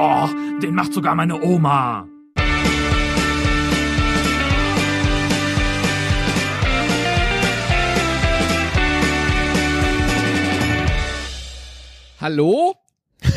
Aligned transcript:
Oh, 0.00 0.28
den 0.62 0.76
macht 0.76 0.92
sogar 0.92 1.16
meine 1.16 1.42
Oma. 1.42 2.06
Hallo? 12.20 12.76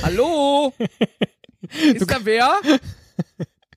Hallo? 0.03 0.71
Ist 1.95 2.07
da 2.07 2.17
wer? 2.23 2.51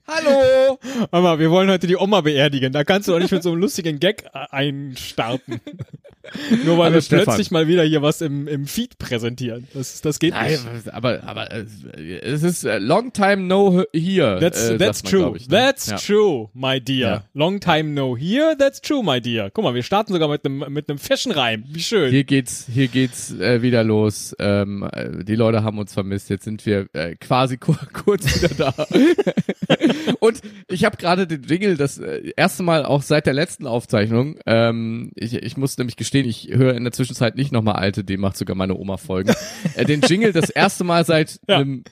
Hallo? 0.07 0.79
Mama, 1.11 1.39
wir 1.39 1.51
wollen 1.51 1.71
heute 1.71 1.87
die 1.87 1.97
Oma 1.97 2.21
beerdigen. 2.21 2.75
Da 2.75 2.85
kannst 2.85 3.09
du 3.09 3.13
doch 3.13 3.19
nicht 3.19 3.33
mit 3.33 3.43
so 3.43 3.53
einem 3.53 3.63
lustigen 3.63 3.99
Gag 3.99 4.25
äh, 4.25 4.47
einstarten. 4.51 5.59
Nur 6.65 6.79
weil 6.79 6.87
Hallo, 6.87 6.95
wir 6.95 7.03
Stefan. 7.03 7.25
plötzlich 7.25 7.51
mal 7.51 7.69
wieder 7.69 7.83
hier 7.83 8.03
was 8.03 8.21
im, 8.21 8.49
im 8.49 8.67
Feed 8.67 8.99
präsentieren. 8.99 9.67
Das, 9.75 10.01
das 10.01 10.19
geht 10.19 10.35
Nein, 10.35 10.59
nicht. 10.75 10.93
aber, 10.93 11.23
aber 11.25 11.51
äh, 11.53 11.65
es 12.23 12.43
ist 12.43 12.65
äh, 12.65 12.79
long 12.79 13.13
time 13.13 13.39
no 13.39 13.85
here. 13.93 14.39
That's, 14.41 14.71
äh, 14.71 14.79
that's 14.79 15.03
man, 15.05 15.11
true. 15.11 15.37
ich, 15.37 15.49
ne? 15.49 15.57
That's 15.57 15.87
ja. 15.87 15.97
true, 15.97 16.49
my 16.55 16.81
dear. 16.81 17.09
Ja. 17.09 17.25
Long 17.35 17.61
time 17.61 17.91
no 17.91 18.17
here, 18.17 18.57
that's 18.59 18.81
true, 18.81 19.03
my 19.03 19.21
dear. 19.21 19.51
Guck 19.51 19.65
mal, 19.65 19.75
wir 19.75 19.83
starten 19.83 20.13
sogar 20.13 20.29
mit 20.29 20.45
einem 20.45 20.65
mit 20.73 20.89
einem 20.89 20.99
Fashion-Reim. 20.99 21.65
Wie 21.69 21.83
schön. 21.83 22.11
Hier 22.11 22.25
geht's, 22.25 22.67
hier 22.73 22.89
geht's 22.89 23.33
äh, 23.33 23.63
wieder 23.63 23.85
los. 23.85 24.35
Ähm, 24.39 24.89
äh, 24.93 25.25
die 25.25 25.37
Leute 25.37 25.63
haben 25.63 25.79
uns 25.79 25.93
vermisst. 25.93 26.31
Jetzt 26.31 26.45
sind 26.45 26.65
wir 26.67 26.87
äh, 26.93 27.17
quasi 27.17 27.57
kur 27.57 27.79
kurz 27.93 28.43
wieder 28.43 28.55
da. 28.55 28.87
Und 30.21 30.41
ich 30.69 30.85
habe 30.85 30.97
gerade 30.97 31.27
den 31.27 31.43
Jingle 31.43 31.77
das 31.77 31.99
erste 31.99 32.63
Mal 32.63 32.85
auch 32.85 33.03
seit 33.03 33.27
der 33.27 33.35
letzten 33.35 33.67
Aufzeichnung. 33.67 34.37
Ähm, 34.47 35.13
ich, 35.15 35.35
ich 35.35 35.57
muss 35.57 35.77
nämlich 35.77 35.97
gestehen, 35.97 36.14
ich 36.23 36.49
höre 36.53 36.75
in 36.75 36.85
der 36.85 36.93
Zwischenzeit 36.93 37.37
nicht 37.37 37.53
nochmal 37.53 37.77
alte, 37.77 38.05
dem 38.05 38.21
macht 38.21 38.37
sogar 38.37 38.57
meine 38.57 38.77
Oma 38.77 38.97
Folgen. 38.97 39.35
äh, 39.75 39.85
den 39.85 40.01
Jingle 40.03 40.33
das 40.33 40.51
erste 40.51 40.85
Mal 40.85 41.05
seit 41.05 41.41
Ja. 41.49 41.59
einem. 41.59 41.85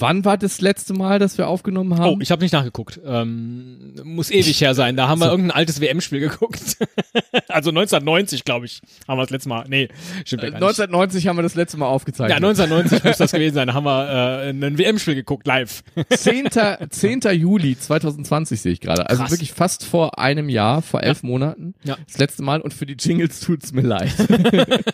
Wann 0.00 0.24
war 0.24 0.38
das 0.38 0.60
letzte 0.60 0.94
Mal, 0.94 1.18
dass 1.18 1.38
wir 1.38 1.46
aufgenommen 1.48 1.98
haben? 1.98 2.14
Oh, 2.16 2.18
ich 2.20 2.30
habe 2.30 2.42
nicht 2.42 2.52
nachgeguckt. 2.52 3.00
Ähm, 3.04 3.94
muss 4.02 4.30
ewig 4.30 4.60
her 4.60 4.74
sein. 4.74 4.96
Da 4.96 5.08
haben 5.08 5.20
wir 5.20 5.30
irgendein 5.30 5.50
altes 5.56 5.80
WM-Spiel 5.80 6.20
geguckt. 6.20 6.60
also 7.48 7.70
1990, 7.70 8.44
glaube 8.44 8.66
ich, 8.66 8.80
haben 9.06 9.18
wir 9.18 9.22
das 9.22 9.30
letzte 9.30 9.48
Mal. 9.50 9.64
Nee, 9.68 9.88
stimmt 10.24 10.42
ja 10.42 10.48
Äh, 10.48 10.52
gar 10.52 10.58
nicht. 10.60 10.80
1990 10.80 11.26
haben 11.28 11.36
wir 11.36 11.42
das 11.42 11.54
letzte 11.54 11.76
Mal 11.76 11.86
Ja, 11.86 11.90
aufgezeichnet. 11.92 12.36
1990 12.36 13.04
muss 13.04 13.18
das 13.18 13.32
gewesen 13.32 13.54
sein. 13.54 13.66
Da 13.68 13.74
haben 13.74 13.84
wir 13.84 14.08
äh, 14.10 14.50
ein 14.50 14.78
WM-Spiel 14.78 15.14
geguckt, 15.14 15.46
live. 15.46 15.82
10. 16.10 16.48
10. 16.88 17.20
Juli 17.32 17.78
2020 17.78 18.60
sehe 18.60 18.72
ich 18.72 18.80
gerade. 18.80 19.08
Also 19.08 19.22
Krass. 19.22 19.32
wirklich 19.32 19.52
fast 19.52 19.84
vor 19.84 20.18
einem 20.18 20.48
Jahr, 20.48 20.82
vor 20.82 21.02
elf 21.02 21.22
Monaten. 21.22 21.74
Ja. 21.84 21.96
Das 22.06 22.18
letzte 22.18 22.42
Mal 22.42 22.60
und 22.60 22.72
für 22.72 22.86
die 22.86 22.94
Jingles 22.98 23.40
tut's 23.40 23.72
mir 23.72 23.82
leid. 23.82 24.12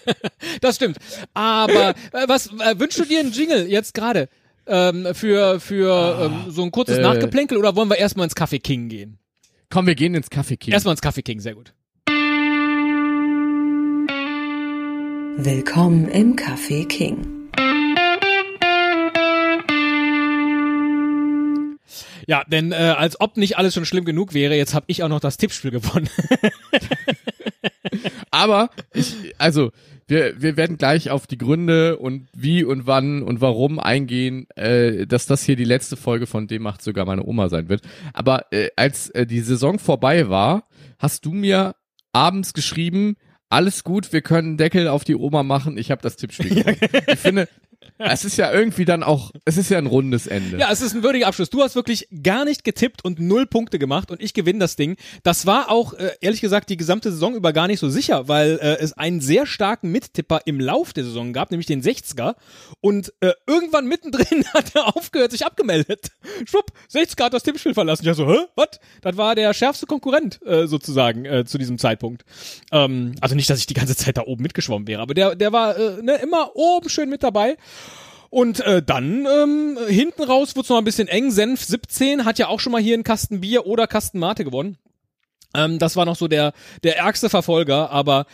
Das 0.60 0.76
stimmt. 0.76 0.98
Aber 1.34 1.90
äh, 2.12 2.28
was 2.28 2.46
äh, 2.46 2.78
wünschst 2.78 2.98
du 2.98 3.04
dir 3.04 3.20
einen 3.20 3.32
Jingle 3.32 3.66
jetzt 3.68 3.94
gerade? 3.94 4.28
Ähm, 4.68 5.08
für 5.14 5.60
für 5.60 6.18
ähm, 6.22 6.50
so 6.50 6.62
ein 6.62 6.72
kurzes 6.72 6.98
äh. 6.98 7.02
Nachgeplänkel 7.02 7.56
oder 7.56 7.76
wollen 7.76 7.88
wir 7.88 7.98
erstmal 7.98 8.24
ins 8.24 8.34
Café 8.34 8.60
King 8.60 8.88
gehen? 8.88 9.18
Komm, 9.70 9.86
wir 9.86 9.94
gehen 9.94 10.14
ins 10.14 10.30
Kaffee 10.30 10.56
King. 10.56 10.72
Erstmal 10.72 10.94
ins 10.94 11.02
Café 11.02 11.22
King, 11.22 11.40
sehr 11.40 11.54
gut. 11.54 11.72
Willkommen 15.38 16.08
im 16.08 16.34
Café 16.34 16.86
King. 16.86 17.50
Ja, 22.26 22.42
denn 22.44 22.72
äh, 22.72 22.94
als 22.96 23.20
ob 23.20 23.36
nicht 23.36 23.56
alles 23.56 23.74
schon 23.74 23.84
schlimm 23.84 24.04
genug 24.04 24.34
wäre, 24.34 24.56
jetzt 24.56 24.74
habe 24.74 24.86
ich 24.88 25.02
auch 25.02 25.08
noch 25.08 25.20
das 25.20 25.36
Tippspiel 25.36 25.70
gewonnen. 25.70 26.08
Aber 28.30 28.70
ich, 28.92 29.34
also 29.38 29.70
wir, 30.08 30.40
wir 30.40 30.56
werden 30.56 30.76
gleich 30.76 31.10
auf 31.10 31.26
die 31.26 31.38
Gründe 31.38 31.98
und 31.98 32.28
wie 32.32 32.64
und 32.64 32.86
wann 32.86 33.22
und 33.22 33.40
warum 33.40 33.78
eingehen, 33.78 34.46
äh, 34.54 35.06
dass 35.06 35.26
das 35.26 35.42
hier 35.42 35.56
die 35.56 35.64
letzte 35.64 35.96
Folge 35.96 36.26
von 36.26 36.46
dem 36.46 36.62
macht 36.62 36.82
sogar 36.82 37.04
meine 37.06 37.24
Oma 37.24 37.48
sein 37.48 37.68
wird. 37.68 37.82
Aber 38.12 38.46
äh, 38.52 38.68
als 38.76 39.10
äh, 39.10 39.26
die 39.26 39.40
Saison 39.40 39.78
vorbei 39.78 40.28
war, 40.28 40.68
hast 40.98 41.26
du 41.26 41.32
mir 41.32 41.74
abends 42.12 42.52
geschrieben, 42.52 43.16
alles 43.48 43.84
gut, 43.84 44.12
wir 44.12 44.22
können 44.22 44.56
Deckel 44.56 44.88
auf 44.88 45.04
die 45.04 45.16
Oma 45.16 45.42
machen, 45.42 45.78
ich 45.78 45.90
habe 45.90 46.02
das 46.02 46.16
Tippspiel 46.16 46.54
gewonnen. 46.62 46.78
Ich 47.08 47.18
finde, 47.18 47.48
es 47.98 48.24
ist 48.24 48.36
ja 48.36 48.52
irgendwie 48.52 48.84
dann 48.84 49.02
auch, 49.02 49.30
es 49.44 49.56
ist 49.56 49.70
ja 49.70 49.78
ein 49.78 49.86
rundes 49.86 50.26
Ende. 50.26 50.58
Ja, 50.58 50.70
es 50.70 50.80
ist 50.80 50.94
ein 50.94 51.02
würdiger 51.02 51.26
Abschluss. 51.26 51.50
Du 51.50 51.62
hast 51.62 51.74
wirklich 51.74 52.08
gar 52.22 52.44
nicht 52.44 52.64
getippt 52.64 53.04
und 53.04 53.20
null 53.20 53.46
Punkte 53.46 53.78
gemacht 53.78 54.10
und 54.10 54.22
ich 54.22 54.34
gewinne 54.34 54.58
das 54.58 54.76
Ding. 54.76 54.96
Das 55.22 55.46
war 55.46 55.70
auch, 55.70 55.94
äh, 55.94 56.10
ehrlich 56.20 56.40
gesagt, 56.40 56.70
die 56.70 56.76
gesamte 56.76 57.10
Saison 57.10 57.34
über 57.34 57.52
gar 57.52 57.66
nicht 57.66 57.80
so 57.80 57.88
sicher, 57.88 58.28
weil 58.28 58.58
äh, 58.60 58.76
es 58.80 58.92
einen 58.92 59.20
sehr 59.20 59.46
starken 59.46 59.90
Mittipper 59.90 60.40
im 60.44 60.60
Lauf 60.60 60.92
der 60.92 61.04
Saison 61.04 61.32
gab, 61.32 61.50
nämlich 61.50 61.66
den 61.66 61.82
60er. 61.82 62.34
Und 62.80 63.12
äh, 63.20 63.32
irgendwann 63.46 63.86
mittendrin 63.86 64.44
hat 64.54 64.74
er 64.74 64.96
aufgehört, 64.96 65.30
sich 65.30 65.44
abgemeldet. 65.46 66.10
Schwupp, 66.44 66.72
60er 66.92 67.24
hat 67.24 67.34
das 67.34 67.42
Tippspiel 67.42 67.74
verlassen. 67.74 68.06
Ich 68.06 68.16
so, 68.16 68.28
hä, 68.28 68.38
was? 68.54 68.80
Das 69.02 69.16
war 69.16 69.34
der 69.34 69.52
schärfste 69.54 69.86
Konkurrent 69.86 70.40
äh, 70.44 70.66
sozusagen 70.66 71.24
äh, 71.24 71.44
zu 71.44 71.58
diesem 71.58 71.78
Zeitpunkt. 71.78 72.24
Ähm, 72.72 73.14
also 73.20 73.34
nicht, 73.34 73.48
dass 73.50 73.58
ich 73.58 73.66
die 73.66 73.74
ganze 73.74 73.96
Zeit 73.96 74.16
da 74.16 74.22
oben 74.22 74.42
mitgeschwommen 74.42 74.88
wäre, 74.88 75.02
aber 75.02 75.14
der, 75.14 75.34
der 75.34 75.52
war 75.52 75.76
äh, 75.76 76.02
ne, 76.02 76.16
immer 76.22 76.54
oben 76.54 76.88
schön 76.88 77.08
mit 77.08 77.22
dabei. 77.22 77.56
Und 78.30 78.60
äh, 78.60 78.82
dann 78.82 79.26
ähm, 79.26 79.78
hinten 79.88 80.22
raus 80.22 80.56
wurde 80.56 80.64
es 80.64 80.68
noch 80.68 80.78
ein 80.78 80.84
bisschen 80.84 81.08
eng. 81.08 81.30
Senf 81.30 81.64
17 81.64 82.24
hat 82.24 82.38
ja 82.38 82.48
auch 82.48 82.60
schon 82.60 82.72
mal 82.72 82.82
hier 82.82 82.94
einen 82.94 83.04
Kasten 83.04 83.40
Bier 83.40 83.66
oder 83.66 83.86
Kasten 83.86 84.18
Mate 84.18 84.44
gewonnen. 84.44 84.78
Ähm, 85.56 85.78
das 85.78 85.96
war 85.96 86.04
noch 86.04 86.16
so 86.16 86.28
der 86.28 86.52
der 86.84 86.98
ärgste 86.98 87.28
Verfolger, 87.30 87.90
aber 87.90 88.26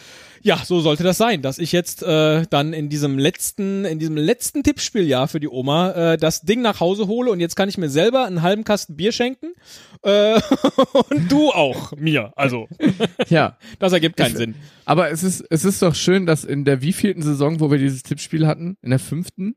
ja, 0.45 0.57
so 0.65 0.81
sollte 0.81 1.05
das 1.05 1.19
sein, 1.19 1.41
dass 1.41 1.59
ich 1.59 1.71
jetzt 1.71 2.03
äh, 2.03 2.43
dann 2.51 2.73
in 2.73 2.89
diesem 2.89 3.17
letzten 3.17 3.85
in 3.85 4.01
diesem 4.01 4.17
letzten 4.17 4.65
Tippspieljahr 4.65 5.29
für 5.29 5.39
die 5.39 5.49
Oma 5.49 5.93
äh, 5.93 6.17
das 6.19 6.41
Ding 6.43 6.63
nach 6.63 6.81
Hause 6.81 7.07
hole 7.07 7.31
und 7.31 7.39
jetzt 7.39 7.55
kann 7.55 7.69
ich 7.69 7.79
mir 7.79 7.89
selber 7.89 8.27
einen 8.27 8.43
halben 8.43 8.65
Kasten 8.65 8.97
Bier 8.97 9.13
schenken 9.13 9.53
äh, 10.03 10.41
und 11.11 11.31
du 11.31 11.51
auch 11.51 11.93
mir. 11.93 12.33
Also 12.35 12.67
ja. 13.29 13.57
das 13.79 13.93
ergibt 13.93 14.17
keinen 14.17 14.33
Ich- 14.33 14.37
Sinn. 14.39 14.55
Aber 14.85 15.13
es 15.13 15.23
ist, 15.23 15.45
es 15.49 15.65
ist 15.65 15.81
doch 15.81 15.95
schön, 15.95 16.27
dass 16.27 16.43
in 16.43 16.65
der 16.65 16.83
wievielten 16.83 17.23
Saison, 17.23 17.61
wo 17.61 17.71
wir 17.71 17.79
dieses 17.79 18.03
Tippspiel 18.03 18.49
hatten, 18.49 18.77
in 18.83 18.91
der 18.91 18.99
fünften? 18.99 19.55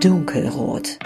Dunkelrot. 0.00 0.98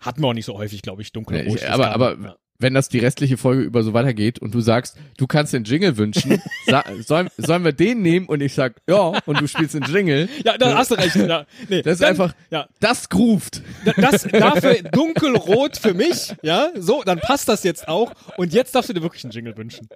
Hatten 0.00 0.22
wir 0.22 0.28
auch 0.28 0.34
nicht 0.34 0.44
so 0.46 0.56
häufig, 0.56 0.82
glaube 0.82 1.02
ich, 1.02 1.12
dunkelrot. 1.12 1.60
Nee, 1.60 1.66
aber 1.66 1.90
aber 1.90 2.16
ja. 2.22 2.36
Wenn 2.58 2.74
das 2.74 2.88
die 2.88 2.98
restliche 2.98 3.36
Folge 3.36 3.62
über 3.62 3.82
so 3.82 3.92
weitergeht 3.92 4.38
und 4.38 4.54
du 4.54 4.60
sagst, 4.60 4.96
du 5.18 5.26
kannst 5.26 5.52
den 5.52 5.64
Jingle 5.64 5.96
wünschen, 5.96 6.40
sa 6.66 6.84
sollen, 7.06 7.28
sollen 7.36 7.64
wir 7.64 7.72
den 7.72 8.02
nehmen 8.02 8.26
und 8.26 8.40
ich 8.40 8.54
sag, 8.54 8.74
ja, 8.88 9.12
und 9.26 9.40
du 9.40 9.46
spielst 9.48 9.74
den 9.74 9.82
Jingle. 9.84 10.28
Ja, 10.44 10.56
da 10.58 10.76
hast 10.76 10.90
du 10.90 10.94
recht. 10.94 11.16
Ja, 11.16 11.46
nee, 11.68 11.82
Das 11.82 11.94
ist 11.94 12.02
dann- 12.02 12.10
einfach, 12.10 12.34
Ja, 12.50 12.66
das 12.80 13.08
groovt. 13.08 13.62
das 13.96 14.22
dafür 14.24 14.74
dunkelrot 14.92 15.76
für 15.76 15.94
mich. 15.94 16.34
Ja, 16.42 16.68
so, 16.76 17.02
dann 17.04 17.18
passt 17.18 17.48
das 17.48 17.62
jetzt 17.64 17.88
auch. 17.88 18.12
Und 18.36 18.52
jetzt 18.52 18.74
darfst 18.74 18.88
du 18.90 18.94
dir 18.94 19.02
wirklich 19.02 19.24
einen 19.24 19.32
Jingle 19.32 19.56
wünschen. 19.56 19.88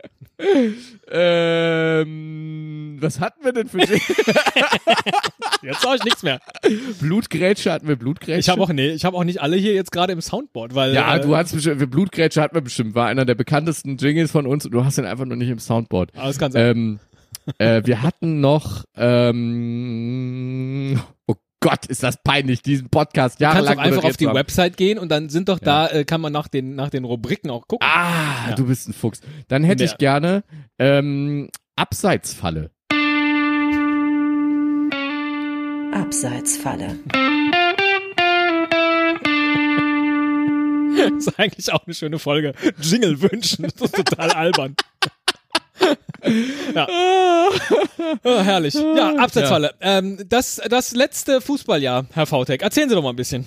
Ähm, 1.70 2.96
was 3.00 3.20
hatten 3.20 3.44
wir 3.44 3.52
denn 3.52 3.68
für 3.68 3.78
Jingle? 3.78 4.00
Jetzt 5.62 5.82
sage 5.82 5.96
ich 5.96 6.04
nichts 6.04 6.22
mehr. 6.22 6.40
Blutgrätsche 7.00 7.70
hatten 7.72 7.86
wir 7.86 7.96
Blutgrätsche? 7.96 8.38
Ich 8.40 8.48
habe 8.48 8.62
auch 8.62 8.70
nee, 8.72 8.90
ich 8.90 9.04
habe 9.04 9.16
auch 9.16 9.24
nicht 9.24 9.42
alle 9.42 9.56
hier 9.56 9.74
jetzt 9.74 9.92
gerade 9.92 10.12
im 10.12 10.20
Soundboard, 10.22 10.74
weil 10.74 10.94
ja, 10.94 11.16
äh, 11.16 11.20
du 11.20 11.36
hast 11.36 11.52
bestimmt, 11.52 11.90
Blutgrätsche 11.90 12.40
hatten 12.40 12.49
wir 12.54 12.60
bestimmt, 12.62 12.94
war 12.94 13.06
einer 13.06 13.24
der 13.24 13.34
bekanntesten 13.34 13.96
Jingles 13.96 14.30
von 14.32 14.46
uns 14.46 14.64
und 14.66 14.72
du 14.72 14.84
hast 14.84 14.98
ihn 14.98 15.04
einfach 15.06 15.24
nur 15.26 15.36
nicht 15.36 15.48
im 15.50 15.58
Soundboard. 15.58 16.12
kann 16.38 16.52
sein. 16.52 16.76
Ähm, 16.76 17.00
äh, 17.58 17.82
wir 17.84 18.02
hatten 18.02 18.40
noch, 18.40 18.84
ähm, 18.96 21.00
oh 21.26 21.34
Gott, 21.60 21.86
ist 21.86 22.02
das 22.02 22.22
peinlich, 22.22 22.62
diesen 22.62 22.88
Podcast 22.88 23.40
Du 23.40 23.44
kannst 23.44 23.56
jahrelang 23.56 23.76
doch 23.76 23.82
einfach 23.84 24.04
auf 24.04 24.16
die 24.16 24.26
haben. 24.28 24.34
Website 24.34 24.76
gehen 24.76 24.98
und 24.98 25.10
dann 25.10 25.28
sind 25.28 25.48
doch 25.48 25.58
da, 25.58 25.86
äh, 25.88 26.04
kann 26.04 26.20
man 26.20 26.32
nach 26.32 26.48
den, 26.48 26.74
nach 26.74 26.90
den 26.90 27.04
Rubriken 27.04 27.50
auch 27.50 27.66
gucken. 27.68 27.86
Ah, 27.88 28.50
Ja. 28.50 28.54
du 28.56 28.66
bist 28.66 28.88
ein 28.88 28.92
Fuchs. 28.94 29.20
Dann 29.48 29.64
hätte 29.64 29.84
Ja. 29.84 29.90
ich 29.90 29.98
gerne 29.98 30.42
ähm, 30.78 31.48
Abseitsfalle. 31.76 32.70
Abseitsfalle. 35.92 36.98
ist 41.18 41.38
eigentlich 41.38 41.72
auch 41.72 41.86
eine 41.86 41.94
schöne 41.94 42.18
Folge. 42.18 42.54
Jingle 42.80 43.20
wünschen, 43.20 43.62
das 43.62 43.90
ist 43.90 43.96
total 43.96 44.30
albern. 44.30 44.76
ja. 46.74 46.86
Oh, 48.22 48.38
herrlich. 48.40 48.74
Ja, 48.74 49.16
Abseitsfalle. 49.16 49.74
Ähm, 49.80 50.18
das, 50.28 50.60
das 50.68 50.92
letzte 50.92 51.40
Fußballjahr, 51.40 52.06
Herr 52.12 52.26
Vautek. 52.26 52.62
Erzählen 52.62 52.88
Sie 52.88 52.94
doch 52.94 53.02
mal 53.02 53.10
ein 53.10 53.16
bisschen. 53.16 53.46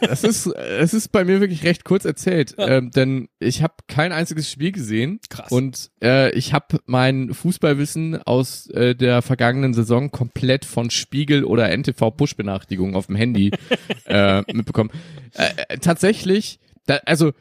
Das 0.00 0.24
ist, 0.24 0.46
es 0.46 0.94
ist 0.94 1.10
bei 1.10 1.24
mir 1.24 1.40
wirklich 1.40 1.64
recht 1.64 1.84
kurz 1.84 2.04
erzählt, 2.04 2.54
ähm, 2.58 2.90
denn 2.90 3.28
ich 3.40 3.62
habe 3.62 3.74
kein 3.88 4.12
einziges 4.12 4.50
Spiel 4.50 4.72
gesehen 4.72 5.20
Krass. 5.28 5.50
und 5.50 5.90
äh, 6.02 6.30
ich 6.32 6.52
habe 6.52 6.78
mein 6.86 7.34
Fußballwissen 7.34 8.22
aus 8.22 8.68
äh, 8.70 8.94
der 8.94 9.22
vergangenen 9.22 9.74
Saison 9.74 10.10
komplett 10.10 10.64
von 10.64 10.90
Spiegel 10.90 11.44
oder 11.44 11.76
NTV 11.76 12.10
Push-Benachrichtigungen 12.12 12.94
auf 12.94 13.06
dem 13.06 13.16
Handy 13.16 13.50
äh, 14.06 14.42
mitbekommen. 14.52 14.90
Äh, 15.34 15.48
äh, 15.68 15.78
tatsächlich, 15.78 16.60
da, 16.86 17.00
also 17.04 17.32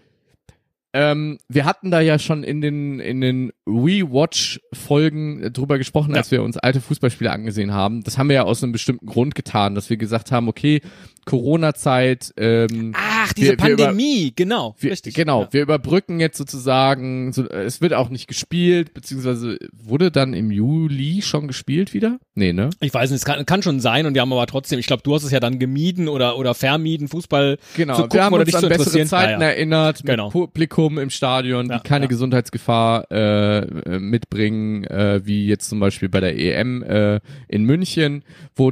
ähm, 0.98 1.38
wir 1.48 1.66
hatten 1.66 1.92
da 1.92 2.02
ja 2.02 2.18
schon 2.18 2.44
in 2.44 2.60
den 2.60 3.00
in 3.00 3.22
den 3.22 3.52
Rewatch-Folgen 3.68 5.54
drüber 5.54 5.78
gesprochen, 5.78 6.16
als 6.16 6.32
wir 6.32 6.42
uns 6.42 6.58
alte 6.58 6.82
Fußballspiele 6.82 7.32
angesehen 7.32 7.72
haben. 7.72 8.02
Das 8.02 8.18
haben 8.18 8.30
wir 8.30 8.38
ja 8.38 8.44
aus 8.44 8.64
einem 8.64 8.72
bestimmten 8.72 9.06
Grund 9.06 9.36
getan, 9.36 9.76
dass 9.76 9.92
wir 9.92 9.98
gesagt 9.98 10.32
haben, 10.32 10.48
okay, 10.48 10.82
Corona-Zeit, 11.26 12.34
ähm, 12.38 12.96
Ach, 13.30 13.34
diese 13.34 13.52
Wir- 13.52 13.58
wir 13.60 13.70
über- 13.74 13.84
Pandemie, 13.86 14.34
genau. 14.36 14.76
wir, 14.80 14.92
richtig. 14.92 15.14
Genau, 15.16 15.44
Ja. 15.44 15.48
wir 15.52 15.62
überbrücken 15.62 16.20
jetzt 16.20 16.38
sozusagen, 16.38 17.34
so, 17.34 17.48
es 17.50 17.82
wird 17.82 17.94
auch 17.94 18.10
nicht 18.10 18.28
gespielt, 18.28 18.94
beziehungsweise 18.94 19.58
wurde 19.74 20.12
dann 20.12 20.34
im 20.34 20.52
Juli 20.52 21.22
schon 21.22 21.48
gespielt 21.48 21.94
wieder? 21.94 22.20
Nee, 22.36 22.54
ne? 22.54 22.70
Ich 22.82 22.94
weiß 22.94 23.10
nicht, 23.12 23.20
es 23.20 23.26
kann, 23.26 23.46
kann 23.46 23.64
schon 23.64 23.80
sein 23.80 24.06
und 24.06 24.14
wir 24.14 24.22
haben 24.22 24.34
aber 24.34 24.48
trotzdem, 24.48 24.80
ich 24.80 24.88
glaube, 24.88 25.04
du 25.04 25.14
hast 25.16 25.24
es 25.24 25.32
ja 25.32 25.40
dann 25.40 25.60
gemieden 25.60 26.08
oder, 26.08 26.38
oder 26.38 26.54
vermieden, 26.54 27.08
Fußball 27.08 27.58
Genau, 27.76 27.96
zu 27.96 28.02
gucken 28.04 28.18
wir 28.18 28.24
haben 28.24 28.34
oder 28.34 28.42
uns 28.42 28.46
dich 28.48 28.56
an 28.56 28.62
zu 28.64 28.70
bessere. 28.70 29.06
Zeiten 29.06 29.42
Ja, 29.42 29.48
ja. 29.48 29.54
erinnert, 29.54 30.04
mit 30.04 30.12
Genau. 30.12 30.30
Publikum 30.30 30.98
im 30.98 31.10
Stadion, 31.10 31.70
die 31.70 31.78
keine. 31.84 32.08
Gesundheitsgefahr 32.08 33.12
äh, 33.12 33.58
äh, 33.60 34.00
mitbringen, 34.00 34.84
äh, 34.86 35.22
wie 35.26 35.48
jetzt 35.48 35.70
zum 35.70 35.80
Beispiel 35.80 36.10
bei 36.10 36.20
der 36.20 36.38
EM 36.38 36.84
äh, 36.84 37.20
in 37.48 37.64
München, 37.64 38.24
wo 38.56 38.72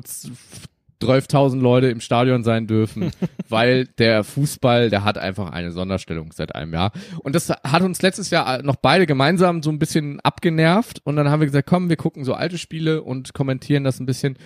12.000 1.01 1.59
Leute 1.59 1.87
im 1.87 1.99
Stadion 1.99 2.43
sein 2.43 2.67
dürfen, 2.67 3.11
weil 3.49 3.85
der 3.85 4.23
Fußball, 4.23 4.89
der 4.89 5.03
hat 5.03 5.17
einfach 5.17 5.51
eine 5.51 5.71
Sonderstellung 5.71 6.31
seit 6.33 6.55
einem 6.55 6.73
Jahr. 6.73 6.91
Und 7.23 7.35
das 7.35 7.49
hat 7.49 7.81
uns 7.81 8.01
letztes 8.01 8.29
Jahr 8.29 8.63
noch 8.63 8.75
beide 8.75 9.05
gemeinsam 9.05 9.63
so 9.63 9.69
ein 9.69 9.79
bisschen 9.79 10.19
abgenervt. 10.21 11.01
Und 11.03 11.15
dann 11.15 11.29
haben 11.29 11.39
wir 11.39 11.47
gesagt, 11.47 11.67
komm, 11.67 11.89
wir 11.89 11.97
gucken 11.97 12.23
so 12.23 12.33
alte 12.33 12.57
Spiele 12.57 13.01
und 13.01 13.33
kommentieren 13.33 13.83
das 13.83 13.99
ein 13.99 14.05
bisschen. 14.05 14.37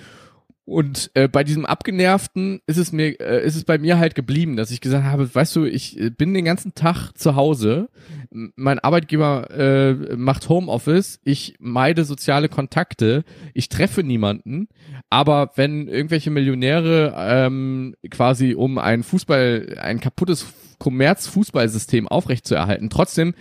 Und 0.70 1.10
äh, 1.16 1.28
bei 1.28 1.44
diesem 1.44 1.66
Abgenervten 1.66 2.62
ist 2.68 2.78
es 2.78 2.92
mir, 2.92 3.20
äh, 3.20 3.44
ist 3.44 3.56
es 3.56 3.64
bei 3.64 3.80
mir 3.80 3.98
halt 3.98 4.14
geblieben, 4.14 4.56
dass 4.56 4.70
ich 4.70 4.82
gesagt 4.82 5.04
habe, 5.04 5.34
weißt 5.34 5.56
du, 5.56 5.66
ich 5.66 6.00
äh, 6.00 6.12
bin 6.12 6.32
den 6.36 6.46
ganzen 6.46 6.76
Tag 6.76 7.14
zu 7.14 7.36
Hause, 7.36 7.90
mein 8.30 8.78
Arbeitgeber 8.78 9.50
äh, 9.50 10.16
macht 10.16 10.48
Homeoffice, 10.48 11.20
ich 11.24 11.56
meide 11.58 12.06
soziale 12.06 12.50
Kontakte, 12.50 13.24
ich 13.56 13.70
treffe 13.70 14.04
niemanden, 14.04 14.68
aber 15.10 15.52
wenn 15.56 15.88
irgendwelche 15.88 16.30
Millionäre 16.30 17.14
ähm, 17.18 17.96
quasi 18.10 18.54
um 18.54 18.78
ein 18.78 19.04
Fußball, 19.04 19.78
ein 19.82 20.00
kaputtes 20.00 20.54
Kommerzfußballsystem 20.78 22.08
aufrechtzuerhalten, 22.08 22.90
trotzdem 22.90 23.34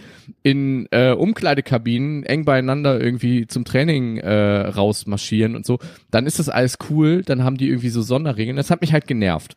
in 0.43 0.89
äh, 0.91 1.13
Umkleidekabinen 1.13 2.25
eng 2.25 2.45
beieinander 2.45 3.01
irgendwie 3.01 3.47
zum 3.47 3.65
Training 3.65 4.17
äh, 4.17 4.69
rausmarschieren 4.69 5.55
und 5.55 5.67
so, 5.67 5.79
dann 6.11 6.27
ist 6.27 6.39
das 6.39 6.49
alles 6.49 6.79
cool, 6.91 7.23
dann 7.23 7.45
haben 7.45 7.59
die 7.59 7.69
irgendwie 7.69 7.91
so 7.91 8.03
Sonderregeln. 8.03 8.57
Das 8.57 8.71
hat 8.71 8.81
mich 8.81 8.93
halt 8.93 9.07
genervt. 9.07 9.57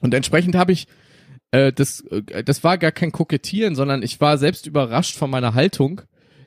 Und 0.00 0.12
entsprechend 0.12 0.56
habe 0.56 0.72
ich 0.72 0.88
äh, 1.52 1.72
das, 1.72 2.00
äh, 2.10 2.44
das 2.44 2.64
war 2.64 2.76
gar 2.76 2.92
kein 2.92 3.12
Kokettieren, 3.12 3.74
sondern 3.74 4.02
ich 4.02 4.20
war 4.20 4.36
selbst 4.36 4.66
überrascht 4.66 5.16
von 5.16 5.30
meiner 5.30 5.54
Haltung, 5.54 6.02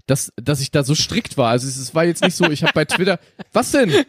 dass, 0.09 0.33
dass 0.41 0.59
ich 0.59 0.71
da 0.71 0.83
so 0.83 0.95
strikt 0.95 1.38
war. 1.38 1.50
Also 1.50 1.67
es, 1.67 1.94
war 1.94 2.03
jetzt 2.03 2.23
nicht 2.23 2.35
so, 2.35 2.50
ich 2.50 2.63
habe 2.63 2.73
bei 2.73 2.85
Twitter, 2.85 3.19
was 3.53 3.71
denn? 3.71 3.94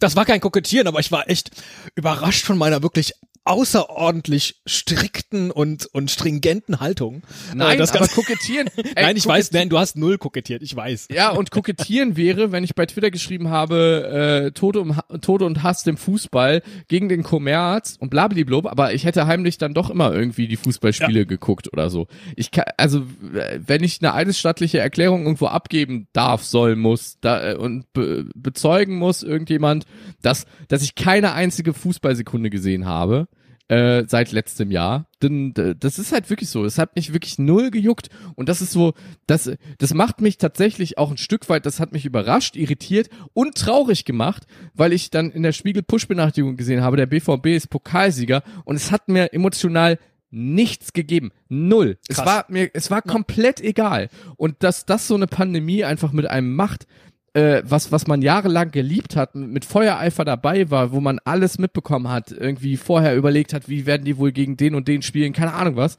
Das 0.00 0.16
war 0.16 0.24
kein 0.24 0.40
Kokettieren, 0.40 0.86
aber 0.86 1.00
ich 1.00 1.12
war 1.12 1.28
echt 1.28 1.50
überrascht 1.94 2.44
von 2.44 2.58
meiner 2.58 2.82
wirklich 2.82 3.14
außerordentlich 3.44 4.60
strikten 4.66 5.50
und, 5.50 5.86
und 5.86 6.10
stringenten 6.10 6.80
Haltung. 6.80 7.22
Nein, 7.54 7.74
Äh, 7.74 7.78
das 7.78 7.94
aber 7.94 8.06
kokettieren. 8.06 8.68
Ey, 8.76 9.04
Nein, 9.04 9.16
ich 9.16 9.26
weiß, 9.26 9.52
nein, 9.52 9.68
du 9.68 9.78
hast 9.78 9.96
null 9.96 10.18
kokettiert, 10.18 10.62
ich 10.62 10.74
weiß. 10.74 11.08
Ja, 11.10 11.30
und 11.30 11.50
kokettieren 11.50 12.16
wäre, 12.16 12.52
wenn 12.52 12.62
ich 12.62 12.74
bei 12.74 12.86
Twitter 12.86 13.10
geschrieben 13.10 13.50
habe, 13.50 14.46
äh, 14.46 14.50
Tode, 14.52 14.80
um, 14.80 15.00
Tode 15.20 15.44
und 15.44 15.62
Hass 15.62 15.82
dem 15.82 15.96
Fußball 15.96 16.62
gegen 16.88 17.08
den 17.08 17.22
Kommerz 17.24 17.96
und 17.98 18.10
blablablub, 18.10 18.66
aber 18.66 18.94
ich 18.94 19.04
hätte 19.04 19.26
heimlich 19.26 19.58
dann 19.58 19.74
doch 19.74 19.90
immer 19.90 20.12
irgendwie 20.12 20.46
die 20.46 20.56
Fußballspiele 20.56 21.26
geguckt 21.26 21.72
oder 21.72 21.90
so. 21.90 22.06
Ich 22.36 22.52
kann, 22.52 22.64
also, 22.76 23.02
wenn 23.20 23.82
ich 23.82 24.00
eine 24.00 24.14
eidesstattliche 24.14 24.78
Erklärung 24.78 25.24
irgendwo 25.24 25.46
abgeben 25.46 26.06
darf, 26.12 26.44
soll, 26.44 26.76
muss, 26.76 27.18
da, 27.20 27.52
äh, 27.52 27.54
und 27.56 27.92
be 27.92 28.26
bezeugen 28.34 28.96
muss 28.96 29.22
irgendjemand, 29.22 29.84
dass, 30.20 30.46
dass 30.68 30.82
ich 30.82 30.94
keine 30.94 31.32
einzige 31.32 31.74
Fußballsekunde 31.74 32.50
gesehen 32.50 32.86
habe, 32.86 33.26
äh, 33.68 34.04
seit 34.06 34.32
letztem 34.32 34.70
Jahr. 34.70 35.06
Denn 35.22 35.54
das 35.54 35.98
ist 35.98 36.12
halt 36.12 36.30
wirklich 36.30 36.48
so. 36.48 36.64
Es 36.64 36.78
hat 36.78 36.96
mich 36.96 37.12
wirklich 37.12 37.38
null 37.38 37.70
gejuckt. 37.70 38.08
Und 38.34 38.48
das 38.48 38.60
ist 38.60 38.72
so, 38.72 38.94
das, 39.26 39.50
das 39.78 39.94
macht 39.94 40.20
mich 40.20 40.38
tatsächlich 40.38 40.98
auch 40.98 41.10
ein 41.10 41.16
Stück 41.16 41.48
weit, 41.48 41.66
das 41.66 41.80
hat 41.80 41.92
mich 41.92 42.04
überrascht, 42.04 42.56
irritiert 42.56 43.08
und 43.32 43.54
traurig 43.56 44.04
gemacht, 44.04 44.46
weil 44.74 44.92
ich 44.92 45.10
dann 45.10 45.30
in 45.30 45.42
der 45.42 45.52
Spiegel 45.52 45.82
Push-Benachrichtigung 45.82 46.56
gesehen 46.56 46.82
habe, 46.82 46.96
der 46.96 47.06
BVB 47.06 47.46
ist 47.46 47.70
Pokalsieger 47.70 48.42
und 48.64 48.76
es 48.76 48.90
hat 48.90 49.08
mir 49.08 49.32
emotional 49.32 49.98
nichts 50.32 50.92
gegeben. 50.92 51.30
Null. 51.48 51.98
Es 52.08 52.16
Krass. 52.16 52.26
war 52.26 52.44
mir, 52.48 52.70
es 52.72 52.90
war 52.90 53.02
komplett 53.02 53.60
egal. 53.60 54.08
Und 54.36 54.62
dass 54.62 54.86
das 54.86 55.06
so 55.06 55.14
eine 55.14 55.26
Pandemie 55.26 55.84
einfach 55.84 56.12
mit 56.12 56.26
einem 56.26 56.54
macht, 56.56 56.86
äh, 57.34 57.62
was, 57.64 57.90
was 57.92 58.06
man 58.06 58.22
jahrelang 58.22 58.70
geliebt 58.70 59.16
hat, 59.16 59.34
mit 59.34 59.64
Feuereifer 59.64 60.24
dabei 60.24 60.70
war, 60.70 60.92
wo 60.92 61.00
man 61.00 61.18
alles 61.24 61.58
mitbekommen 61.58 62.08
hat, 62.08 62.30
irgendwie 62.30 62.76
vorher 62.76 63.16
überlegt 63.16 63.54
hat, 63.54 63.68
wie 63.68 63.86
werden 63.86 64.04
die 64.04 64.18
wohl 64.18 64.32
gegen 64.32 64.56
den 64.56 64.74
und 64.74 64.88
den 64.88 65.02
spielen, 65.02 65.32
keine 65.32 65.54
Ahnung 65.54 65.76
was, 65.76 65.96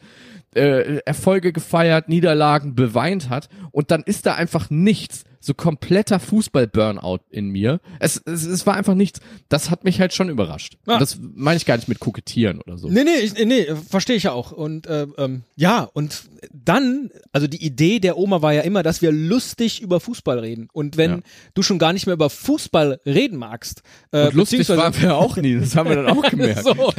äh, 0.56 1.00
Erfolge 1.06 1.52
gefeiert, 1.52 2.10
Niederlagen 2.10 2.76
beweint 2.76 3.30
hat 3.30 3.50
und 3.72 3.90
dann 3.90 4.04
ist 4.04 4.26
da 4.26 4.36
einfach 4.36 4.70
nichts, 4.70 5.24
so 5.46 5.54
kompletter 5.54 6.20
Fußball-Burnout 6.22 7.20
in 7.30 7.50
mir. 7.50 7.82
Es, 8.00 8.22
es, 8.26 8.46
es 8.46 8.66
war 8.66 8.76
einfach 8.76 8.94
nichts. 8.96 9.20
Das 9.50 9.70
hat 9.70 9.84
mich 9.84 10.00
halt 10.00 10.14
schon 10.14 10.30
überrascht. 10.30 10.78
Und 10.86 11.02
das 11.02 11.18
meine 11.22 11.58
ich 11.58 11.66
gar 11.66 11.76
nicht 11.76 11.90
mit 11.90 12.00
kokettieren 12.00 12.62
oder 12.62 12.78
so. 12.78 12.88
Nee, 12.88 13.04
nee, 13.04 13.18
ich, 13.22 13.34
nee, 13.34 13.68
verstehe 13.90 14.16
ich 14.16 14.24
ja 14.24 14.32
auch. 14.32 14.54
Und 14.54 14.88
äh, 14.88 15.06
ähm, 15.18 15.44
ja, 15.58 15.82
und 15.94 16.24
dann, 16.54 17.10
also 17.34 17.48
die 17.48 17.62
Idee 17.66 18.00
der 18.00 18.18
Oma 18.18 18.42
war 18.42 18.54
ja 18.54 18.62
immer, 18.62 18.84
dass 18.84 19.02
wir 19.02 19.12
lustig 19.12 19.82
über 19.82 20.00
Fußball 20.00 20.40
reden. 20.40 20.70
Und 20.72 20.96
wenn 20.96 21.12
Ja. 21.12 21.20
du 21.56 21.62
schon 21.62 21.78
gar 21.78 21.92
nicht 21.92 22.06
mehr 22.06 22.14
über 22.14 22.30
Fußball 22.30 23.02
reden 23.06 23.38
magst, 23.38 23.82
äh, 24.12 24.28
Und 24.28 24.36
lustig 24.36 24.70
waren 24.70 24.94
wir 25.02 25.18
auch 25.18 25.36
nie, 25.38 25.60
das 25.60 25.76
haben 25.76 25.90
wir 25.90 25.98
dann 25.98 26.08
auch 26.18 26.22
gemerkt. 26.30 26.64
so. 26.64 26.94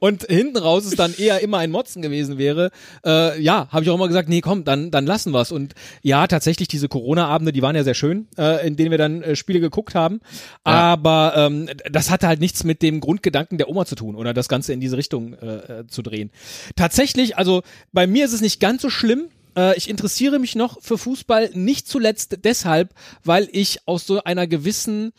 Und 0.00 0.24
hinten 0.24 0.56
raus 0.58 0.84
es 0.86 0.92
dann 0.96 1.14
eher 1.16 1.40
immer 1.40 1.58
ein 1.58 1.70
Motzen 1.70 2.02
gewesen 2.02 2.38
wäre, 2.38 2.70
äh, 3.04 3.40
ja, 3.40 3.68
habe 3.70 3.84
ich 3.84 3.90
auch 3.90 3.94
immer 3.94 4.08
gesagt, 4.08 4.28
nee, 4.28 4.40
komm, 4.40 4.64
dann, 4.64 4.90
dann 4.90 5.06
lassen 5.06 5.32
wir's. 5.32 5.52
Und 5.52 5.74
ja, 6.02 6.26
tatsächlich, 6.26 6.68
diese 6.68 6.88
Corona-Abende, 7.28 7.52
die 7.52 7.62
waren 7.62 7.76
ja 7.76 7.84
sehr 7.84 7.94
schön, 7.94 8.26
äh, 8.36 8.66
in 8.66 8.76
denen 8.76 8.90
wir 8.90 8.98
dann 8.98 9.22
äh, 9.22 9.36
Spiele 9.36 9.60
geguckt 9.60 9.94
haben. 9.94 10.20
Aber 10.64 11.34
ähm, 11.36 11.68
das 11.90 12.10
hatte 12.10 12.26
halt 12.26 12.40
nichts 12.40 12.64
mit 12.64 12.82
dem 12.82 13.00
Grundgedanken 13.00 13.58
der 13.58 13.68
Oma 13.68 13.84
zu 13.84 13.94
tun 13.94 14.16
oder 14.16 14.34
das 14.34 14.48
Ganze 14.48 14.72
in 14.72 14.80
diese 14.80 14.96
Richtung 14.96 15.34
äh, 15.34 15.80
äh, 15.80 15.86
zu 15.86 16.02
drehen. 16.02 16.30
Tatsächlich, 16.76 17.36
also 17.36 17.62
bei 17.92 18.06
mir 18.06 18.24
ist 18.24 18.32
es 18.32 18.40
nicht 18.40 18.60
ganz 18.60 18.82
so 18.82 18.90
schlimm. 18.90 19.28
Äh, 19.56 19.76
Ich 19.76 19.88
interessiere 19.88 20.38
mich 20.38 20.54
noch 20.54 20.78
für 20.80 20.98
Fußball, 20.98 21.50
nicht 21.54 21.86
zuletzt 21.86 22.38
deshalb, 22.44 22.94
weil 23.24 23.48
ich 23.52 23.80
aus 23.86 24.06
so 24.06 24.22
einer 24.24 24.46
gewissen 24.46 25.12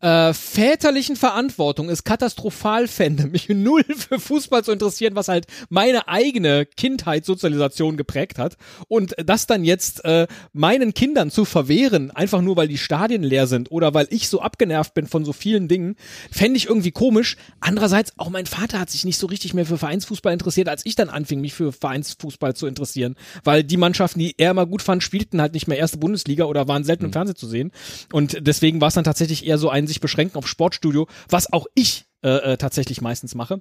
äh, 0.00 0.32
väterlichen 0.32 1.16
Verantwortung 1.16 1.88
es 1.88 2.04
katastrophal 2.04 2.86
fände, 2.88 3.26
mich 3.26 3.48
null 3.48 3.84
für 3.84 4.20
Fußball 4.20 4.64
zu 4.64 4.72
interessieren, 4.72 5.16
was 5.16 5.28
halt 5.28 5.46
meine 5.68 6.08
eigene 6.08 6.66
Kindheitssozialisation 6.66 7.96
geprägt 7.96 8.38
hat. 8.38 8.56
Und 8.88 9.14
das 9.18 9.46
dann 9.46 9.64
jetzt 9.64 10.04
äh, 10.04 10.26
meinen 10.52 10.94
Kindern 10.94 11.30
zu 11.30 11.44
verwehren, 11.44 12.10
einfach 12.10 12.40
nur 12.40 12.56
weil 12.56 12.68
die 12.68 12.78
Stadien 12.78 13.22
leer 13.22 13.46
sind 13.46 13.70
oder 13.70 13.94
weil 13.94 14.06
ich 14.10 14.28
so 14.28 14.40
abgenervt 14.40 14.94
bin 14.94 15.06
von 15.06 15.24
so 15.24 15.32
vielen 15.32 15.68
Dingen, 15.68 15.96
fände 16.30 16.56
ich 16.56 16.66
irgendwie 16.66 16.92
komisch. 16.92 17.36
Andererseits, 17.60 18.12
auch 18.16 18.30
mein 18.30 18.46
Vater 18.46 18.78
hat 18.78 18.90
sich 18.90 19.04
nicht 19.04 19.18
so 19.18 19.26
richtig 19.26 19.54
mehr 19.54 19.66
für 19.66 19.78
Vereinsfußball 19.78 20.32
interessiert, 20.32 20.68
als 20.68 20.86
ich 20.86 20.94
dann 20.94 21.08
anfing, 21.08 21.40
mich 21.40 21.54
für 21.54 21.72
Vereinsfußball 21.72 22.54
zu 22.54 22.66
interessieren. 22.66 23.16
Weil 23.42 23.64
die 23.64 23.76
Mannschaften, 23.76 24.20
die 24.20 24.34
er 24.38 24.52
immer 24.52 24.66
gut 24.66 24.82
fand, 24.82 25.02
spielten 25.02 25.40
halt 25.40 25.54
nicht 25.54 25.66
mehr 25.66 25.78
erste 25.78 25.98
Bundesliga 25.98 26.44
oder 26.44 26.68
waren 26.68 26.84
selten 26.84 27.06
im 27.06 27.12
Fernsehen 27.12 27.36
zu 27.36 27.48
sehen. 27.48 27.72
Und 28.12 28.46
deswegen 28.46 28.80
war 28.80 28.88
es 28.88 28.94
dann 28.94 29.04
tatsächlich 29.04 29.46
eher 29.46 29.58
so 29.58 29.70
ein 29.70 29.87
sich 29.88 30.00
beschränken 30.00 30.38
auf 30.38 30.46
Sportstudio, 30.46 31.08
was 31.28 31.52
auch 31.52 31.66
ich 31.74 32.04
äh, 32.22 32.52
äh, 32.52 32.56
tatsächlich 32.56 33.00
meistens 33.00 33.34
mache. 33.34 33.60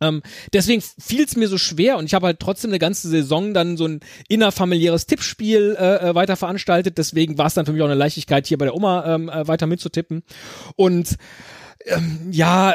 Ähm, 0.00 0.22
deswegen 0.52 0.80
fiel 0.80 1.24
es 1.24 1.36
mir 1.36 1.48
so 1.48 1.58
schwer 1.58 1.98
und 1.98 2.06
ich 2.06 2.14
habe 2.14 2.26
halt 2.26 2.38
trotzdem 2.38 2.70
eine 2.70 2.78
ganze 2.78 3.08
Saison 3.08 3.52
dann 3.52 3.76
so 3.76 3.86
ein 3.86 4.00
innerfamiliäres 4.28 5.06
Tippspiel 5.06 5.76
äh, 5.78 6.10
äh 6.10 6.14
weiter 6.14 6.36
veranstaltet. 6.36 6.98
Deswegen 6.98 7.38
war 7.38 7.46
es 7.46 7.54
dann 7.54 7.66
für 7.66 7.72
mich 7.72 7.82
auch 7.82 7.86
eine 7.86 7.94
Leichtigkeit, 7.94 8.46
hier 8.46 8.58
bei 8.58 8.66
der 8.66 8.74
Oma 8.74 9.14
ähm, 9.14 9.28
äh, 9.28 9.48
weiter 9.48 9.66
mitzutippen. 9.66 10.22
Und 10.76 11.16
ähm, 11.84 12.28
ja, 12.30 12.74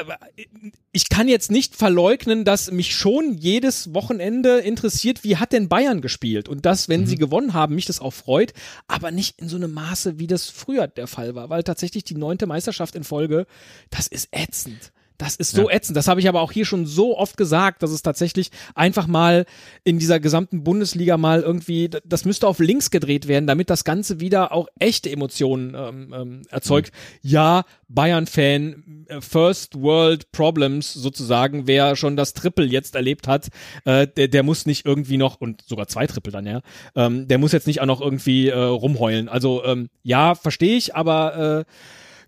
ich 0.92 1.10
kann 1.10 1.28
jetzt 1.28 1.52
nicht 1.52 1.76
verleugnen, 1.76 2.46
dass 2.46 2.72
mich 2.72 2.96
schon 2.96 3.34
jedes 3.34 3.94
Wochenende 3.94 4.60
interessiert, 4.60 5.24
wie 5.24 5.38
hat 5.38 5.52
denn 5.52 5.70
Bayern 5.70 6.02
gespielt 6.02 6.48
und 6.48 6.66
das, 6.66 6.90
wenn 6.90 7.02
mhm. 7.02 7.06
sie 7.08 7.16
gewonnen 7.16 7.54
haben, 7.54 7.76
mich 7.76 7.86
das 7.86 8.00
auch 8.00 8.14
freut, 8.14 8.54
aber 8.88 9.12
nicht 9.12 9.40
in 9.40 9.50
so 9.50 9.58
einem 9.58 9.74
Maße, 9.74 10.20
wie 10.20 10.28
das 10.28 10.50
früher 10.50 10.88
der 10.88 11.08
Fall 11.08 11.36
war, 11.36 11.50
weil 11.50 11.64
tatsächlich 11.64 12.04
die 12.04 12.16
neunte 12.16 12.46
Meisterschaft 12.46 12.96
in 12.96 13.04
Folge, 13.04 13.46
das 13.90 14.08
ist 14.08 14.30
ätzend. 14.32 14.92
Das 15.18 15.36
ist 15.36 15.56
so 15.56 15.70
ja. 15.70 15.76
ätzend. 15.76 15.98
Das 15.98 16.08
habe 16.08 16.20
ich 16.20 16.28
aber 16.28 16.42
auch 16.42 16.52
hier 16.52 16.66
schon 16.66 16.86
so 16.86 17.18
oft 17.18 17.38
gesagt, 17.38 17.84
dass 17.84 17.92
es 17.92 18.02
tatsächlich 18.02 18.52
einfach 18.76 19.08
mal 19.08 19.46
in 19.84 20.00
dieser 20.00 20.20
gesamten 20.20 20.64
Bundesliga 20.64 21.18
mal 21.18 21.42
irgendwie, 21.42 21.90
das 22.06 22.26
müsste 22.26 22.48
auf 22.48 22.60
links 22.60 22.92
gedreht 22.92 23.28
werden, 23.28 23.48
damit 23.48 23.70
das 23.70 23.84
Ganze 23.84 24.20
wieder 24.20 24.52
auch 24.52 24.68
echte 24.80 25.10
Emotionen 25.10 25.76
ähm, 25.76 26.14
ähm, 26.14 26.42
erzeugt. 26.50 26.92
Mhm. 27.22 27.30
Ja, 27.30 27.64
Bayern-Fan, 27.90 29.06
äh, 29.08 29.22
First 29.22 29.80
World 29.80 30.32
Problems 30.32 30.94
sozusagen, 30.94 31.68
wer 31.68 31.96
schon 31.96 32.18
das 32.18 32.34
Triple 32.34 32.66
jetzt 32.66 32.96
erlebt 32.96 33.28
hat, 33.28 33.50
äh, 33.86 34.08
der, 34.08 34.28
der 34.28 34.44
muss 34.44 34.66
nicht 34.66 34.86
irgendwie 34.86 35.18
noch, 35.18 35.40
und 35.40 35.62
sogar 35.62 35.88
zwei 35.88 36.08
Triple 36.08 36.32
dann, 36.32 36.46
ja, 36.46 36.62
ähm, 36.96 37.28
der 37.28 37.38
muss 37.38 37.52
jetzt 37.52 37.68
nicht 37.68 37.82
auch 37.82 37.86
noch 37.86 38.02
irgendwie 38.02 38.50
äh, 38.50 38.58
rumheulen. 38.58 39.30
Also 39.30 39.64
ähm, 39.64 39.90
ja, 40.02 40.36
verstehe 40.36 40.76
ich, 40.76 40.96
aber 40.96 41.66
äh, 41.68 41.72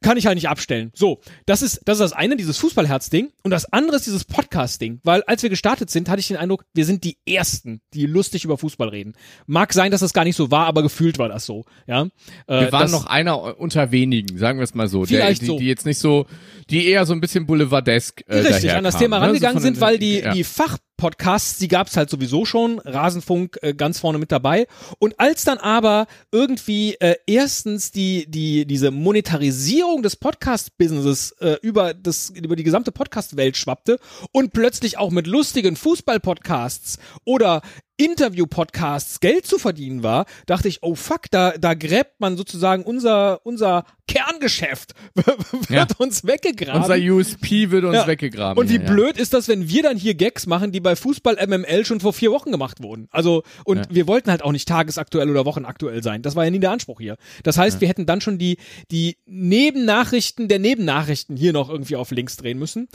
kann 0.02 0.18
ich 0.18 0.26
halt 0.26 0.36
nicht 0.36 0.50
abstellen. 0.50 0.92
So, 0.94 1.20
das 1.46 1.62
ist, 1.62 1.82
das 1.86 1.98
ist 1.98 2.02
das 2.02 2.14
eine, 2.14 2.36
dieses 2.36 2.58
Fußballherz-Ding. 2.58 3.32
Und 3.44 3.52
das 3.52 3.72
andere 3.72 3.98
ist 3.98 4.06
dieses 4.06 4.24
Podcast-Ding. 4.24 5.00
Weil 5.04 5.24
als 5.24 5.44
wir 5.44 5.50
gestartet 5.50 5.90
sind, 5.90 6.10
hatte 6.10 6.20
ich 6.20 6.28
den 6.28 6.38
Eindruck, 6.38 6.66
wir 6.74 6.86
sind 6.86 7.04
die 7.04 7.18
Ersten, 7.28 7.82
die 7.94 8.06
lustig 8.06 8.46
über 8.46 8.58
Fußball 8.58 8.90
reden. 8.90 9.14
Mag 9.48 9.74
sein, 9.74 9.92
dass 9.92 10.02
das 10.02 10.14
gar 10.14 10.24
nicht 10.24 10.36
so 10.36 10.52
war, 10.52 10.68
aber 10.68 10.82
gefühlt 10.82 11.18
war 11.20 11.30
das 11.30 11.46
so. 11.46 11.66
Ja, 11.88 12.04
äh, 12.48 12.62
Wir 12.62 12.72
waren 12.72 12.92
noch 12.92 13.06
einer 13.06 13.60
unter 13.60 13.92
wenigen, 13.92 14.38
sagen 14.38 14.60
wir 14.60 14.64
es 14.64 14.74
mal 14.74 14.88
so. 14.88 15.06
Vielleicht 15.06 15.42
der, 15.42 15.46
die, 15.46 15.52
so. 15.54 15.60
die 15.60 15.68
jetzt 15.68 15.86
nicht 15.86 16.00
so, 16.00 16.26
die 16.70 16.88
eher 16.88 17.06
so 17.06 17.14
ein 17.14 17.22
bisschen 17.22 17.46
boulevardesk 17.46 18.24
äh, 18.28 18.40
Richtig, 18.40 18.72
an 18.72 18.84
das 18.84 18.98
Thema 18.98 19.20
ne? 19.20 19.28
rangegangen 19.28 19.60
so 19.60 19.64
sind, 19.64 19.80
weil 19.82 19.98
die, 19.98 20.20
ja. 20.20 20.34
die 20.34 20.44
Fach 20.44 20.78
Podcasts, 20.98 21.58
die 21.58 21.68
gab's 21.68 21.98
halt 21.98 22.10
sowieso 22.10 22.46
schon, 22.46 22.80
Rasenfunk 22.80 23.58
äh, 23.62 23.74
ganz 23.74 24.00
vorne 24.00 24.18
mit 24.18 24.32
dabei. 24.32 24.68
Und 25.00 25.20
als 25.20 25.44
dann 25.44 25.58
aber 25.58 26.08
irgendwie 26.32 26.96
äh, 26.96 27.16
erstens 27.28 27.92
die 27.92 28.26
die 28.30 28.66
diese 28.66 28.92
Monetarisierung 28.92 30.02
des 30.02 30.16
Podcast-Businesses 30.16 31.32
äh, 31.40 31.58
über 31.62 31.94
das 31.94 32.30
über 32.30 32.56
die 32.56 32.64
gesamte 32.64 32.92
Podcast-Welt 32.92 33.58
schwappte 33.58 34.00
und 34.32 34.54
plötzlich 34.54 34.98
auch 34.98 35.12
mit 35.12 35.28
lustigen 35.28 35.76
Fußball-Podcasts 35.76 36.98
oder 37.26 37.62
Interview-Podcasts 37.98 39.20
Geld 39.20 39.46
zu 39.46 39.58
verdienen 39.58 40.04
war, 40.04 40.26
dachte 40.46 40.68
ich, 40.68 40.84
oh 40.84 40.96
fuck, 40.96 41.30
da, 41.32 41.52
da 41.58 41.74
gräbt 41.74 42.20
man 42.20 42.38
sozusagen 42.38 42.84
unser, 42.84 43.46
unser 43.46 43.86
Kerngeschäft, 44.08 44.94
wird 45.16 45.70
Ja. 45.70 45.88
uns 45.98 46.26
weggegraben. 46.26 46.82
Unser 46.82 46.96
USP 46.98 47.72
wird 47.72 47.84
uns 47.86 47.96
Ja. 47.96 48.08
weggegraben. 48.08 48.58
Und 48.60 48.70
wie 48.70 48.76
ja, 48.78 48.92
blöd 48.92 49.18
ist 49.18 49.34
das, 49.34 49.48
wenn 49.48 49.70
wir 49.70 49.84
dann 49.84 49.98
hier 49.98 50.14
Gags 50.14 50.46
machen, 50.46 50.72
die 50.72 50.80
bei 50.80 50.96
Fußball 50.96 51.38
MML 51.48 51.86
schon 51.86 52.00
vor 52.00 52.14
vier 52.14 52.32
Wochen 52.32 52.52
gemacht 52.52 52.82
wurden? 52.84 53.08
Also, 53.12 53.44
und 53.64 53.88
wir 53.90 54.08
wollten 54.08 54.30
halt 54.30 54.44
auch 54.44 54.52
nicht 54.52 54.68
tagesaktuell 54.68 55.30
oder 55.30 55.46
wochenaktuell 55.46 56.04
sein. 56.04 56.22
Das 56.22 56.36
war 56.36 56.44
ja 56.44 56.52
nie 56.52 56.60
der 56.60 56.72
Anspruch 56.72 57.00
hier. 57.00 57.18
Das 57.44 57.58
heißt, 57.58 57.82
wir 57.82 57.88
hätten 57.88 58.06
dann 58.06 58.22
schon 58.22 58.38
die, 58.38 58.58
die 58.92 59.18
Nebennachrichten 59.26 60.48
der 60.48 60.60
Nebennachrichten 60.60 61.36
hier 61.36 61.54
noch 61.54 61.70
irgendwie 61.70 61.96
auf 61.96 62.12
links 62.12 62.38
drehen 62.38 62.60
müssen. 62.60 62.88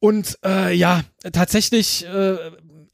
Und 0.00 0.38
äh, 0.44 0.72
ja, 0.74 1.02
tatsächlich 1.32 2.06
äh, 2.06 2.36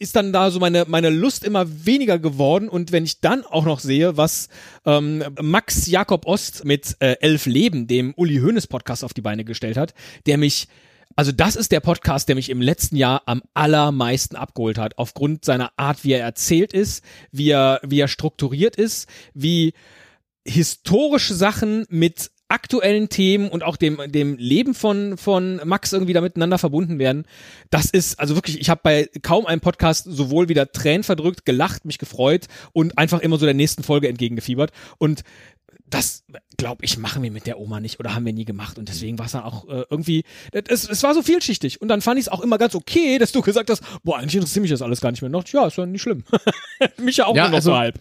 ist 0.05 0.15
dann 0.15 0.33
da 0.33 0.51
so 0.51 0.61
meine, 0.61 0.85
meine 0.87 1.09
Lust 1.09 1.45
immer 1.45 1.65
weniger 1.87 2.19
geworden. 2.19 2.69
Und 2.69 2.93
wenn 2.93 3.05
ich 3.05 3.21
dann 3.21 3.43
auch 3.45 3.65
noch 3.65 3.81
sehe, 3.81 4.17
was 4.17 4.49
ähm, 4.85 5.25
Max 5.41 5.87
Jakob 5.87 6.27
Ost 6.27 6.65
mit 6.65 6.97
äh, 7.01 7.17
Elf 7.21 7.47
Leben, 7.47 7.87
dem 7.87 8.13
Uli 8.15 8.37
Hoeneß 8.37 8.67
Podcast 8.67 9.03
auf 9.03 9.15
die 9.15 9.23
Beine 9.23 9.45
gestellt 9.45 9.79
hat, 9.79 9.95
der 10.27 10.39
mich 10.39 10.69
also 11.17 11.31
das 11.31 11.55
ist 11.55 11.71
der 11.71 11.79
Podcast, 11.79 12.29
der 12.29 12.35
mich 12.35 12.51
im 12.51 12.61
letzten 12.61 12.97
Jahr 12.97 13.23
am 13.27 13.43
allermeisten 13.55 14.35
abgeholt 14.35 14.79
hat, 14.79 14.99
aufgrund 14.99 15.45
seiner 15.45 15.71
Art, 15.77 16.03
wie 16.03 16.13
er 16.13 16.25
erzählt 16.25 16.73
ist, 16.73 17.05
wie 17.31 17.51
er, 17.51 17.81
wie 17.85 18.01
er 18.01 18.09
strukturiert 18.09 18.75
ist, 18.75 19.09
wie 19.33 19.75
historische 20.45 21.35
Sachen 21.35 21.87
mit 21.89 22.33
aktuellen 22.55 23.09
Themen 23.09 23.49
und 23.49 23.63
auch 23.65 23.77
dem 23.77 24.01
dem 24.11 24.37
Leben 24.39 24.75
von 24.75 25.19
von 25.19 25.61
Max 25.65 25.93
irgendwie 25.93 26.13
da 26.13 26.21
miteinander 26.21 26.57
verbunden 26.59 26.99
werden. 26.99 27.27
Das 27.71 27.87
ist 27.91 28.19
also 28.21 28.37
wirklich, 28.37 28.61
ich 28.61 28.71
habe 28.71 28.81
bei 28.83 29.09
kaum 29.23 29.45
einem 29.45 29.61
Podcast 29.61 30.05
sowohl 30.09 30.49
wieder 30.49 30.71
Tränen 30.73 31.03
verdrückt, 31.03 31.45
gelacht, 31.45 31.85
mich 31.85 31.99
gefreut 31.99 32.47
und 32.73 32.97
einfach 32.97 33.21
immer 33.21 33.37
so 33.39 33.45
der 33.45 33.55
nächsten 33.55 33.83
Folge 33.83 34.09
entgegengefiebert 34.09 34.71
und 34.99 35.23
das 35.87 36.25
glaube 36.57 36.85
ich 36.85 36.97
machen 36.99 37.23
wir 37.23 37.31
mit 37.31 37.47
der 37.47 37.61
Oma 37.61 37.79
nicht 37.79 38.01
oder 38.01 38.15
haben 38.15 38.25
wir 38.25 38.33
nie 38.33 38.47
gemacht 38.47 38.79
und 38.79 38.89
deswegen 38.89 39.19
war 39.19 39.27
es 39.27 39.33
dann 39.33 39.43
auch 39.43 39.69
äh, 39.69 39.85
irgendwie 39.91 40.25
es, 40.53 40.89
es 40.89 41.03
war 41.03 41.13
so 41.15 41.23
vielschichtig 41.23 41.83
und 41.83 41.89
dann 41.89 42.01
fand 42.01 42.19
ich 42.19 42.27
es 42.27 42.29
auch 42.33 42.41
immer 42.41 42.57
ganz 42.59 42.75
okay, 42.75 43.19
dass 43.19 43.33
du 43.33 43.43
gesagt 43.43 43.69
hast, 43.71 43.83
boah, 44.03 44.19
eigentlich 44.19 44.37
interessiert 44.37 44.63
mich 44.63 44.71
das 44.71 44.81
alles 44.83 45.01
gar 45.01 45.11
nicht 45.11 45.21
mehr. 45.23 45.27
Und 45.29 45.35
dachte 45.35 45.53
ja, 45.57 45.67
ist 45.67 45.77
ja 45.77 45.85
nicht 45.87 46.01
schlimm. 46.03 46.25
mich 46.99 47.19
ja 47.19 47.27
auch 47.27 47.37
Ja, 47.37 47.43
nur 47.45 47.51
noch 47.51 47.57
also- 47.57 47.71
so 47.73 47.77
halb. 47.77 47.99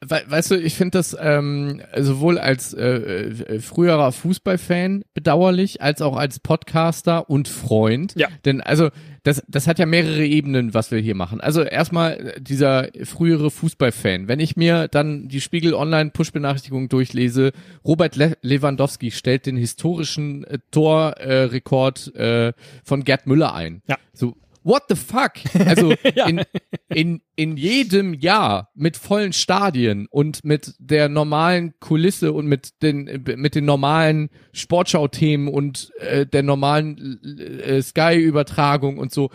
We 0.00 0.22
weißt 0.26 0.52
du, 0.52 0.54
ich 0.56 0.74
finde 0.74 0.98
das 0.98 1.16
ähm, 1.20 1.82
sowohl 1.96 2.38
als 2.38 2.72
äh, 2.72 2.88
äh, 2.88 3.60
früherer 3.60 4.12
Fußballfan 4.12 5.04
bedauerlich, 5.14 5.82
als 5.82 6.02
auch 6.02 6.16
als 6.16 6.40
Podcaster 6.40 7.28
und 7.28 7.48
Freund. 7.48 8.14
Ja. 8.16 8.28
Denn 8.44 8.60
also 8.60 8.90
das, 9.22 9.42
das 9.48 9.66
hat 9.66 9.78
ja 9.78 9.86
mehrere 9.86 10.24
Ebenen, 10.24 10.72
was 10.72 10.90
wir 10.90 10.98
hier 10.98 11.14
machen. 11.14 11.40
Also 11.40 11.62
erstmal 11.62 12.12
äh, 12.12 12.40
dieser 12.40 12.88
frühere 13.04 13.50
Fußballfan. 13.50 14.28
Wenn 14.28 14.40
ich 14.40 14.56
mir 14.56 14.88
dann 14.88 15.28
die 15.28 15.40
Spiegel 15.40 15.74
Online 15.74 16.10
Push-Benachrichtigung 16.10 16.88
durchlese, 16.88 17.52
Robert 17.84 18.16
Le 18.16 18.36
Lewandowski 18.42 19.10
stellt 19.10 19.46
den 19.46 19.56
historischen 19.56 20.44
äh, 20.44 20.58
Torrekord 20.70 22.12
äh, 22.16 22.48
äh, 22.48 22.52
von 22.84 23.04
Gerd 23.04 23.26
Müller 23.26 23.54
ein. 23.54 23.82
Ja. 23.86 23.98
So, 24.12 24.36
what 24.62 24.82
the 24.88 24.94
fuck? 24.96 25.32
Also 25.66 25.94
Ja. 26.14 26.26
in, 26.26 26.42
in, 26.88 27.20
in 27.36 27.56
jedem 27.56 28.14
Jahr 28.14 28.70
mit 28.74 28.96
vollen 28.96 29.32
Stadien 29.32 30.06
und 30.10 30.44
mit 30.44 30.74
der 30.78 31.08
normalen 31.08 31.74
Kulisse 31.80 32.32
und 32.32 32.46
mit 32.46 32.82
den, 32.82 33.24
mit 33.36 33.54
den 33.54 33.64
normalen 33.64 34.28
Sportschau-Themen 34.52 35.48
und 35.48 35.92
äh, 35.98 36.26
der 36.26 36.42
normalen 36.42 37.20
äh, 37.64 37.80
Sky-Übertragung 37.82 38.98
und 38.98 39.12
so. 39.12 39.30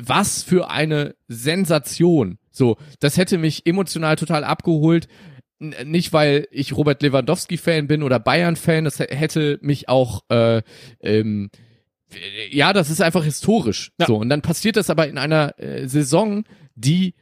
Was 0.00 0.42
für 0.42 0.70
eine 0.70 1.14
Sensation. 1.28 2.38
So, 2.50 2.76
das 2.98 3.16
hätte 3.16 3.38
mich 3.38 3.66
emotional 3.66 4.16
total 4.16 4.44
abgeholt. 4.44 5.08
N- 5.60 5.74
Nicht, 5.90 6.12
weil 6.12 6.48
ich 6.50 6.76
Robert 6.76 7.02
Lewandowski-Fan 7.02 7.86
bin 7.86 8.02
oder 8.02 8.18
Bayern-Fan, 8.18 8.84
das 8.84 8.98
hätte 8.98 9.58
mich 9.62 9.88
auch 9.88 10.24
äh, 10.30 10.62
ähm, 11.00 11.50
ja, 12.50 12.72
das 12.72 12.90
ist 12.90 13.00
einfach 13.00 13.24
historisch. 13.24 13.92
Ja. 13.98 14.06
So, 14.06 14.16
und 14.16 14.28
dann 14.28 14.42
passiert 14.42 14.76
das 14.76 14.90
aber 14.90 15.08
in 15.08 15.18
einer 15.18 15.58
äh, 15.58 15.86
Saison, 15.86 16.44
die 16.74 17.14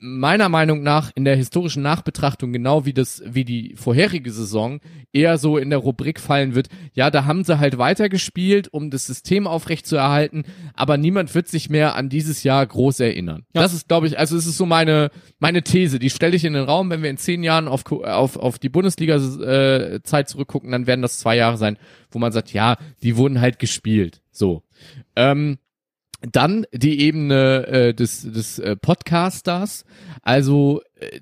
meiner 0.00 0.48
Meinung 0.48 0.82
nach 0.82 1.10
in 1.14 1.24
der 1.24 1.36
historischen 1.36 1.82
Nachbetrachtung 1.82 2.52
genau 2.52 2.84
wie 2.84 2.92
das 2.92 3.22
wie 3.26 3.44
die 3.44 3.74
vorherige 3.76 4.30
Saison 4.32 4.80
eher 5.12 5.38
so 5.38 5.58
in 5.58 5.70
der 5.70 5.78
Rubrik 5.78 6.20
fallen 6.20 6.54
wird. 6.54 6.68
Ja, 6.94 7.10
da 7.10 7.24
haben 7.24 7.44
sie 7.44 7.58
halt 7.58 7.78
weitergespielt, 7.78 8.72
um 8.72 8.90
das 8.90 9.06
System 9.06 9.46
aufrechtzuerhalten, 9.46 10.44
aber 10.74 10.96
niemand 10.96 11.34
wird 11.34 11.48
sich 11.48 11.70
mehr 11.70 11.94
an 11.96 12.08
dieses 12.08 12.42
Jahr 12.42 12.66
groß 12.66 13.00
erinnern. 13.00 13.44
Ja. 13.54 13.62
Das 13.62 13.74
ist, 13.74 13.88
glaube 13.88 14.06
ich, 14.06 14.18
also 14.18 14.36
es 14.36 14.46
ist 14.46 14.56
so 14.56 14.66
meine 14.66 15.10
meine 15.38 15.62
These. 15.62 15.98
Die 15.98 16.10
stelle 16.10 16.36
ich 16.36 16.44
in 16.44 16.54
den 16.54 16.64
Raum. 16.64 16.90
Wenn 16.90 17.02
wir 17.02 17.10
in 17.10 17.18
zehn 17.18 17.42
Jahren 17.42 17.68
auf 17.68 17.90
auf 17.90 18.36
auf 18.36 18.58
die 18.58 18.68
Bundesliga-Zeit 18.68 20.28
zurückgucken, 20.28 20.70
dann 20.70 20.86
werden 20.86 21.02
das 21.02 21.18
zwei 21.18 21.36
Jahre 21.36 21.56
sein, 21.56 21.76
wo 22.10 22.18
man 22.18 22.32
sagt, 22.32 22.52
ja, 22.52 22.76
die 23.02 23.16
wurden 23.16 23.40
halt 23.40 23.58
gespielt. 23.58 24.22
So. 24.30 24.62
Ähm, 25.16 25.58
dann 26.20 26.66
die 26.72 27.00
Ebene 27.00 27.66
äh, 27.66 27.94
des, 27.94 28.22
des 28.30 28.58
äh, 28.58 28.76
Podcasters. 28.76 29.84
Also 30.22 30.82
äh, 30.96 31.20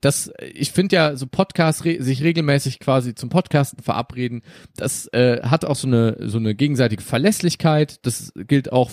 das, 0.00 0.32
ich 0.52 0.72
finde 0.72 0.96
ja 0.96 1.16
so 1.16 1.26
Podcasts 1.26 1.84
re 1.84 2.02
sich 2.02 2.22
regelmäßig 2.22 2.80
quasi 2.80 3.14
zum 3.14 3.28
Podcasten 3.28 3.82
verabreden. 3.82 4.42
Das 4.76 5.06
äh, 5.12 5.42
hat 5.42 5.64
auch 5.64 5.76
so 5.76 5.86
eine 5.86 6.16
so 6.28 6.38
eine 6.38 6.54
gegenseitige 6.54 7.02
Verlässlichkeit. 7.02 8.04
Das 8.04 8.32
gilt 8.34 8.72
auch 8.72 8.90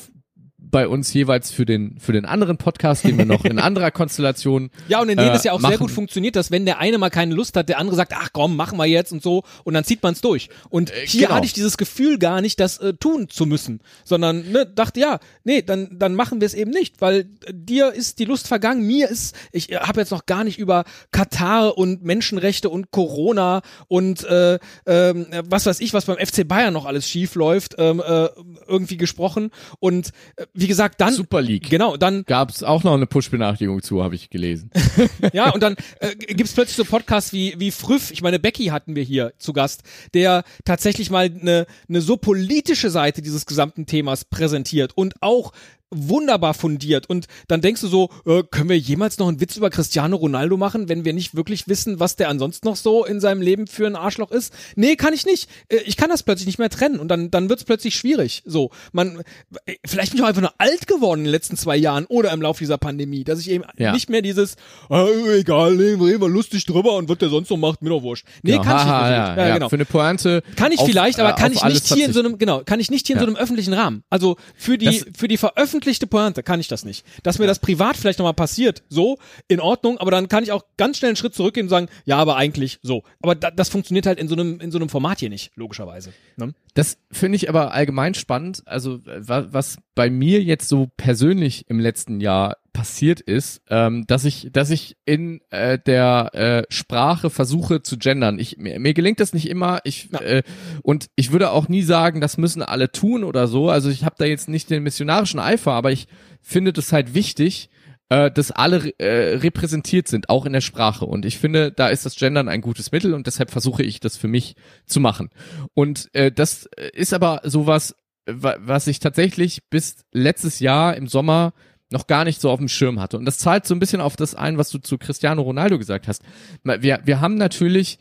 bei 0.70 0.88
uns 0.88 1.14
jeweils 1.14 1.52
für 1.52 1.66
den 1.66 1.98
für 2.00 2.14
den 2.14 2.26
anderen 2.26 2.58
Podcast, 2.58 3.04
den 3.04 3.18
wir 3.18 3.26
noch 3.26 3.46
in 3.46 3.60
anderer 3.68 3.92
Konstellation 3.92 4.70
Ja, 4.88 5.02
und 5.02 5.10
in 5.10 5.18
denen 5.18 5.32
äh, 5.32 5.36
es 5.36 5.44
ja 5.44 5.54
auch 5.54 5.60
machen. 5.60 5.72
sehr 5.72 5.80
gut 5.80 5.92
funktioniert, 5.92 6.36
dass 6.36 6.52
wenn 6.52 6.66
der 6.66 6.80
eine 6.80 6.98
mal 6.98 7.10
keine 7.10 7.34
Lust 7.34 7.56
hat, 7.56 7.70
der 7.70 7.80
andere 7.80 7.96
sagt, 7.96 8.14
ach 8.16 8.30
komm, 8.34 8.56
machen 8.56 8.78
wir 8.78 8.86
jetzt 8.86 9.12
und 9.12 9.24
so, 9.24 9.44
und 9.64 9.74
dann 9.74 9.84
zieht 9.84 10.04
man 10.04 10.14
es 10.14 10.22
durch. 10.22 10.50
Und 10.70 10.92
hier 11.06 11.28
genau. 11.28 11.36
hatte 11.36 11.46
ich 11.46 11.54
dieses 11.54 11.78
Gefühl 11.78 12.18
gar 12.18 12.42
nicht, 12.42 12.60
das 12.60 12.78
äh, 12.80 12.94
tun 12.94 13.30
zu 13.30 13.46
müssen, 13.46 13.82
sondern 14.04 14.52
ne, 14.52 14.66
dachte, 14.66 15.00
ja, 15.00 15.20
nee, 15.44 15.62
dann, 15.62 15.98
dann 15.98 16.16
machen 16.16 16.42
wir 16.42 16.46
es 16.46 16.54
eben 16.54 16.72
nicht, 16.72 17.02
weil 17.02 17.30
äh, 17.46 17.54
dir 17.54 17.94
ist 17.94 18.20
die 18.20 18.26
Lust 18.26 18.48
vergangen, 18.48 18.86
mir 18.86 19.10
ist, 19.10 19.36
ich 19.52 19.72
äh, 19.72 19.78
habe 19.78 20.02
jetzt 20.02 20.12
noch 20.12 20.26
gar 20.26 20.44
nicht 20.44 20.60
über 20.60 20.84
Katar 21.12 21.78
und 21.78 22.04
Menschenrechte 22.04 22.70
und 22.70 22.92
Corona 22.92 23.62
und 23.88 24.24
äh, 24.26 24.60
ähm, 24.86 25.28
was 25.46 25.66
weiß 25.66 25.80
ich, 25.80 25.94
was 25.94 26.06
beim 26.06 26.18
FC 26.18 26.48
Bayern 26.48 26.74
noch 26.74 26.86
alles 26.86 27.08
schief 27.08 27.36
läuft, 27.36 27.76
ähm, 27.78 28.02
äh, 28.06 28.30
irgendwie 28.68 28.98
gesprochen. 28.98 29.52
Und 29.80 30.12
äh, 30.36 30.46
wie 30.58 30.68
gesagt, 30.68 31.00
dann 31.00 31.14
Super 31.14 31.42
League. 31.42 31.70
Genau, 31.70 31.98
dann 31.98 32.24
Gab 32.26 32.50
es 32.50 32.64
auch 32.64 32.84
noch 32.84 32.96
eine 32.96 33.06
Push-Benachrichtigung 33.06 33.84
zu, 33.84 34.04
habe 34.04 34.16
ich 34.16 34.32
gelesen. 34.32 34.72
ja, 35.34 35.52
und 35.52 35.62
dann 35.62 35.76
äh, 36.00 36.16
gibt's 36.16 36.54
plötzlich 36.54 36.76
so 36.76 36.84
Podcasts 36.84 37.32
wie, 37.32 37.54
wie 37.60 37.70
Früff, 37.70 38.10
ich 38.10 38.24
meine, 38.24 38.40
Becky 38.40 38.66
hatten 38.66 38.96
wir 38.96 39.04
hier 39.04 39.34
zu 39.38 39.54
Gast, 39.54 39.84
der 40.16 40.44
tatsächlich 40.66 41.12
mal 41.12 41.26
eine, 41.26 41.68
eine 41.88 42.02
so 42.02 42.18
politische 42.18 42.90
Seite 42.90 43.22
dieses 43.22 43.46
gesamten 43.46 43.86
Themas 43.86 44.26
präsentiert 44.26 44.94
und 44.96 45.14
auch 45.22 45.54
wunderbar 45.90 46.54
fundiert 46.54 47.10
und 47.10 47.28
dann 47.48 47.62
denkst 47.62 47.82
du 47.82 47.88
so, 47.88 48.10
äh, 48.26 48.44
können 48.50 48.70
wir 48.70 48.78
jemals 48.78 49.18
noch 49.20 49.28
einen 49.28 49.40
Witz 49.40 49.56
über 49.56 49.70
Cristiano 49.70 50.18
Ronaldo 50.18 50.58
machen, 50.58 50.90
wenn 50.90 51.06
wir 51.06 51.14
nicht 51.14 51.36
wirklich 51.36 51.68
wissen, 51.68 52.00
was 52.00 52.16
der 52.18 52.30
ansonsten 52.30 52.68
noch 52.68 52.76
so 52.76 53.06
in 53.06 53.20
seinem 53.22 53.42
Leben 53.42 53.68
für 53.68 53.88
ein 53.88 53.96
Arschloch 53.96 54.32
ist? 54.32 54.54
Nee, 54.76 54.96
kann 54.98 55.14
ich 55.14 55.26
nicht. 55.26 55.50
Äh, 55.70 55.78
ich 55.86 55.96
kann 55.98 56.10
das 56.10 56.24
plötzlich 56.24 56.46
nicht 56.48 56.60
mehr 56.60 56.70
trennen 56.70 57.00
und 57.00 57.08
dann 57.08 57.32
dann 57.32 57.50
wird's 57.50 57.64
plötzlich 57.64 57.96
schwierig. 57.96 58.44
So, 58.46 58.72
man 58.92 59.22
äh, 59.66 59.76
vielleicht 59.86 60.12
bin 60.12 60.18
ich 60.20 60.24
auch 60.24 60.28
einfach 60.30 60.42
nur 60.42 60.54
alt 60.58 60.88
geworden 60.88 61.20
in 61.20 61.26
den 61.26 61.32
letzten 61.32 61.56
zwei 61.58 61.78
Jahren 61.78 62.06
oder 62.06 62.32
im 62.32 62.42
Laufe 62.42 62.60
dieser 62.60 62.78
Pandemie, 62.78 63.24
dass 63.24 63.40
ich 63.40 63.50
eben 63.50 63.64
Ja. 63.78 63.94
nicht 63.94 64.10
mehr 64.10 64.22
dieses 64.22 64.56
äh, 64.90 65.40
egal, 65.40 65.76
reden 65.78 66.02
wir 66.22 66.28
lustig 66.30 66.66
drüber 66.66 66.96
und 66.98 67.08
was 67.10 67.18
der 67.18 67.30
sonst 67.30 67.50
noch 67.50 67.58
macht, 67.58 67.82
mir 67.82 67.90
doch 67.90 68.04
wurscht. 68.04 68.26
Nee, 68.44 68.52
Genau, 68.52 68.64
kann 68.64 68.78
ich 68.78 68.84
nicht. 68.84 68.92
wirklich. 68.94 69.38
ja, 69.38 69.48
ja, 69.48 69.54
genau. 69.54 69.70
Für 69.70 69.76
eine 69.76 69.86
Pointe. 69.86 70.44
Kann 70.56 70.72
ich 70.72 70.80
auf, 70.80 70.88
vielleicht, 70.88 71.20
äh, 71.20 71.22
aber 71.22 71.34
kann 71.34 71.56
auf 71.56 71.64
ich 71.70 71.74
nicht 71.74 71.94
hier 71.94 72.06
in 72.06 72.14
so 72.14 72.20
einem, 72.20 72.38
genau, 72.38 72.62
kann 72.66 72.80
ich 72.80 72.92
nicht 72.92 73.08
hier 73.08 73.16
in 73.16 73.20
so 73.22 73.26
einem 73.28 73.36
öffentlichen 73.38 73.74
Rahmen. 73.74 74.04
Also 74.10 74.36
für 74.56 74.78
die, 74.78 74.86
Das- 74.86 75.06
für 75.18 75.28
die 75.28 75.38
veröffentlichte 75.78 76.08
Pointe 76.08 76.44
kann 76.44 76.60
ich 76.60 76.68
das 76.68 76.86
nicht. 76.86 77.06
Dass 77.24 77.38
mir 77.40 77.46
das 77.48 77.60
privat 77.60 77.98
vielleicht 77.98 78.20
nochmal 78.20 78.34
passiert, 78.34 78.84
so, 78.90 79.18
in 79.48 79.60
Ordnung, 79.60 79.98
aber 80.00 80.12
dann 80.12 80.28
kann 80.28 80.44
ich 80.44 80.52
auch 80.52 80.64
ganz 80.78 80.98
schnell 80.98 81.10
einen 81.10 81.16
Schritt 81.16 81.36
zurückgehen 81.36 81.66
und 81.66 81.70
sagen, 81.70 81.88
ja, 82.06 82.18
aber 82.18 82.36
eigentlich 82.36 82.80
so. 82.82 83.04
Aber 83.22 83.36
da, 83.36 83.52
das 83.52 83.70
funktioniert 83.70 84.06
halt 84.08 84.20
in 84.20 84.28
so 84.28 84.36
einem, 84.36 84.60
in 84.60 84.72
so 84.72 84.80
einem 84.80 84.90
Format 84.90 85.20
hier 85.20 85.30
nicht, 85.30 85.52
logischerweise. 85.56 86.14
Ne? 86.36 86.54
Das 86.74 86.98
finde 87.12 87.36
ich 87.36 87.48
aber 87.50 87.74
allgemein 87.74 88.14
spannend. 88.16 88.64
Also 88.66 88.96
äh, 89.06 89.28
wa- 89.28 89.48
was 89.52 89.78
bei 89.96 90.10
mir 90.10 90.42
jetzt 90.42 90.68
so 90.68 90.88
persönlich 90.98 91.66
im 91.70 91.80
letzten 91.80 92.20
Jahr 92.22 92.58
passiert 92.78 93.20
ist, 93.22 93.62
ähm, 93.72 94.06
dass 94.06 94.24
ich, 94.24 94.50
dass 94.52 94.70
ich 94.70 94.98
in 95.04 95.42
äh, 95.50 95.80
der 95.84 96.30
äh, 96.36 96.64
Sprache 96.72 97.32
versuche 97.32 97.82
zu 97.82 97.98
gendern. 97.98 98.38
Ich 98.38 98.58
mir, 98.58 98.80
mir 98.80 98.94
gelingt 98.94 99.20
das 99.20 99.34
nicht 99.34 99.50
immer. 99.50 99.80
Ich 99.84 100.10
Ja. 100.12 100.22
äh, 100.22 100.44
und 100.84 101.08
ich 101.16 101.32
würde 101.32 101.50
auch 101.52 101.68
nie 101.70 101.82
sagen, 101.82 102.22
das 102.22 102.38
müssen 102.38 102.62
alle 102.62 102.92
tun 102.92 103.24
oder 103.24 103.48
so. 103.48 103.70
Also 103.72 103.90
ich 103.90 104.06
habe 104.06 104.16
da 104.20 104.26
jetzt 104.26 104.48
nicht 104.48 104.70
den 104.70 104.84
missionarischen 104.84 105.40
Eifer, 105.40 105.72
aber 105.74 105.92
ich 105.92 106.08
finde 106.42 106.72
das 106.72 106.94
halt 106.94 107.16
wichtig, 107.16 107.70
äh, 108.10 108.30
dass 108.30 108.52
alle 108.52 108.94
äh, 109.00 109.38
repräsentiert 109.38 110.08
sind, 110.08 110.30
auch 110.30 110.46
in 110.46 110.54
der 110.54 110.62
Sprache. 110.62 111.06
Und 111.06 111.26
ich 111.26 111.40
finde, 111.40 111.72
da 111.72 111.88
ist 111.88 112.06
das 112.06 112.16
Gendern 112.16 112.48
ein 112.48 112.62
gutes 112.62 112.92
Mittel 112.92 113.16
und 113.16 113.26
deshalb 113.26 113.50
versuche 113.50 113.82
ich 113.82 114.00
das 114.00 114.18
für 114.18 114.28
mich 114.28 114.54
zu 114.86 115.00
machen. 115.00 115.30
Und 115.74 116.10
äh, 116.14 116.32
das 116.32 116.70
ist 116.94 117.14
aber 117.14 117.42
sowas, 117.44 117.96
wa- 118.28 118.58
was 118.60 118.86
ich 118.86 119.00
tatsächlich 119.00 119.68
bis 119.72 119.96
letztes 120.14 120.60
Jahr 120.60 120.96
im 120.96 121.08
Sommer 121.08 121.54
noch 121.90 122.08
gar 122.08 122.26
nicht 122.26 122.42
so 122.42 122.50
auf 122.50 122.60
dem 122.60 122.68
Schirm 122.68 123.00
hatte. 123.00 123.18
Und 123.18 123.26
das 123.26 123.38
zahlt 123.38 123.66
so 123.66 123.74
ein 123.74 123.80
bisschen 123.80 124.02
auf 124.02 124.16
das 124.16 124.36
ein, 124.36 124.58
was 124.58 124.70
du 124.70 124.78
zu 124.78 124.98
Cristiano 124.98 125.42
Ronaldo 125.42 125.78
gesagt 125.78 126.08
hast. 126.08 126.22
Wir, 126.64 127.00
wir 127.04 127.22
haben 127.22 127.36
natürlich 127.36 127.98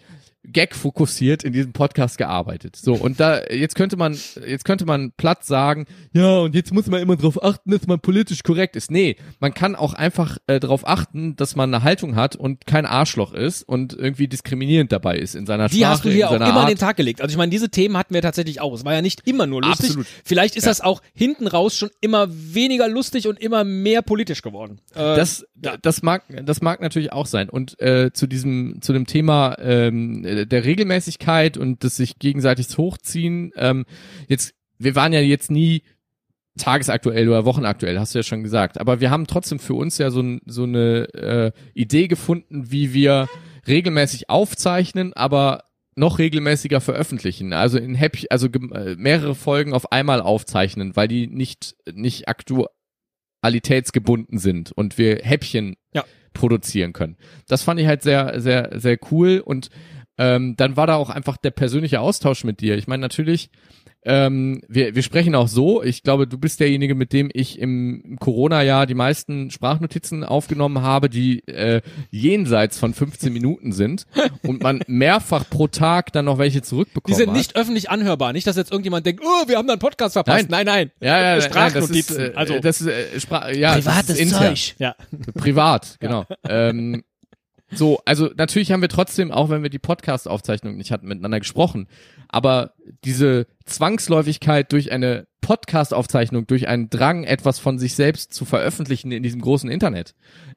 Gag 0.53 0.75
fokussiert 0.75 1.45
in 1.45 1.53
diesem 1.53 1.73
Podcast 1.73 2.19
gearbeitet. 2.19 2.77
So 2.77 2.95
und 2.95 3.21
da 3.21 3.43
jetzt 3.51 3.75
könnte 3.75 3.97
man 3.97 4.17
jetzt 4.47 4.65
könnte 4.65 4.85
man 4.87 5.13
platt 5.13 5.45
sagen, 5.45 5.87
ja 6.13 6.39
und 6.39 6.55
jetzt 6.55 6.73
muss 6.73 6.87
man 6.87 7.01
immer 7.01 7.17
darauf 7.17 7.43
achten, 7.43 7.71
dass 7.71 7.87
man 7.87 8.01
politisch 8.01 8.43
korrekt 8.43 8.77
ist. 8.77 8.91
Nee, 8.91 9.17
man 9.41 9.55
kann 9.55 9.75
auch 9.75 9.95
einfach 9.95 10.39
äh, 10.47 10.61
darauf 10.61 10.87
achten, 10.87 11.37
dass 11.37 11.57
man 11.57 11.73
eine 11.75 11.83
Haltung 11.83 12.17
hat 12.17 12.37
und 12.37 12.67
kein 12.67 12.87
Arschloch 12.87 13.33
ist 13.33 13.63
und 13.63 13.95
irgendwie 13.95 14.29
diskriminierend 14.29 14.93
dabei 14.93 15.19
ist 15.19 15.35
in 15.35 15.47
seiner 15.47 15.69
Die 15.69 15.79
Sprache, 15.79 15.91
hast 15.93 16.05
du 16.05 16.11
hier 16.11 16.31
auch 16.31 16.35
immer 16.35 16.61
an 16.61 16.69
den 16.69 16.79
Tag 16.79 16.97
gelegt. 16.97 17.21
Also 17.21 17.33
ich 17.33 17.39
meine, 17.39 17.51
diese 17.51 17.71
Themen 17.71 17.97
hatten 17.97 18.15
wir 18.15 18.23
tatsächlich 18.23 18.61
auch. 18.61 18.75
Es 18.75 18.85
war 18.85 18.95
ja 18.95 19.03
nicht 19.03 19.27
immer 19.27 19.47
nur 19.47 19.63
lustig. 19.63 19.91
Absolut. 19.91 20.07
Vielleicht 20.25 20.57
ist 20.57 20.67
das 20.67 20.81
auch 20.81 21.03
hinten 21.15 21.47
raus 21.47 21.77
schon 21.77 21.91
immer 22.01 22.29
weniger 22.31 22.89
lustig 22.89 23.27
und 23.29 23.41
immer 23.41 23.65
mehr 23.65 24.03
politisch 24.03 24.43
geworden. 24.43 24.81
Äh, 24.95 25.17
Das, 25.17 25.47
das 25.83 26.03
mag, 26.03 26.23
das 26.45 26.61
mag 26.61 26.81
natürlich 26.81 27.13
auch 27.13 27.27
sein. 27.27 27.49
Und 27.49 27.81
äh, 27.81 28.13
zu 28.13 28.27
diesem, 28.27 28.79
zu 28.83 28.93
dem 28.93 29.07
Thema 29.07 29.57
ähm, 29.59 30.25
äh, 30.25 30.36
der 30.45 30.65
Regelmäßigkeit 30.65 31.57
und 31.57 31.83
des 31.83 31.97
sich 31.97 32.19
gegenseitig 32.19 32.67
hochziehen. 32.77 33.53
Ähm, 33.57 33.87
jetzt, 34.29 34.55
wir 34.79 34.95
waren 34.95 35.13
ja 35.15 35.21
jetzt 35.21 35.51
nie 35.51 35.83
tagesaktuell 36.59 37.29
oder 37.29 37.45
wochenaktuell, 37.45 37.99
hast 37.99 38.15
du 38.15 38.19
ja 38.19 38.23
schon 38.23 38.43
gesagt. 38.43 38.79
Aber 38.81 39.01
wir 39.01 39.11
haben 39.11 39.27
trotzdem 39.27 39.59
für 39.59 39.75
uns 39.75 39.99
ja 39.99 40.11
so, 40.11 40.23
so 40.47 40.65
eine 40.65 41.09
äh, 41.15 41.53
Idee 41.75 42.09
gefunden, 42.09 42.71
wie 42.71 42.93
wir 42.93 43.29
regelmäßig 43.67 44.29
aufzeichnen, 44.31 45.13
aber 45.13 45.65
noch 45.97 46.19
regelmäßiger 46.19 46.81
veröffentlichen. 46.81 47.53
Also 47.53 47.79
in 47.79 47.95
Häppchen, 47.95 48.31
also 48.31 48.49
äh, 48.49 48.97
mehrere 48.97 49.35
Folgen 49.35 49.73
auf 49.73 49.93
einmal 49.93 50.21
aufzeichnen, 50.21 50.95
weil 50.95 51.09
die 51.09 51.27
nicht 51.27 51.75
nicht 51.91 52.27
aktualitätsgebunden 53.43 54.39
sind 54.39 54.73
und 54.73 54.99
wir 54.99 55.21
Häppchen 55.23 55.77
Ja. 55.95 56.05
produzieren 56.33 56.93
können. 56.93 57.17
Das 57.49 57.63
fand 57.63 57.81
ich 57.81 57.87
halt 57.87 58.03
sehr 58.03 58.41
sehr 58.41 58.79
sehr 58.79 58.99
cool 59.11 59.43
und 59.45 59.71
ähm, 60.19 60.57
dann 60.57 60.77
war 60.77 60.87
da 60.87 60.97
auch 60.97 61.11
einfach 61.11 61.37
der 61.37 61.51
persönliche 61.51 62.01
Austausch 62.01 62.45
mit 62.45 62.61
dir. 62.61 62.77
Ich 62.77 62.87
meine 62.87 63.01
natürlich 63.01 63.51
ähm, 64.09 64.63
wir, 64.69 64.95
wir 64.95 65.03
sprechen 65.03 65.35
auch 65.35 65.49
so. 65.49 65.83
Ich 65.83 66.05
glaube, 66.05 66.29
du 66.29 66.39
bist 66.39 66.61
derjenige, 66.61 66.95
mit 66.95 67.13
dem 67.13 67.29
ich 67.33 67.59
im, 67.59 68.17
Corona-Jahr 68.21 68.87
die 68.87 68.95
meisten 68.95 69.51
Sprachnotizen 69.51 70.23
aufgenommen 70.23 70.81
habe, 70.81 71.11
die 71.11 71.41
äh, 71.49 71.83
jenseits 72.11 72.79
von 72.79 72.95
15 72.95 73.33
Minuten 73.33 73.73
sind 73.73 74.07
und 74.43 74.63
man 74.63 74.81
mehrfach 74.87 75.51
pro 75.51 75.67
Tag 75.67 76.13
dann 76.13 76.27
noch 76.27 76.39
welche 76.39 76.61
die 76.61 76.63
zurückbekommen 76.63 77.17
sind 77.17 77.31
hat. 77.31 77.37
nicht 77.37 77.57
öffentlich 77.57 77.91
anhörbar. 77.91 78.33
Nicht, 78.33 78.47
dass 78.47 78.55
jetzt 78.57 78.71
irgendjemand 78.71 79.05
denkt, 79.07 79.25
oh, 79.25 79.49
wir 79.49 79.59
haben 79.59 79.67
da 79.67 79.73
einen 79.73 79.81
Podcast 79.81 80.13
verpasst. 80.13 80.51
Nein, 80.51 80.67
nein. 80.67 80.93
Ja, 81.01 81.35
ja, 81.35 81.41
Sprachnotizen. 81.41 82.33
Nein, 82.33 82.33
das 82.35 82.37
ist, 82.37 82.37
äh, 82.37 82.37
also 82.37 82.61
das 82.61 82.81
ist 82.81 82.87
äh, 82.87 83.21
Spra 83.21 83.51
ja, 83.51 83.81
das 83.81 84.09
ist 84.09 84.21
intern. 84.21 84.55
Ja. 84.79 84.95
Privat, 85.35 85.97
genau. 85.99 86.27
Ähm, 86.49 87.03
so, 87.73 88.01
also 88.05 88.31
natürlich 88.37 88.71
haben 88.71 88.81
wir 88.81 88.89
trotzdem, 88.89 89.33
auch 89.33 89.51
wenn 89.51 89.63
wir 89.63 89.71
die 89.71 89.81
Podcast-Aufzeichnung 89.81 90.77
nicht 90.77 90.93
hatten, 90.93 91.09
miteinander 91.09 91.41
gesprochen. 91.41 91.89
Aber 92.29 92.75
diese 93.05 93.47
Zwangsläufigkeit 93.65 94.71
durch 94.71 94.93
eine 94.93 95.27
Podcast-Aufzeichnung, 95.41 96.47
durch 96.47 96.69
einen 96.69 96.91
Drang, 96.91 97.25
etwas 97.25 97.59
von 97.59 97.79
sich 97.79 97.95
selbst 97.95 98.33
zu 98.33 98.45
veröffentlichen 98.45 99.11
in 99.11 99.23
diesem 99.23 99.41
großen 99.41 99.71
Internet, 99.71 100.15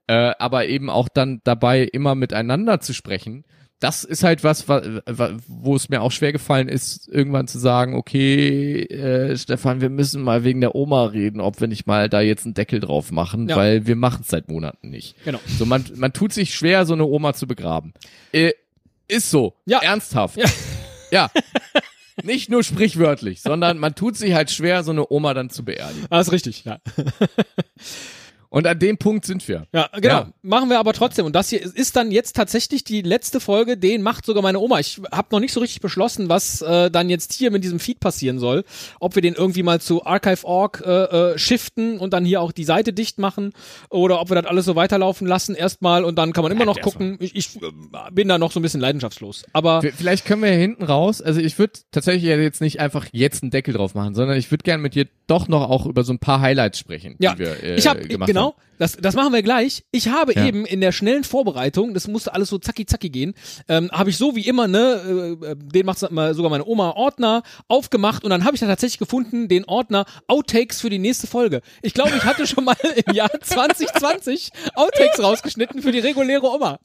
äh, 0.07 0.33
aber 0.37 0.67
eben 0.67 0.89
auch 0.89 1.09
dann 1.09 1.41
dabei 1.43 1.83
immer 1.83 2.15
miteinander 2.15 2.79
zu 2.79 2.93
sprechen, 2.93 3.43
das 3.79 4.03
ist 4.03 4.23
halt 4.23 4.43
was, 4.43 4.67
wa- 4.67 4.81
wa- 5.05 5.37
wo 5.47 5.75
es 5.75 5.87
mir 5.89 6.01
auch 6.01 6.11
schwer 6.11 6.31
gefallen 6.33 6.67
ist, 6.67 7.07
irgendwann 7.07 7.47
zu 7.47 7.59
sagen, 7.59 7.95
okay, 7.95 8.81
äh, 8.83 9.37
Stefan, 9.37 9.79
wir 9.81 9.89
müssen 9.89 10.21
mal 10.21 10.43
wegen 10.43 10.59
der 10.61 10.75
Oma 10.75 11.05
reden, 11.05 11.39
ob 11.39 11.61
wir 11.61 11.67
nicht 11.67 11.87
mal 11.87 12.09
da 12.09 12.19
jetzt 12.21 12.45
einen 12.45 12.53
Deckel 12.53 12.79
drauf 12.81 13.11
machen, 13.11 13.47
Ja. 13.47 13.55
weil 13.55 13.87
wir 13.87 13.95
machen 13.95 14.19
es 14.23 14.27
seit 14.29 14.49
Monaten 14.49 14.89
nicht. 14.89 15.15
Genau. 15.23 15.39
So, 15.47 15.65
man, 15.65 15.85
man 15.95 16.11
tut 16.13 16.33
sich 16.33 16.53
schwer, 16.53 16.85
so 16.85 16.93
eine 16.93 17.05
Oma 17.05 17.33
zu 17.33 17.47
begraben. 17.47 17.93
Äh, 18.33 18.51
ist 19.07 19.29
so. 19.31 19.53
Ja. 19.65 19.79
Ernsthaft. 19.79 20.37
Ja. 20.37 20.45
ja. 21.11 21.29
Nicht 22.21 22.49
nur 22.49 22.63
sprichwörtlich, 22.65 23.41
sondern 23.41 23.77
man 23.77 23.95
tut 23.95 24.17
sich 24.17 24.33
halt 24.33 24.51
schwer, 24.51 24.83
so 24.83 24.91
eine 24.91 25.09
Oma 25.09 25.33
dann 25.33 25.49
zu 25.49 25.63
beerdigen. 25.63 26.05
Ah, 26.09 26.19
ist 26.19 26.33
richtig, 26.33 26.65
ja. 26.65 26.79
Und 28.49 28.65
an 28.65 28.79
dem 28.79 28.97
Punkt 28.97 29.25
sind 29.25 29.47
wir. 29.47 29.67
Ja, 29.73 29.89
genau. 29.93 30.13
Ja. 30.13 30.33
Machen 30.41 30.69
wir 30.69 30.79
aber 30.79 30.93
trotzdem. 30.93 31.25
Und 31.25 31.35
das 31.35 31.49
hier 31.49 31.61
ist 31.61 31.95
dann 31.95 32.11
jetzt 32.11 32.35
tatsächlich 32.35 32.83
die 32.83 33.01
letzte 33.01 33.39
Folge, 33.39 33.77
den 33.77 34.01
macht 34.01 34.25
sogar 34.25 34.41
meine 34.41 34.59
Oma. 34.59 34.79
Ich 34.79 34.99
habe 35.11 35.27
noch 35.31 35.39
nicht 35.39 35.53
so 35.53 35.59
richtig 35.59 35.81
beschlossen, 35.81 36.29
was 36.29 36.61
äh, 36.61 36.89
dann 36.89 37.09
jetzt 37.09 37.33
hier 37.33 37.51
mit 37.51 37.63
diesem 37.63 37.79
Feed 37.79 37.99
passieren 37.99 38.39
soll. 38.39 38.63
Ob 38.99 39.15
wir 39.15 39.21
den 39.21 39.35
irgendwie 39.35 39.61
mal 39.61 39.79
zu 39.79 40.05
Archive.org 40.05 40.83
äh, 40.85 40.89
äh, 41.33 41.37
shiften 41.37 41.99
und 41.99 42.13
dann 42.13 42.25
hier 42.25 42.41
auch 42.41 42.51
die 42.51 42.63
Seite 42.63 42.91
dicht 42.91 43.19
machen 43.19 43.53
oder 43.89 44.19
ob 44.19 44.29
wir 44.29 44.35
das 44.35 44.45
alles 44.45 44.65
so 44.65 44.75
weiterlaufen 44.75 45.27
lassen 45.27 45.53
erstmal 45.53 46.03
und 46.03 46.15
dann 46.17 46.33
kann 46.33 46.43
man 46.43 46.51
immer 46.51 46.65
noch 46.65 46.81
gucken. 46.81 47.17
Ich, 47.19 47.35
ich 47.35 47.55
äh, 47.57 47.69
bin 48.11 48.27
da 48.27 48.37
noch 48.39 48.51
so 48.51 48.59
ein 48.59 48.63
bisschen 48.63 48.81
leidenschaftslos. 48.81 49.43
Aber 49.53 49.81
Vielleicht 49.81 50.25
können 50.25 50.41
wir 50.41 50.49
hinten 50.49 50.83
raus, 50.83 51.21
also 51.21 51.39
ich 51.39 51.59
würde 51.59 51.73
tatsächlich 51.91 52.23
jetzt 52.23 52.61
nicht 52.61 52.79
einfach 52.79 53.05
jetzt 53.11 53.43
einen 53.43 53.51
Deckel 53.51 53.73
drauf 53.73 53.93
machen, 53.93 54.15
sondern 54.15 54.37
ich 54.37 54.49
würde 54.49 54.63
gerne 54.63 54.81
mit 54.81 54.95
dir 54.95 55.07
doch 55.27 55.47
noch 55.47 55.69
auch 55.69 55.85
über 55.85 56.03
so 56.03 56.13
ein 56.13 56.19
paar 56.19 56.41
Highlights 56.41 56.79
sprechen, 56.79 57.15
Ja, 57.19 57.33
die 57.33 57.39
wir 57.39 57.63
äh, 57.63 57.75
ich 57.75 57.87
habe 57.87 58.07
gemacht 58.07 58.27
genau, 58.27 58.38
Genau, 58.39 58.55
das, 58.77 58.93
das 58.97 59.15
machen 59.15 59.33
wir 59.33 59.43
gleich. 59.43 59.83
Ich 59.91 60.07
habe 60.07 60.33
Ja. 60.33 60.45
eben 60.45 60.65
in 60.65 60.81
der 60.81 60.91
schnellen 60.91 61.23
Vorbereitung, 61.23 61.93
das 61.93 62.07
musste 62.07 62.33
alles 62.33 62.49
so 62.49 62.57
zacki 62.57 62.85
zacki 62.85 63.09
gehen, 63.09 63.33
ähm, 63.67 63.89
habe 63.91 64.09
ich 64.09 64.17
so 64.17 64.35
wie 64.35 64.47
immer, 64.47 64.67
ne, 64.67 65.37
äh, 65.41 65.55
den 65.57 65.85
macht 65.85 65.99
sogar 65.99 66.49
meine 66.49 66.65
Oma 66.65 66.91
Ordner 66.91 67.43
aufgemacht 67.67 68.23
und 68.23 68.29
dann 68.29 68.45
habe 68.45 68.55
ich 68.55 68.61
da 68.61 68.67
tatsächlich 68.67 68.99
gefunden, 68.99 69.47
den 69.47 69.65
Ordner 69.65 70.05
Outtakes 70.27 70.81
für 70.81 70.89
die 70.89 70.99
nächste 70.99 71.27
Folge. 71.27 71.61
Ich 71.81 71.93
glaube, 71.93 72.11
ich 72.15 72.23
hatte 72.23 72.47
schon 72.47 72.63
mal 72.63 72.75
im 73.05 73.13
Jahr 73.13 73.29
2020 73.41 74.49
Outtakes 74.75 75.21
rausgeschnitten 75.21 75.81
für 75.81 75.91
die 75.91 75.99
reguläre 75.99 76.49
Oma. 76.49 76.79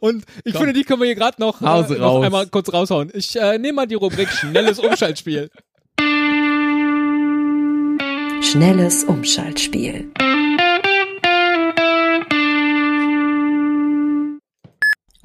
Und 0.00 0.24
ich 0.44 0.56
finde, 0.56 0.72
die 0.72 0.82
können 0.84 1.00
wir 1.00 1.06
hier 1.06 1.14
gerade 1.14 1.40
noch, 1.40 1.60
äh, 1.60 1.64
noch 1.64 2.00
raus. 2.00 2.24
einmal 2.24 2.46
kurz 2.48 2.72
raushauen. 2.72 3.10
Ich 3.14 3.36
äh, 3.36 3.58
nehme 3.58 3.74
mal 3.74 3.86
die 3.86 3.94
Rubrik 3.96 4.28
schnelles 4.30 4.78
Umschaltspiel. 4.78 5.50
Schnelles 8.40 9.04
Umschaltspiel. 9.04 10.10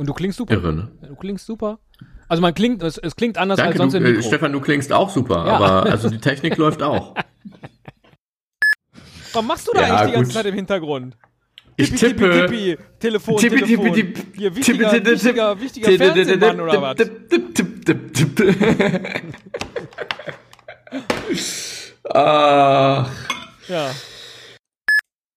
Und 0.03 0.07
du 0.09 0.13
klingst 0.13 0.37
super. 0.37 0.53
Irre, 0.53 0.73
ne? 0.73 0.91
Du 1.07 1.15
klingst 1.15 1.45
super. 1.45 1.79
Also 2.27 2.41
man 2.41 2.53
klingt, 2.53 2.83
es, 2.83 2.97
es 2.97 3.15
klingt 3.15 3.37
anders 3.37 3.55
Danke, 3.55 3.69
als 3.71 3.77
sonst 3.77 3.93
du, 3.93 3.99
im 3.99 4.05
äh, 4.05 4.09
Mikro. 4.11 4.27
Stefan, 4.27 4.51
du 4.51 4.59
klingst 4.59 4.91
auch 4.91 5.09
super, 5.09 5.45
Ja. 5.47 5.53
aber 5.55 5.85
also 5.89 6.09
die 6.09 6.17
Technik 6.17 6.57
läuft 6.57 6.83
auch. 6.83 7.15
Was 9.33 9.43
machst 9.45 9.65
du 9.67 9.71
da 9.73 9.81
Ja, 9.81 9.87
eigentlich 9.95 10.09
die 10.09 10.15
ganze. 10.17 10.31
Zeit 10.33 10.45
im 10.47 10.55
Hintergrund? 10.55 11.15
Ich 11.77 11.89
Tippi, 11.89 12.13
tippe. 12.13 12.31
tippi, 12.31 12.75
tippi, 12.75 12.83
Telefon, 12.99 13.37
Tippi, 13.37 13.55
tippi, 13.63 13.75
Telefon. 13.77 13.93
tipp. 13.93 14.25
Hier, 14.35 14.53
wichtiger, 14.55 14.89
Tippi, 14.91 15.03
tipp, 15.03 15.13
wichtiger, 15.13 15.59
wichtiger 15.61 15.87
Tipp, 15.87 16.01
tipp, 16.01 16.13
Fernsehmann 16.13 16.59
oder 16.59 16.81
was? 16.81 16.97
Ach. 22.13 23.09
Ja. 23.67 23.91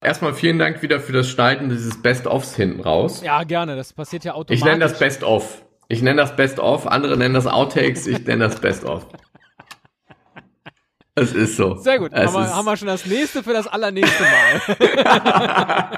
Erstmal 0.07 0.35
vielen 0.35 0.61
Dank 0.61 0.83
wieder 0.83 1.01
für 1.01 1.11
das 1.11 1.29
Schneiden 1.29 1.69
dieses 1.69 2.01
Best-ofs 2.01 2.55
hinten 2.55 2.81
raus. 2.81 3.23
ja, 3.25 3.43
gerne. 3.43 3.75
Das 3.75 3.93
passiert 3.93 4.23
ja 4.23 4.35
automatisch. 4.35 4.59
Ich 4.59 4.65
nenne 4.65 4.79
das 4.79 5.01
Best-of. 5.01 5.65
Ich 5.89 6.01
nenne 6.01 6.21
das 6.21 6.37
Best-of, 6.37 6.87
andere 6.87 7.17
nennen 7.17 7.35
das 7.35 7.49
Outtakes, 7.49 8.07
ich 8.07 8.25
nenne 8.25 8.45
das 8.45 8.61
Best-of. 8.61 9.05
Es 11.17 11.33
ist 11.33 11.57
so. 11.57 11.75
Sehr 11.79 11.99
gut. 11.99 12.13
Haben 12.13 12.33
wir, 12.35 12.55
haben 12.55 12.65
wir 12.65 12.77
schon 12.77 12.87
das 12.87 13.05
nächste 13.05 13.43
für 13.43 13.53
das 13.53 13.67
allernächste 13.67 14.23
Mal. 14.23 15.91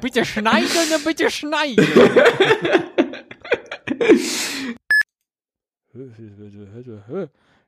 bitte 0.00 0.24
schneiden, 0.24 0.88
ne, 0.88 0.98
bitte 1.04 1.30
schneiden. 1.30 1.84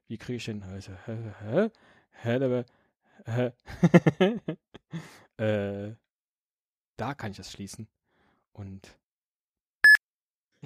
Wie 0.08 0.16
kriege 0.16 0.36
ich 0.36 0.44
denn 0.46 0.62
äh, 5.36 5.90
da 6.96 7.14
kann 7.14 7.32
ich 7.32 7.36
das 7.36 7.50
schließen. 7.50 7.88
Und 8.52 8.96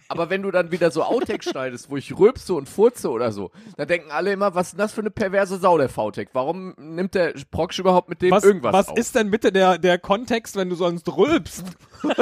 Aber 0.08 0.30
wenn 0.30 0.42
du 0.42 0.50
dann 0.50 0.70
wieder 0.70 0.90
so 0.90 1.02
Outtakes 1.02 1.50
schneidest, 1.50 1.90
wo 1.90 1.96
ich 1.96 2.16
rülpse 2.16 2.54
und 2.54 2.68
furze 2.68 3.10
oder 3.10 3.32
so, 3.32 3.50
dann 3.76 3.88
denken 3.88 4.10
alle 4.10 4.32
immer, 4.32 4.54
was 4.54 4.68
ist 4.68 4.72
denn 4.72 4.78
das 4.78 4.92
für 4.92 5.00
eine 5.00 5.10
perverse 5.10 5.58
Sau, 5.58 5.78
der 5.78 5.88
VTech? 5.88 6.28
Warum 6.32 6.74
nimmt 6.76 7.14
der 7.14 7.34
Proksch 7.50 7.78
überhaupt 7.78 8.08
mit 8.08 8.22
dem 8.22 8.30
was, 8.30 8.44
irgendwas 8.44 8.72
was 8.72 8.88
auf? 8.88 8.98
ist 8.98 9.14
denn 9.14 9.30
bitte 9.30 9.52
der, 9.52 9.78
der 9.78 9.98
Kontext, 9.98 10.56
wenn 10.56 10.68
du 10.68 10.76
sonst 10.76 11.08
rülpst? 11.08 11.64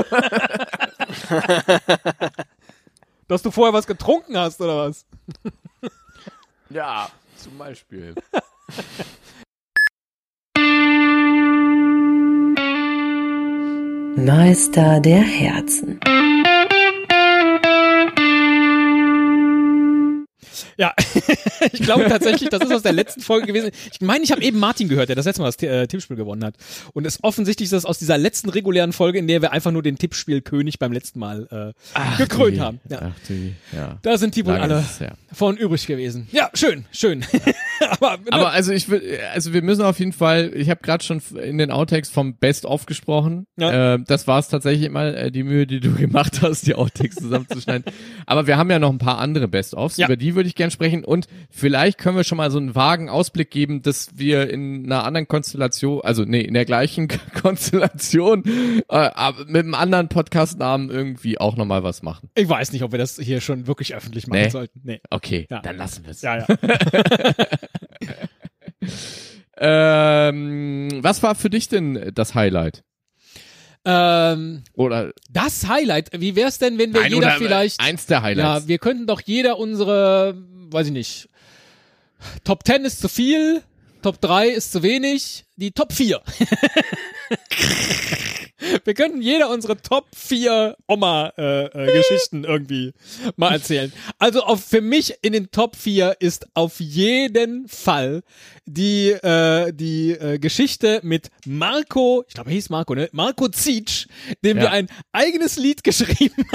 Dass 3.28 3.42
du 3.42 3.50
vorher 3.50 3.74
was 3.74 3.86
getrunken 3.86 4.38
hast, 4.38 4.60
oder 4.60 4.88
was? 4.88 5.06
Ja, 6.70 7.10
zum 7.36 7.58
Beispiel. 7.58 8.14
Meister 14.24 15.00
der 15.00 15.20
Herzen. 15.22 16.00
Ja, 20.76 20.94
ich 21.72 21.80
glaube 21.80 22.06
tatsächlich, 22.08 22.50
das 22.50 22.62
ist 22.62 22.72
aus 22.72 22.82
der 22.82 22.92
letzten 22.92 23.20
Folge 23.20 23.46
gewesen. 23.46 23.70
Ich 23.92 24.00
meine, 24.00 24.24
ich 24.24 24.30
habe 24.30 24.42
eben 24.42 24.58
Martin 24.58 24.88
gehört, 24.88 25.08
der 25.08 25.16
das 25.16 25.26
letzte 25.26 25.42
Mal 25.42 25.48
das 25.48 25.62
äh, 25.62 25.86
Tippspiel 25.86 26.16
gewonnen 26.16 26.44
hat. 26.44 26.54
Und 26.94 27.04
es 27.06 27.16
ist 27.16 27.24
offensichtlich 27.24 27.68
dass 27.68 27.84
aus 27.84 27.98
dieser 27.98 28.16
letzten 28.16 28.48
regulären 28.48 28.92
Folge, 28.92 29.18
in 29.18 29.26
der 29.26 29.42
wir 29.42 29.52
einfach 29.52 29.72
nur 29.72 29.82
den 29.82 29.98
Tippspielkönig 29.98 30.78
beim 30.78 30.92
letzten 30.92 31.18
Mal 31.18 31.74
äh, 31.74 32.16
gekrönt 32.16 32.56
die, 32.56 32.60
haben. 32.60 32.80
Ja. 32.88 33.12
Ach 33.12 33.26
die, 33.28 33.54
ja. 33.72 33.98
Da 34.02 34.18
sind 34.18 34.36
die 34.36 34.46
wohl 34.46 34.52
Lange 34.52 34.74
alle 34.74 34.80
ist 34.80 35.00
her. 35.00 35.16
von 35.32 35.56
übrig 35.56 35.86
gewesen. 35.86 36.28
Ja, 36.32 36.50
schön, 36.54 36.86
schön. 36.92 37.24
Aber, 38.00 38.16
ne, 38.18 38.32
Aber 38.32 38.50
also 38.52 38.72
ich 38.72 38.88
will, 38.88 39.18
also 39.32 39.52
wir 39.52 39.62
müssen 39.62 39.82
auf 39.82 39.98
jeden 39.98 40.12
Fall, 40.12 40.52
ich 40.54 40.70
habe 40.70 40.80
gerade 40.82 41.02
schon 41.04 41.20
in 41.42 41.58
den 41.58 41.70
Outtakes 41.70 42.10
vom 42.10 42.36
Best-of 42.36 42.86
gesprochen. 42.86 43.46
Ja. 43.56 43.94
Äh, 43.94 43.98
das 44.06 44.26
war 44.26 44.38
es 44.38 44.48
tatsächlich 44.48 44.86
immer 44.86 45.06
äh, 45.14 45.30
die 45.30 45.42
Mühe, 45.42 45.66
die 45.66 45.80
du 45.80 45.92
gemacht 45.94 46.40
hast, 46.42 46.66
die 46.66 46.74
Outtakes 46.74 47.16
zusammenzuschneiden. 47.16 47.84
Aber 48.26 48.46
wir 48.46 48.56
haben 48.56 48.70
ja 48.70 48.78
noch 48.78 48.90
ein 48.90 48.98
paar 48.98 49.18
andere 49.18 49.48
Best-ofs, 49.48 49.96
Ja. 49.96 50.06
über 50.06 50.16
die 50.16 50.34
würde 50.34 50.48
ich 50.48 50.54
gern 50.54 50.70
sprechen. 50.70 51.04
Und 51.04 51.26
vielleicht 51.50 51.98
können 51.98 52.16
wir 52.16 52.24
schon 52.24 52.38
mal 52.38 52.50
so 52.50 52.58
einen 52.58 52.74
vagen 52.74 53.08
Ausblick 53.08 53.50
geben, 53.50 53.82
dass 53.82 54.10
wir 54.18 54.50
in 54.50 54.84
einer 54.86 55.04
anderen 55.04 55.28
Konstellation, 55.28 56.00
also 56.02 56.24
nee, 56.24 56.40
in 56.40 56.54
der 56.54 56.64
gleichen 56.64 57.08
Konstellation, 57.42 58.42
äh, 58.88 59.10
mit 59.46 59.64
einem 59.64 59.74
anderen 59.74 60.08
Podcast-Namen 60.08 60.90
irgendwie 60.90 61.38
auch 61.38 61.56
nochmal 61.56 61.82
was 61.82 62.02
machen. 62.02 62.28
ich 62.34 62.48
weiß 62.48 62.72
nicht, 62.72 62.82
ob 62.82 62.92
wir 62.92 62.98
das 62.98 63.16
hier 63.18 63.40
schon 63.40 63.66
wirklich 63.66 63.94
öffentlich 63.94 64.26
machen 64.26 64.40
Nee. 64.42 64.48
sollten. 64.50 64.80
Nee. 64.84 65.00
Okay, 65.10 65.46
Ja. 65.50 65.60
dann 65.60 65.76
lassen 65.76 66.04
wir 66.04 66.10
es. 66.12 66.22
Ja, 66.22 66.38
ja. 66.38 66.46
Ähm, 69.60 70.88
was 71.02 71.22
war 71.22 71.34
für 71.34 71.50
dich 71.50 71.68
denn 71.68 72.12
das 72.14 72.34
Highlight? 72.34 72.84
ähm, 73.84 74.62
Oder 74.74 75.12
das 75.30 75.66
Highlight, 75.66 76.10
wie 76.20 76.36
wär's 76.36 76.58
denn, 76.58 76.78
wenn 76.78 76.94
wir 76.94 77.00
Nein, 77.02 77.12
jeder 77.12 77.30
vielleicht 77.32 77.80
eins 77.80 78.06
der 78.06 78.22
Highlights. 78.22 78.62
Ja, 78.64 78.68
wir 78.68 78.78
könnten 78.78 79.06
doch 79.06 79.20
jeder 79.20 79.58
unsere, 79.58 80.36
weiß 80.70 80.88
ich 80.88 80.92
nicht, 80.92 81.28
Top 82.44 82.66
10 82.66 82.84
ist 82.84 83.00
zu 83.00 83.08
viel, 83.08 83.62
Top 84.02 84.20
3 84.20 84.48
ist 84.48 84.72
zu 84.72 84.82
wenig, 84.82 85.44
die 85.56 85.72
Top 85.72 85.92
4. 85.92 86.20
wir 88.84 88.94
könnten 88.94 89.20
jeder 89.22 89.50
unsere 89.50 89.76
Top 89.76 90.06
4 90.14 90.76
Oma-Geschichten 90.86 92.44
irgendwie 92.44 92.92
mal 93.36 93.52
erzählen. 93.52 93.92
Also 94.18 94.42
auf, 94.42 94.64
für 94.64 94.80
mich 94.80 95.14
in 95.22 95.32
den 95.32 95.50
Top 95.50 95.76
4 95.76 96.16
ist 96.20 96.46
auf 96.54 96.80
jeden 96.80 97.68
Fall 97.68 98.22
die, 98.66 99.10
äh, 99.10 99.72
die 99.72 100.10
äh, 100.12 100.38
Geschichte 100.38 101.00
mit 101.02 101.30
Marco, 101.46 102.24
ich 102.28 102.34
glaube 102.34 102.50
er 102.50 102.54
hieß 102.54 102.70
Marco, 102.70 102.94
ne? 102.94 103.08
Marco 103.12 103.48
Zietsch, 103.48 104.06
dem 104.44 104.56
wir 104.58 104.64
Ja. 104.64 104.70
ein 104.70 104.88
eigenes 105.12 105.56
Lied 105.56 105.82
geschrieben 105.84 106.34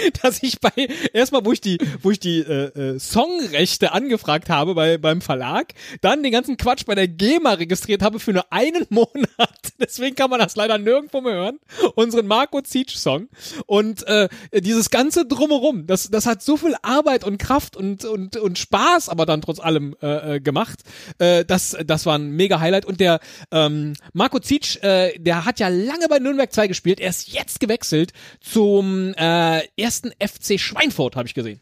dass 0.22 0.42
ich 0.42 0.60
bei 0.60 0.88
erstmal, 1.12 1.44
wo 1.44 1.52
ich 1.52 1.60
die, 1.60 1.78
wo 2.02 2.10
ich 2.10 2.20
die 2.20 2.40
äh, 2.40 2.94
äh, 2.94 2.98
Songrechte 2.98 3.92
angefragt 3.92 4.48
habe 4.48 4.74
bei 4.74 4.98
beim 4.98 5.20
Verlag, 5.20 5.74
dann 6.00 6.22
den 6.22 6.32
ganzen 6.32 6.56
Quatsch 6.56 6.84
bei 6.86 6.94
der 6.94 7.08
GEMA 7.08 7.54
registriert 7.54 8.02
habe 8.02 8.20
für 8.20 8.32
nur 8.32 8.52
einen 8.52 8.86
Monat. 8.90 9.72
Deswegen 9.78 10.16
kann 10.16 10.30
man 10.30 10.40
das 10.40 10.56
leider 10.56 10.78
nirgendwo 10.78 11.20
mehr 11.20 11.34
hören. 11.34 11.58
Unseren 11.94 12.26
Marco 12.26 12.60
Zietsch 12.60 12.96
Song 12.96 13.28
und 13.66 14.06
äh, 14.06 14.28
dieses 14.52 14.90
ganze 14.90 15.26
drumherum, 15.26 15.86
das 15.86 16.10
das 16.10 16.26
hat 16.26 16.42
so 16.42 16.56
viel 16.56 16.74
Arbeit 16.82 17.24
und 17.24 17.38
Kraft 17.38 17.76
und 17.76 18.04
und 18.04 18.36
und 18.36 18.58
Spaß, 18.58 19.08
aber 19.08 19.26
dann 19.26 19.42
trotz 19.42 19.60
allem 19.60 19.96
äh, 20.02 20.36
äh, 20.36 20.40
gemacht. 20.40 20.80
Äh, 21.18 21.44
das 21.44 21.76
das 21.84 22.06
war 22.06 22.18
ein 22.18 22.30
mega 22.32 22.60
Highlight 22.60 22.84
und 22.84 23.00
der 23.00 23.20
ähm, 23.50 23.94
Marco 24.12 24.38
Zietsch, 24.38 24.82
äh, 24.82 25.18
der 25.18 25.44
hat 25.44 25.60
ja 25.60 25.68
lange 25.68 26.08
bei 26.08 26.18
Nürnberg 26.18 26.52
2 26.52 26.68
gespielt. 26.68 27.00
Er 27.00 27.10
ist 27.10 27.32
jetzt 27.32 27.60
gewechselt 27.60 28.12
zum 28.40 29.14
äh, 29.14 29.62
FC 29.90 30.58
Schweinfurt, 30.58 31.16
habe 31.16 31.28
ich 31.28 31.34
gesehen. 31.34 31.60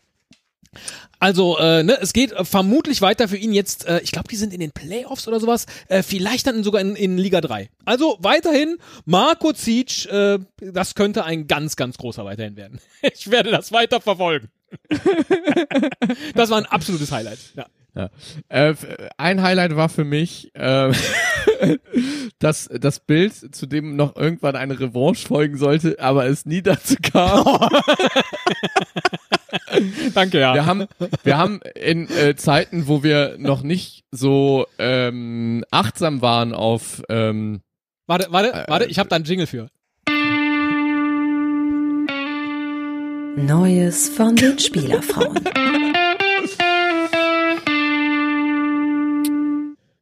Also, 1.20 1.58
äh, 1.58 1.82
ne, 1.82 1.98
es 2.00 2.12
geht 2.12 2.32
äh, 2.32 2.44
vermutlich 2.44 3.02
weiter 3.02 3.26
für 3.26 3.36
ihn 3.36 3.52
jetzt, 3.52 3.86
äh, 3.86 4.00
ich 4.00 4.12
glaube, 4.12 4.28
die 4.28 4.36
sind 4.36 4.52
in 4.52 4.60
den 4.60 4.70
Playoffs 4.70 5.26
oder 5.26 5.40
sowas, 5.40 5.66
äh, 5.88 6.02
vielleicht 6.02 6.46
dann 6.46 6.62
sogar 6.62 6.80
in, 6.80 6.94
in 6.94 7.18
Liga 7.18 7.40
3. 7.40 7.70
Also 7.84 8.18
weiterhin, 8.20 8.78
Marco 9.04 9.52
Zietsch, 9.52 10.06
äh, 10.06 10.38
das 10.60 10.94
könnte 10.94 11.24
ein 11.24 11.48
ganz, 11.48 11.74
ganz 11.74 11.98
großer 11.98 12.24
weiterhin 12.24 12.56
werden. 12.56 12.80
Ich 13.14 13.30
werde 13.30 13.50
das 13.50 13.72
weiter 13.72 14.00
verfolgen. 14.00 14.48
das 16.35 16.50
war 16.50 16.59
ein 16.59 16.66
absolutes 16.66 17.12
Highlight. 17.12 17.38
Ja. 17.57 17.66
Ja. 17.94 18.11
Äh, 18.48 18.74
ein 19.16 19.42
Highlight 19.42 19.74
war 19.74 19.88
für 19.88 20.04
mich 20.04 20.50
äh, 20.54 20.92
das, 22.38 22.68
das 22.72 23.00
Bild, 23.00 23.54
zu 23.54 23.66
dem 23.66 23.96
noch 23.96 24.14
irgendwann 24.16 24.54
eine 24.57 24.78
Revanche 24.78 25.26
folgen 25.26 25.57
sollte, 25.57 25.96
aber 25.98 26.26
es 26.26 26.46
nie 26.46 26.62
dazu 26.62 26.94
kam. 27.02 27.44
Danke, 30.14 30.38
ja. 30.38 30.54
Wir 30.54 30.66
haben, 30.66 30.87
wir 31.24 31.37
haben 31.38 31.61
in 31.74 32.09
äh, 32.11 32.37
Zeiten, 32.37 32.87
wo 32.87 33.02
wir 33.02 33.37
noch 33.38 33.62
nicht 33.62 34.04
so 34.12 34.66
ähm, 34.78 35.64
achtsam 35.70 36.22
waren 36.22 36.52
auf 36.54 37.02
ähm, 37.09 37.62
warte, 38.07 38.28
warte, 38.31 38.52
Äh, 38.52 38.64
warte, 38.68 38.85
ich 38.87 38.98
habe 38.98 39.09
da 39.09 39.16
einen 39.16 39.24
Jingle 39.24 39.46
für. 39.46 39.68
Neues 43.46 44.09
von 44.09 44.35
den 44.37 44.59
Spielerfrauen. 44.59 45.38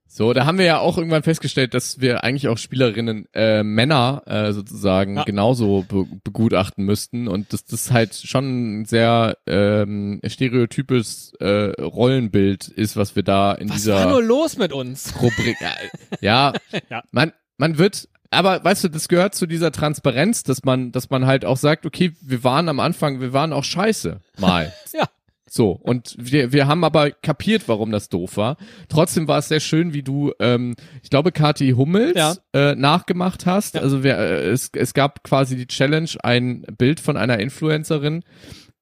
So, 0.08 0.32
da 0.32 0.46
haben 0.46 0.56
wir 0.56 0.64
ja 0.64 0.78
auch 0.78 0.96
irgendwann 0.96 1.22
festgestellt, 1.22 1.74
dass 1.74 2.00
wir 2.00 2.24
eigentlich 2.24 2.48
auch 2.48 2.56
Spielerinnen 2.56 3.26
äh, 3.34 3.62
Männer 3.62 4.22
äh, 4.24 4.52
sozusagen 4.54 5.16
Ja. 5.16 5.24
genauso 5.24 5.84
be 5.86 6.06
begutachten 6.24 6.86
müssten 6.86 7.28
und 7.28 7.52
dass 7.52 7.66
das 7.66 7.90
halt 7.90 8.14
schon 8.14 8.80
ein 8.80 8.84
sehr 8.86 9.36
ähm, 9.46 10.22
stereotypes 10.26 11.34
äh, 11.38 11.78
Rollenbild 11.82 12.68
ist, 12.68 12.96
was 12.96 13.14
wir 13.14 13.24
da 13.24 13.52
in 13.52 13.68
Was 13.68 13.76
dieser 13.76 13.96
war 13.96 14.08
nur 14.10 14.22
los 14.22 14.56
mit 14.56 14.72
uns? 14.72 15.12
Rubrik. 15.20 15.58
Ja, 16.22 16.54
Ja. 16.88 17.02
man 17.12 17.32
man 17.58 17.76
wird 17.76 18.08
aber 18.30 18.62
weißt 18.64 18.84
du, 18.84 18.88
das 18.88 19.08
gehört 19.08 19.34
zu 19.34 19.46
dieser 19.46 19.72
Transparenz, 19.72 20.42
dass 20.42 20.64
man 20.64 20.92
dass 20.92 21.10
man 21.10 21.26
halt 21.26 21.44
auch 21.44 21.56
sagt, 21.56 21.86
okay, 21.86 22.12
wir 22.20 22.44
waren 22.44 22.68
am 22.68 22.80
Anfang, 22.80 23.20
wir 23.20 23.32
waren 23.32 23.52
auch 23.52 23.64
scheiße 23.64 24.20
mal. 24.38 24.72
Ja. 24.92 25.06
So, 25.48 25.70
und 25.70 26.16
wir, 26.18 26.52
wir 26.52 26.66
haben 26.66 26.82
aber 26.82 27.12
kapiert, 27.12 27.68
warum 27.68 27.92
das 27.92 28.08
doof 28.08 28.36
war. 28.36 28.56
Trotzdem 28.88 29.28
war 29.28 29.38
es 29.38 29.46
sehr 29.48 29.60
schön, 29.60 29.94
wie 29.94 30.02
du, 30.02 30.32
ähm, 30.40 30.74
ich 31.04 31.08
glaube, 31.08 31.30
Kati 31.30 31.70
Hummels 31.70 32.16
Ja. 32.16 32.34
äh, 32.52 32.74
nachgemacht 32.74 33.46
hast. 33.46 33.76
Ja. 33.76 33.80
Also 33.82 34.02
wir, 34.02 34.18
äh, 34.18 34.48
es, 34.48 34.70
es 34.74 34.92
gab 34.92 35.22
quasi 35.22 35.54
die 35.56 35.68
Challenge, 35.68 36.10
ein 36.24 36.62
Bild 36.76 36.98
von 36.98 37.16
einer 37.16 37.38
Influencerin 37.38 38.24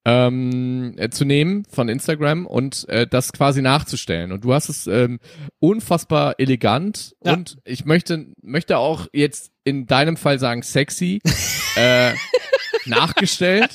ähm, 0.06 0.94
äh, 0.98 1.08
zu 1.10 1.24
nehmen 1.24 1.64
von 1.70 1.88
Instagram 1.88 2.46
und 2.46 2.88
äh, 2.88 3.06
das 3.06 3.32
quasi 3.32 3.62
nachzustellen. 3.62 4.32
Und 4.32 4.44
du 4.44 4.52
hast 4.52 4.68
es 4.68 4.86
ähm, 4.86 5.18
unfassbar 5.60 6.34
elegant 6.38 7.14
Ja. 7.24 7.32
und 7.34 7.56
ich 7.64 7.84
möchte, 7.84 8.26
möchte 8.42 8.76
auch 8.78 9.06
jetzt 9.12 9.50
in 9.64 9.86
deinem 9.86 10.16
Fall 10.16 10.38
sagen 10.38 10.62
sexy 10.62 11.20
äh, 11.76 12.12
nachgestellt. 12.86 13.70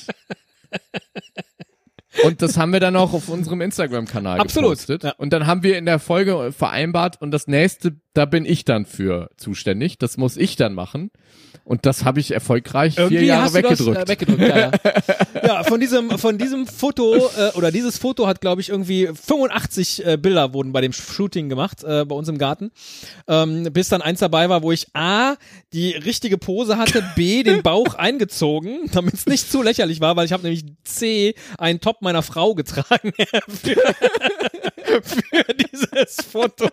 Und 2.24 2.42
das 2.42 2.58
haben 2.58 2.74
wir 2.74 2.80
dann 2.80 2.96
auch 2.96 3.14
auf 3.14 3.30
unserem 3.30 3.62
Instagram-Kanal 3.62 4.40
Absolut, 4.40 4.72
gepostet. 4.72 5.04
ja. 5.04 5.12
Und 5.18 5.32
dann 5.32 5.46
haben 5.48 5.64
wir 5.64 5.78
in 5.78 5.86
der 5.86 6.00
Folge 6.00 6.52
vereinbart 6.52 7.22
und 7.22 7.32
das 7.32 7.48
nächste, 7.48 7.96
da 8.14 8.26
bin 8.26 8.46
ich 8.46 8.66
dann 8.66 8.86
für 8.86 9.30
zuständig. 9.38 9.98
Das 9.98 10.18
muss 10.18 10.38
ich 10.38 10.56
dann 10.56 10.74
machen. 10.74 11.12
Und 11.64 11.86
das 11.86 12.04
habe 12.04 12.20
ich 12.20 12.32
erfolgreich 12.32 12.96
vier 12.96 13.24
Jahre 13.24 13.54
weggedrückt. 13.54 13.98
das 13.98 14.04
äh, 14.06 14.08
weggedrückt. 14.08 14.42
Ja, 14.42 14.58
ja. 14.58 14.72
ja, 15.44 15.64
von 15.64 15.80
diesem 15.80 16.18
von 16.18 16.40
diesem 16.40 16.66
Foto 16.66 17.16
äh, 17.16 17.52
oder 17.56 17.72
dieses 17.72 18.00
Foto 18.00 18.26
hat 18.26 18.42
glaube 18.42 18.62
ich 18.62 18.70
irgendwie 18.70 19.08
85 19.08 20.06
äh, 20.06 20.18
Bilder 20.18 20.54
wurden 20.54 20.72
bei 20.72 20.82
dem 20.82 20.94
Shooting 20.94 21.48
gemacht 21.48 21.84
äh, 21.84 22.06
bei 22.06 22.16
uns 22.16 22.28
im 22.28 22.40
Garten. 22.40 22.72
Ähm, 23.28 23.72
bis 23.72 23.90
dann 23.90 24.02
eins 24.02 24.20
dabei 24.20 24.50
war, 24.50 24.64
wo 24.64 24.72
ich 24.72 24.88
A 24.96 25.36
die 25.74 25.92
richtige 25.92 26.40
Pose 26.40 26.78
hatte, 26.78 27.04
B 27.16 27.44
den 27.44 27.62
Bauch 27.62 27.94
eingezogen, 27.98 28.90
damit 28.92 29.14
es 29.14 29.28
nicht 29.28 29.52
zu 29.52 29.62
lächerlich 29.62 30.02
war, 30.02 30.16
weil 30.16 30.26
ich 30.26 30.34
habe 30.34 30.42
nämlich 30.42 30.66
C 30.84 31.36
einen 31.60 31.82
Top 31.82 32.02
meiner 32.02 32.24
Frau 32.24 32.56
getragen 32.56 33.14
für, 35.02 35.54
dieses 35.54 36.16
Foto. 36.26 36.68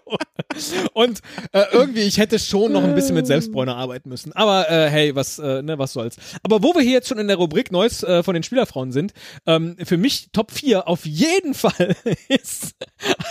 Und 0.92 1.20
äh, 1.52 1.64
irgendwie, 1.72 2.02
ich 2.02 2.18
hätte 2.18 2.38
schon 2.38 2.72
noch 2.72 2.82
ein 2.82 2.94
bisschen 2.94 3.14
mit 3.14 3.26
Selbstbräuner 3.26 3.76
arbeiten 3.76 4.08
müssen. 4.08 4.32
Aber 4.32 4.70
äh, 4.70 4.88
hey, 4.88 5.14
was, 5.14 5.38
äh, 5.38 5.62
ne, 5.62 5.78
was 5.78 5.92
soll's. 5.92 6.16
Aber 6.42 6.62
wo 6.62 6.74
wir 6.74 6.82
hier 6.82 6.92
jetzt 6.92 7.08
schon 7.08 7.18
in 7.18 7.28
der 7.28 7.36
Rubrik 7.36 7.70
Neues 7.70 8.02
äh, 8.02 8.22
von 8.22 8.34
den 8.34 8.42
Spielerfrauen 8.42 8.92
sind, 8.92 9.12
ähm, 9.46 9.76
für 9.84 9.96
mich 9.96 10.30
Top 10.32 10.50
4 10.50 10.88
auf 10.88 11.04
jeden 11.04 11.54
Fall 11.54 11.96
ist, 12.28 12.74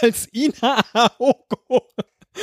als 0.01 0.27
Ina 0.33 0.81
Aogo 0.93 1.87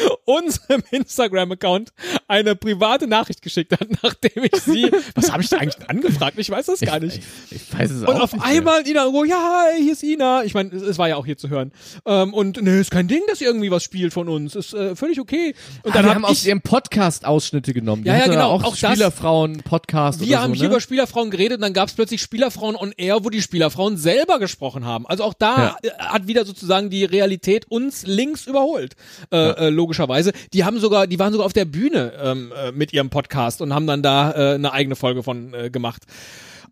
unserem 0.24 0.82
Instagram-Account 0.90 1.92
eine 2.28 2.56
private 2.56 3.06
Nachricht 3.06 3.42
geschickt 3.42 3.72
hat, 3.72 3.88
nachdem 4.02 4.44
ich 4.44 4.60
sie, 4.62 4.90
was 5.14 5.32
habe 5.32 5.42
ich 5.42 5.48
da 5.48 5.58
eigentlich 5.58 5.88
angefragt? 5.88 6.38
Ich 6.38 6.50
weiß 6.50 6.66
das 6.66 6.80
gar 6.80 7.00
nicht. 7.00 7.22
Ich, 7.50 7.62
ich 7.62 7.78
weiß 7.78 7.90
es 7.90 8.02
Und 8.02 8.08
auch 8.16 8.20
auf 8.20 8.32
nicht 8.32 8.44
einmal 8.44 8.86
Ina 8.86 9.02
irgendwo, 9.02 9.24
ja, 9.24 9.36
hi, 9.36 9.82
hier 9.82 9.92
ist 9.92 10.02
Ina. 10.02 10.44
Ich 10.44 10.54
meine, 10.54 10.70
es, 10.74 10.82
es 10.82 10.98
war 10.98 11.08
ja 11.08 11.16
auch 11.16 11.26
hier 11.26 11.36
zu 11.36 11.48
hören. 11.48 11.72
Ähm, 12.06 12.34
und 12.34 12.60
ne, 12.62 12.80
ist 12.80 12.90
kein 12.90 13.08
Ding, 13.08 13.22
dass 13.28 13.40
ihr 13.40 13.48
irgendwie 13.48 13.70
was 13.70 13.82
spielt 13.82 14.12
von 14.12 14.28
uns. 14.28 14.54
Ist 14.54 14.74
äh, 14.74 14.96
völlig 14.96 15.20
okay. 15.20 15.54
Und 15.82 15.90
Ah, 15.92 15.94
dann 15.94 16.04
wir 16.04 16.08
hab 16.10 16.14
haben 16.16 16.24
aus 16.24 16.42
ich, 16.42 16.46
ihrem 16.46 16.60
Podcast 16.62 17.24
Ausschnitte 17.24 17.72
genommen. 17.72 18.02
Die 18.04 18.08
Ja, 18.08 18.18
ja, 18.18 18.26
genau, 18.26 18.50
Auch, 18.50 18.64
auch 18.64 18.76
Spielerfrauen-Podcast 18.76 20.20
wir 20.20 20.40
haben 20.40 20.54
so, 20.54 20.60
hier 20.60 20.68
ne? 20.68 20.74
über 20.74 20.80
Spielerfrauen 20.80 21.30
geredet 21.30 21.56
und 21.58 21.62
dann 21.62 21.72
gab 21.72 21.88
es 21.88 21.94
plötzlich 21.94 22.22
Spielerfrauen 22.22 22.76
on 22.76 22.92
Air, 22.96 23.24
wo 23.24 23.30
die 23.30 23.42
Spielerfrauen 23.42 23.96
selber 23.96 24.38
gesprochen 24.38 24.84
haben. 24.84 25.06
Also 25.06 25.24
auch 25.24 25.34
da 25.34 25.76
äh, 25.82 25.90
hat 25.98 26.26
wieder 26.26 26.44
sozusagen 26.44 26.90
die 26.90 27.04
Realität 27.04 27.66
uns 27.70 28.06
links 28.06 28.46
überholt, 28.46 28.94
äh, 29.30 29.36
äh, 29.36 29.70
logischerweise. 29.82 30.32
Die 30.52 30.64
haben 30.64 30.78
sogar, 30.78 31.06
die 31.06 31.18
waren 31.18 31.32
sogar 31.32 31.46
auf 31.46 31.52
der 31.52 31.64
Bühne 31.64 32.12
ähm, 32.22 32.52
äh, 32.56 32.72
mit 32.72 32.92
ihrem 32.92 33.10
Podcast 33.10 33.60
und 33.60 33.74
haben 33.74 33.86
dann 33.86 34.02
da 34.02 34.30
äh, 34.32 34.54
eine 34.54 34.72
eigene 34.72 34.96
Folge 34.96 35.22
von 35.22 35.52
äh, 35.54 35.70
gemacht. 35.70 36.04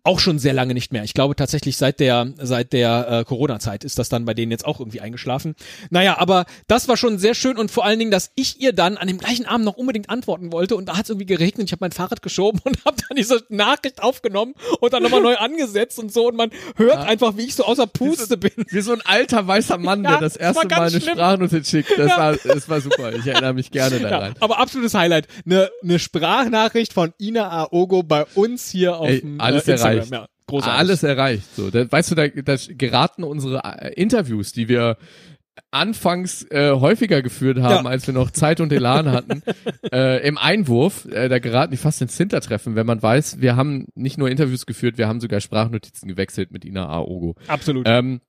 Auch 0.03 0.19
schon 0.19 0.39
sehr 0.39 0.53
lange 0.53 0.73
nicht 0.73 0.91
mehr. 0.91 1.03
Ich 1.03 1.13
glaube 1.13 1.35
tatsächlich 1.35 1.77
seit 1.77 1.99
der 1.99 2.33
seit 2.37 2.73
der 2.73 3.07
äh, 3.07 3.23
Corona-Zeit 3.23 3.83
ist 3.83 3.99
das 3.99 4.09
dann 4.09 4.25
bei 4.25 4.33
denen 4.33 4.51
jetzt 4.51 4.65
auch 4.65 4.79
irgendwie 4.79 4.99
eingeschlafen. 4.99 5.55
Naja, 5.91 6.17
aber 6.17 6.45
das 6.67 6.87
war 6.87 6.97
schon 6.97 7.19
sehr 7.19 7.35
schön 7.35 7.57
und 7.57 7.69
vor 7.69 7.85
allen 7.85 7.99
Dingen, 7.99 8.09
dass 8.09 8.31
ich 8.35 8.59
ihr 8.59 8.73
dann 8.73 8.97
an 8.97 9.07
dem 9.07 9.19
gleichen 9.19 9.45
Abend 9.45 9.65
noch 9.65 9.77
unbedingt 9.77 10.09
antworten 10.09 10.51
wollte 10.51 10.75
und 10.75 10.87
da 10.87 10.97
hat 10.97 11.03
es 11.03 11.09
irgendwie 11.11 11.27
geregnet. 11.27 11.67
Ich 11.67 11.71
habe 11.71 11.81
mein 11.83 11.91
Fahrrad 11.91 12.21
geschoben 12.23 12.59
und 12.63 12.83
habe 12.83 12.97
dann 13.07 13.15
diese 13.15 13.43
Nachricht 13.49 14.01
aufgenommen 14.01 14.55
und 14.79 14.91
dann 14.91 15.03
nochmal 15.03 15.21
neu 15.21 15.35
angesetzt 15.37 15.99
und 15.99 16.11
so 16.11 16.27
und 16.29 16.35
man 16.35 16.49
hört 16.77 16.97
einfach, 16.97 17.37
wie 17.37 17.43
ich 17.43 17.53
so 17.55 17.65
außer 17.65 17.85
Puste 17.85 18.37
bin. 18.37 18.51
Wie 18.69 18.81
so 18.81 18.93
ein 18.93 19.01
alter 19.05 19.45
weißer 19.45 19.77
Mann, 19.77 20.03
Ja, 20.03 20.11
der 20.11 20.19
das 20.21 20.35
erste 20.35 20.67
Mal 20.67 20.81
eine 20.81 20.89
schlimm. 21.01 21.13
Sprachnotiz 21.13 21.69
schickt. 21.69 21.91
Das, 21.97 22.09
Ja. 22.09 22.17
war, 22.17 22.35
das 22.37 22.67
war 22.67 22.81
super. 22.81 23.13
Ich 23.13 23.27
erinnere 23.27 23.53
mich 23.53 23.69
gerne 23.69 23.99
daran. 23.99 24.31
Ja, 24.31 24.37
aber 24.39 24.57
absolutes 24.59 24.93
Highlight. 24.95 25.27
Eine 25.45 25.69
ne 25.83 25.99
Sprachnachricht 25.99 26.93
von 26.93 27.13
Ina 27.19 27.49
Aogo 27.49 28.03
bei 28.03 28.25
uns 28.35 28.69
hier 28.69 28.97
auf 28.97 29.07
Ey, 29.07 29.21
dem 29.21 29.39
alles 29.39 29.67
äh. 29.67 29.90
Erreicht. 29.97 30.11
Ja, 30.11 30.25
großartig. 30.47 30.79
Alles 30.79 31.03
erreicht. 31.03 31.55
So, 31.55 31.69
da, 31.69 31.91
weißt 31.91 32.11
du, 32.11 32.15
da, 32.15 32.27
da 32.27 32.55
geraten 32.69 33.23
unsere 33.23 33.61
äh, 33.63 33.93
Interviews, 33.93 34.51
die 34.53 34.67
wir 34.69 34.97
anfangs 35.69 36.43
äh, 36.49 36.71
häufiger 36.71 37.21
geführt 37.21 37.59
haben, 37.59 37.85
Ja. 37.85 37.91
als 37.91 38.07
wir 38.07 38.13
noch 38.13 38.31
Zeit 38.31 38.61
und 38.61 38.71
Elan 38.71 39.11
hatten, 39.11 39.43
äh, 39.91 40.25
im 40.27 40.37
Einwurf, 40.37 41.05
äh, 41.05 41.29
da 41.29 41.39
geraten 41.39 41.71
die 41.71 41.77
fast 41.77 42.01
ins 42.01 42.17
Hintertreffen, 42.17 42.75
wenn 42.75 42.85
man 42.85 43.01
weiß, 43.01 43.41
wir 43.41 43.55
haben 43.55 43.87
nicht 43.95 44.17
nur 44.17 44.29
Interviews 44.29 44.65
geführt, 44.65 44.97
wir 44.97 45.07
haben 45.07 45.19
sogar 45.19 45.39
Sprachnotizen 45.41 46.07
gewechselt 46.07 46.51
mit 46.51 46.65
Ina 46.65 46.87
Aogo. 46.87 47.35
Absolut. 47.47 47.85
Ähm, 47.87 48.21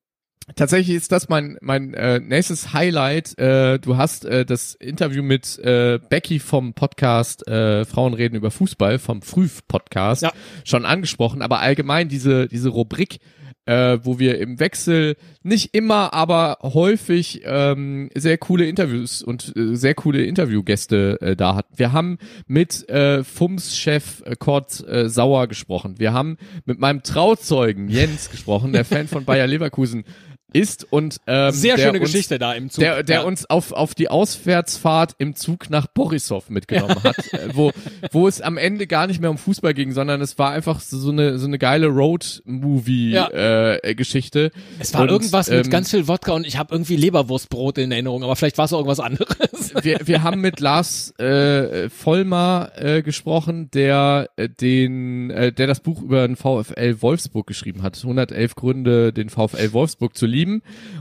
tatsächlich 0.57 0.97
ist 0.97 1.13
das 1.13 1.29
mein 1.29 1.59
mein 1.61 1.95
äh, 1.95 2.21
nächstes 2.21 2.73
Highlight. 2.73 3.39
Äh, 3.39 3.79
du 3.79 3.97
hast 3.97 4.25
äh, 4.25 4.45
das 4.45 4.75
Interview 4.75 5.23
mit 5.23 5.59
äh, 5.59 5.99
Becky 6.09 6.39
vom 6.39 6.75
Podcast 6.75 7.47
äh, 7.49 7.85
Frauen 7.85 8.15
reden 8.15 8.37
über 8.37 8.51
Fußball 8.51 8.99
vom 8.99 9.23
Früh 9.23 9.49
Podcast 9.69 10.23
Ja. 10.23 10.33
schon 10.65 10.85
angesprochen, 10.85 11.43
aber 11.43 11.61
allgemein 11.61 12.09
diese 12.09 12.49
diese 12.49 12.69
Rubrik 12.71 13.19
äh, 13.65 13.99
wo 14.03 14.19
wir 14.19 14.39
im 14.41 14.59
Wechsel 14.59 15.15
nicht 15.45 15.73
immer, 15.75 16.13
aber 16.15 16.59
häufig 16.63 17.43
ähm, 17.45 18.11
sehr 18.15 18.37
coole 18.39 18.67
Interviews 18.67 19.23
und 19.23 19.53
äh, 19.57 19.77
sehr 19.77 19.95
coole 19.95 20.25
Interviewgäste 20.25 21.21
äh, 21.21 21.37
da 21.37 21.55
hatten. 21.55 21.79
Wir 21.79 21.93
haben 21.93 22.19
mit 22.49 22.89
äh, 22.89 23.23
FUMS-Chef 23.23 24.23
äh, 24.25 24.35
Kurt 24.37 24.85
äh, 24.89 25.09
Sauer 25.09 25.47
gesprochen. 25.47 25.99
Wir 25.99 26.13
haben 26.13 26.39
mit 26.65 26.81
meinem 26.81 27.05
Trauzeugen 27.05 27.89
Jens 27.89 28.31
gesprochen, 28.31 28.73
der 28.73 28.85
Fan 28.85 29.07
von 29.07 29.25
Bayer 29.25 29.47
Leverkusen 29.47 30.05
ist 30.53 30.87
und 30.91 31.17
ähm, 31.27 31.53
Sehr 31.53 31.79
schöne 31.79 32.01
uns, 32.01 32.11
Geschichte 32.11 32.39
da 32.39 32.53
im 32.53 32.69
Zug. 32.71 32.81
Der, 32.81 33.03
der 33.03 33.21
ja. 33.21 33.23
uns 33.23 33.49
auf, 33.49 33.73
auf 33.73 33.95
die 33.95 34.09
Auswärtsfahrt 34.09 35.15
im 35.19 35.35
Zug 35.35 35.71
nach 35.71 35.87
Borisov 35.87 36.51
mitgenommen 36.51 37.03
hat, 37.03 37.33
äh, 37.33 37.49
wo, 37.53 37.73
wo 38.11 38.29
es 38.29 38.41
am 38.41 38.59
Ende 38.59 38.87
gar 38.87 39.07
nicht 39.07 39.21
mehr 39.21 39.31
um 39.31 39.39
Fußball 39.39 39.73
ging, 39.75 39.93
sondern 39.93 40.21
es 40.21 40.39
war 40.39 40.51
einfach 40.53 40.81
so 40.81 41.11
eine, 41.11 41.39
so 41.39 41.47
eine 41.47 41.59
geile 41.59 41.89
Road-Movie-Geschichte. 41.89 44.51
Es 44.79 44.95
war 44.95 45.03
Und, 45.03 45.11
irgendwas 45.11 45.51
mit 45.51 45.67
ähm, 45.67 45.71
ganz 45.71 45.91
viel 45.91 46.09
Wodka 46.09 46.33
und 46.33 46.47
ich 46.47 46.57
habe 46.59 46.75
irgendwie 46.75 46.97
Leberwurstbrot 46.97 47.77
in 47.79 47.93
Erinnerung, 47.93 48.25
aber 48.25 48.37
vielleicht 48.37 48.59
war 48.59 48.67
es 48.67 48.73
auch 48.73 48.79
irgendwas 48.79 49.01
anderes. 49.01 49.37
wir, 49.83 50.01
wir 50.05 50.23
haben 50.23 50.41
mit 50.41 50.61
Lars 50.61 51.19
äh, 51.19 51.89
Vollmer 51.89 52.71
äh, 52.77 53.03
gesprochen, 53.03 53.71
der 53.73 54.31
äh, 54.37 54.49
den, 54.49 55.31
äh, 55.31 55.53
der 55.53 55.67
das 55.67 55.81
Buch 55.81 56.03
über 56.03 56.27
den 56.27 56.37
VfL 56.37 57.01
Wolfsburg 57.01 57.47
geschrieben 57.47 57.83
hat. 57.83 57.97
111 57.97 58.55
Gründe, 58.55 59.13
den 59.13 59.31
VfL 59.31 59.73
Wolfsburg 59.73 60.17
zu 60.17 60.27
lieben. 60.27 60.42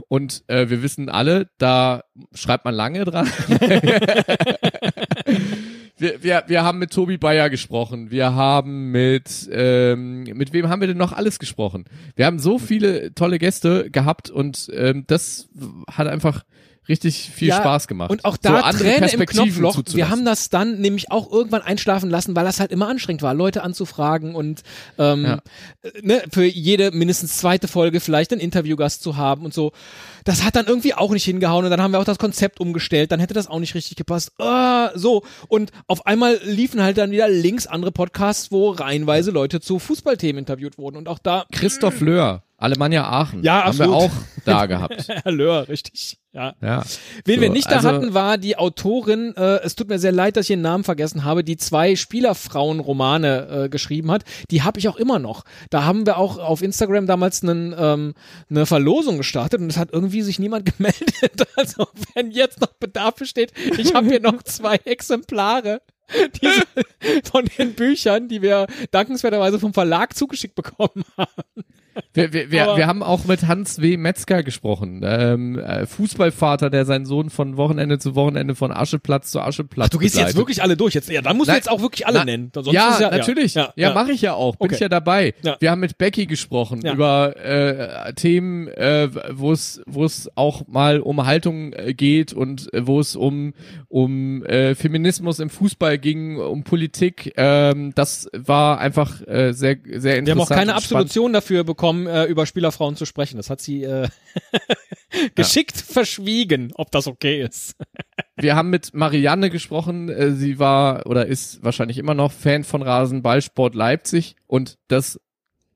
Und 0.07 0.43
äh, 0.47 0.69
wir 0.69 0.83
wissen 0.83 1.09
alle, 1.09 1.49
da 1.57 2.03
schreibt 2.33 2.65
man 2.65 2.75
lange 2.75 3.05
dran. 3.05 3.29
Wir, 6.01 6.23
wir, 6.23 6.43
wir 6.47 6.63
haben 6.63 6.79
mit 6.79 6.91
Tobi 6.91 7.19
Bayer 7.19 7.51
gesprochen. 7.51 8.09
Wir 8.09 8.33
haben 8.33 8.89
mit, 8.89 9.47
ähm, 9.51 10.23
mit 10.23 10.51
wem 10.51 10.67
haben 10.67 10.81
wir 10.81 10.87
denn 10.87 10.97
noch 10.97 11.13
alles 11.13 11.37
gesprochen? 11.37 11.85
Wir 12.15 12.25
haben 12.25 12.39
so 12.39 12.57
viele 12.57 13.13
tolle 13.13 13.37
Gäste 13.37 13.91
gehabt 13.91 14.31
und 14.31 14.71
ähm, 14.73 15.03
das 15.05 15.47
hat 15.87 16.07
einfach 16.07 16.43
richtig 16.89 17.29
viel 17.33 17.49
Ja, 17.49 17.57
Spaß 17.57 17.87
gemacht. 17.87 18.09
Und 18.09 18.25
auch 18.25 18.33
so 18.33 18.39
da 18.49 18.61
andere 18.61 18.83
Träne 18.83 18.95
im 18.95 18.99
Perspektiven 19.01 19.59
Knopfloch. 19.61 19.95
Wir 19.95 20.09
haben 20.09 20.25
das 20.25 20.49
dann 20.49 20.79
nämlich 20.81 21.11
auch 21.11 21.31
irgendwann 21.31 21.61
einschlafen 21.61 22.09
lassen, 22.09 22.35
weil 22.35 22.43
das 22.43 22.59
halt 22.59 22.71
immer 22.71 22.87
anstrengend 22.87 23.21
war, 23.21 23.33
Leute 23.33 23.63
anzufragen 23.63 24.35
und 24.35 24.63
ähm, 24.97 25.23
Ja. 25.25 25.39
äh, 25.83 25.91
ne, 26.01 26.23
für 26.31 26.43
jede 26.43 26.91
mindestens 26.91 27.37
zweite 27.37 27.67
Folge 27.67 27.99
vielleicht 27.99 28.31
einen 28.31 28.41
Interviewgast 28.41 29.03
zu 29.03 29.15
haben 29.15 29.45
und 29.45 29.53
so. 29.53 29.71
Das 30.25 30.43
hat 30.43 30.55
dann 30.55 30.65
irgendwie 30.67 30.93
auch 30.93 31.11
nicht 31.11 31.23
hingehauen 31.25 31.65
und 31.65 31.71
dann 31.71 31.81
haben 31.81 31.91
wir 31.91 31.99
auch 31.99 32.05
das 32.05 32.19
Konzept 32.19 32.59
umgestellt, 32.59 33.11
dann 33.11 33.19
hätte 33.19 33.33
das 33.33 33.47
auch 33.47 33.59
nicht 33.59 33.75
richtig 33.75 33.95
gepasst. 33.95 34.31
Ah, 34.39 34.91
so 34.95 35.23
und 35.47 35.71
auf 35.87 36.05
einmal 36.05 36.39
liefen 36.43 36.81
halt 36.81 36.97
dann 36.97 37.11
wieder 37.11 37.29
links 37.29 37.67
andere 37.67 37.91
Podcasts, 37.91 38.51
wo 38.51 38.69
reihenweise 38.71 39.31
Leute 39.31 39.61
zu 39.61 39.79
Fußballthemen 39.79 40.39
interviewt 40.39 40.77
wurden 40.77 40.97
und 40.97 41.07
auch 41.07 41.19
da 41.19 41.45
Christoph 41.51 42.01
Löhr, 42.01 42.43
Alemannia 42.61 43.03
Aachen. 43.09 43.43
Ja, 43.43 43.63
Haben 43.65 43.77
wir 43.79 43.85
absolut. 43.85 43.95
auch 43.95 44.11
da 44.45 44.65
gehabt. 44.67 45.07
Herr 45.07 45.31
Löhr, 45.31 45.67
richtig. 45.67 46.17
Ja. 46.33 46.53
Ja. 46.61 46.83
Wen 47.25 47.35
So, 47.35 47.41
wir 47.41 47.49
nicht 47.49 47.69
da 47.69 47.77
also- 47.77 47.89
hatten, 47.89 48.13
war 48.13 48.37
die 48.37 48.57
Autorin, 48.57 49.35
äh, 49.35 49.57
es 49.63 49.75
tut 49.75 49.89
mir 49.89 49.99
sehr 49.99 50.11
leid, 50.11 50.37
dass 50.37 50.45
ich 50.45 50.51
ihren 50.51 50.61
Namen 50.61 50.83
vergessen 50.83 51.23
habe, 51.25 51.43
die 51.43 51.57
zwei 51.57 51.95
Spielerfrauen-Romane 51.95 53.63
äh, 53.65 53.69
geschrieben 53.69 54.11
hat. 54.11 54.23
Die 54.49 54.63
habe 54.63 54.79
ich 54.79 54.87
auch 54.87 54.95
immer 54.97 55.19
noch. 55.19 55.43
Da 55.69 55.83
haben 55.83 56.05
wir 56.05 56.17
auch 56.17 56.37
auf 56.37 56.61
Instagram 56.61 57.07
damals 57.07 57.43
einen, 57.43 57.75
ähm, 57.77 58.13
eine 58.49 58.65
Verlosung 58.65 59.17
gestartet 59.17 59.59
und 59.59 59.69
es 59.69 59.77
hat 59.77 59.89
irgendwie 59.91 60.21
sich 60.21 60.39
niemand 60.39 60.65
gemeldet. 60.77 61.47
Also 61.55 61.87
wenn 62.13 62.31
jetzt 62.31 62.61
noch 62.61 62.73
Bedarf 62.79 63.15
besteht, 63.15 63.51
ich 63.77 63.93
habe 63.93 64.07
hier 64.07 64.19
noch 64.21 64.41
zwei 64.43 64.75
Exemplare. 64.85 65.81
Diese, 66.41 66.63
von 67.31 67.45
den 67.57 67.73
Büchern, 67.73 68.27
die 68.27 68.41
wir 68.41 68.67
dankenswerterweise 68.91 69.59
vom 69.59 69.73
Verlag 69.73 70.13
zugeschickt 70.13 70.55
bekommen 70.55 71.05
haben. 71.17 71.63
Wir, 72.13 72.33
wir, 72.33 72.51
wir, 72.51 72.77
wir 72.77 72.87
haben 72.87 73.03
auch 73.03 73.25
mit 73.25 73.47
Hans 73.47 73.81
W. 73.81 73.97
Metzger 73.97 74.43
gesprochen, 74.43 75.01
ähm, 75.03 75.57
äh, 75.59 75.85
Fußballvater, 75.85 76.69
der 76.69 76.85
seinen 76.85 77.05
Sohn 77.05 77.29
von 77.29 77.57
Wochenende 77.57 77.99
zu 77.99 78.15
Wochenende 78.15 78.55
von 78.55 78.71
Ascheplatz 78.71 79.31
zu 79.31 79.41
Ascheplatz 79.41 79.89
Du 79.91 79.97
gehst 79.97 80.15
jetzt 80.15 80.19
begleitet. 80.27 80.37
wirklich 80.37 80.63
alle 80.63 80.77
durch. 80.77 80.93
Jetzt, 80.93 81.09
ja, 81.09 81.21
dann 81.21 81.37
musst 81.37 81.49
du 81.49 81.53
jetzt 81.53 81.69
auch 81.69 81.81
wirklich 81.81 82.07
alle 82.07 82.19
na- 82.19 82.25
nennen. 82.25 82.51
Sonst 82.53 82.71
ja, 82.71 82.89
ist 82.95 83.01
natürlich. 83.01 83.53
Ja, 83.55 83.73
ja. 83.75 83.93
mache 83.93 84.11
ich 84.11 84.21
ja 84.21 84.33
auch. 84.33 84.55
Bin 84.55 84.65
Okay. 84.67 84.75
ich 84.75 84.79
ja 84.81 84.89
dabei. 84.89 85.33
Ja. 85.43 85.57
Wir 85.59 85.71
haben 85.71 85.81
mit 85.81 85.97
Becky 85.97 86.25
gesprochen 86.27 86.81
Ja. 86.83 86.93
über 86.93 87.35
äh, 87.37 88.13
Themen, 88.13 88.67
äh, 88.69 89.09
wo 89.31 89.51
es 89.51 89.81
wo 89.85 90.05
es 90.05 90.29
auch 90.35 90.67
mal 90.67 90.99
um 91.01 91.25
Haltung 91.25 91.73
äh, 91.73 91.93
geht 91.93 92.31
und 92.33 92.73
äh, 92.73 92.87
wo 92.87 92.99
es 92.99 93.15
um 93.15 93.53
um 93.89 94.43
äh, 94.45 94.75
Feminismus 94.75 95.39
im 95.39 95.49
Fußball 95.49 95.97
ging, 95.97 96.37
um 96.37 96.63
Politik. 96.63 97.33
Ähm, 97.37 97.91
das 97.95 98.29
war 98.33 98.79
einfach 98.79 99.21
äh, 99.27 99.51
sehr 99.53 99.77
sehr 99.85 100.17
interessant. 100.17 100.25
Wir 100.27 100.31
haben 100.31 100.41
auch 100.41 100.49
keine. 100.49 100.71
Absolution 100.75 101.33
dafür 101.33 101.63
bekommen, 101.63 101.81
äh, 102.07 102.25
über 102.25 102.45
Spielerfrauen 102.45 102.95
zu 102.95 103.05
sprechen. 103.05 103.37
Das 103.37 103.49
hat 103.49 103.61
sie 103.61 103.83
äh, 103.83 104.07
geschickt 105.35 105.77
verschwiegen, 105.77 106.71
ob 106.75 106.91
das 106.91 107.07
okay 107.07 107.41
ist. 107.41 107.75
Wir 108.35 108.55
haben 108.55 108.69
mit 108.69 108.93
Marianne 108.93 109.49
gesprochen. 109.49 110.09
Äh, 110.09 110.31
sie 110.31 110.59
war 110.59 111.05
oder 111.05 111.25
ist 111.25 111.63
wahrscheinlich 111.63 111.97
immer 111.97 112.13
noch 112.13 112.31
Fan 112.31 112.63
von 112.63 112.81
Rasenballsport 112.81 113.75
Leipzig 113.75 114.35
und 114.47 114.77
das 114.87 115.19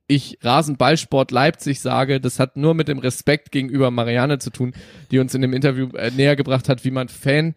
ich 0.07 0.37
Rasenballsport 0.41 1.31
Leipzig 1.31 1.79
sage, 1.79 2.21
das 2.21 2.39
hat 2.39 2.57
nur 2.57 2.75
mit 2.75 2.87
dem 2.87 2.99
Respekt 2.99 3.51
gegenüber 3.51 3.89
Marianne 3.89 4.37
zu 4.37 4.51
tun, 4.51 4.73
die 5.09 5.19
uns 5.19 5.33
in 5.33 5.41
dem 5.41 5.53
Interview 5.53 5.89
äh, 5.95 6.11
näher 6.11 6.35
gebracht 6.35 6.69
hat, 6.69 6.85
wie 6.85 6.91
man 6.91 7.09
Fan 7.09 7.55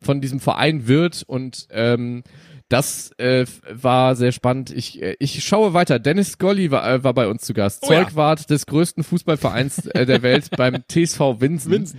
von 0.00 0.20
diesem 0.20 0.38
Verein 0.38 0.86
wird 0.86 1.24
und 1.26 1.66
ähm, 1.70 2.22
das 2.68 3.12
äh, 3.18 3.46
war 3.70 4.14
sehr 4.14 4.32
spannend. 4.32 4.70
Ich, 4.70 5.02
äh, 5.02 5.16
ich 5.18 5.42
schaue 5.44 5.72
weiter. 5.72 5.98
Dennis 5.98 6.38
Golli 6.38 6.70
war, 6.70 6.88
äh, 6.88 7.02
war 7.02 7.14
bei 7.14 7.26
uns 7.26 7.42
zu 7.42 7.54
Gast. 7.54 7.82
Oh 7.82 7.92
ja. 7.92 8.04
Zeugwart 8.04 8.50
des 8.50 8.66
größten 8.66 9.04
Fußballvereins 9.04 9.86
äh, 9.86 10.04
der 10.04 10.22
Welt 10.22 10.50
beim 10.56 10.82
TSV 10.86 11.40
Winsen. 11.40 11.90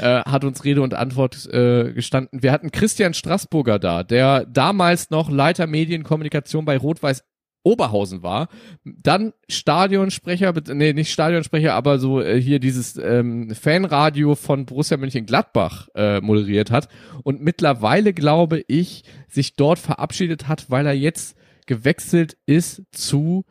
Äh, 0.00 0.20
hat 0.20 0.44
uns 0.44 0.64
Rede 0.64 0.82
und 0.82 0.94
Antwort 0.94 1.46
äh, 1.52 1.92
gestanden. 1.92 2.42
Wir 2.42 2.52
hatten 2.52 2.70
Christian 2.70 3.14
Straßburger 3.14 3.78
da, 3.78 4.02
der 4.02 4.44
damals 4.44 5.10
noch 5.10 5.30
Leiter 5.30 5.66
Medienkommunikation 5.66 6.64
bei 6.64 6.76
Rot-Weiß 6.76 7.24
Oberhausen 7.64 8.22
war, 8.22 8.48
dann 8.84 9.32
Stadionsprecher, 9.48 10.52
nee, 10.72 10.92
nicht 10.92 11.10
Stadionsprecher, 11.12 11.74
aber 11.74 11.98
so 11.98 12.20
äh, 12.20 12.40
hier 12.40 12.60
dieses 12.60 12.96
ähm, 12.98 13.50
Fanradio 13.54 14.36
von 14.36 14.66
Borussia 14.66 14.96
Mönchengladbach 14.96 15.88
äh, 15.96 16.20
moderiert 16.20 16.70
hat 16.70 16.88
und 17.24 17.40
mittlerweile, 17.42 18.12
glaube 18.12 18.62
ich, 18.68 19.02
sich 19.28 19.56
dort 19.56 19.78
verabschiedet 19.80 20.46
hat, 20.46 20.70
weil 20.70 20.86
er 20.86 20.92
jetzt 20.92 21.36
gewechselt 21.66 22.36
ist 22.46 22.82
zu 22.92 23.44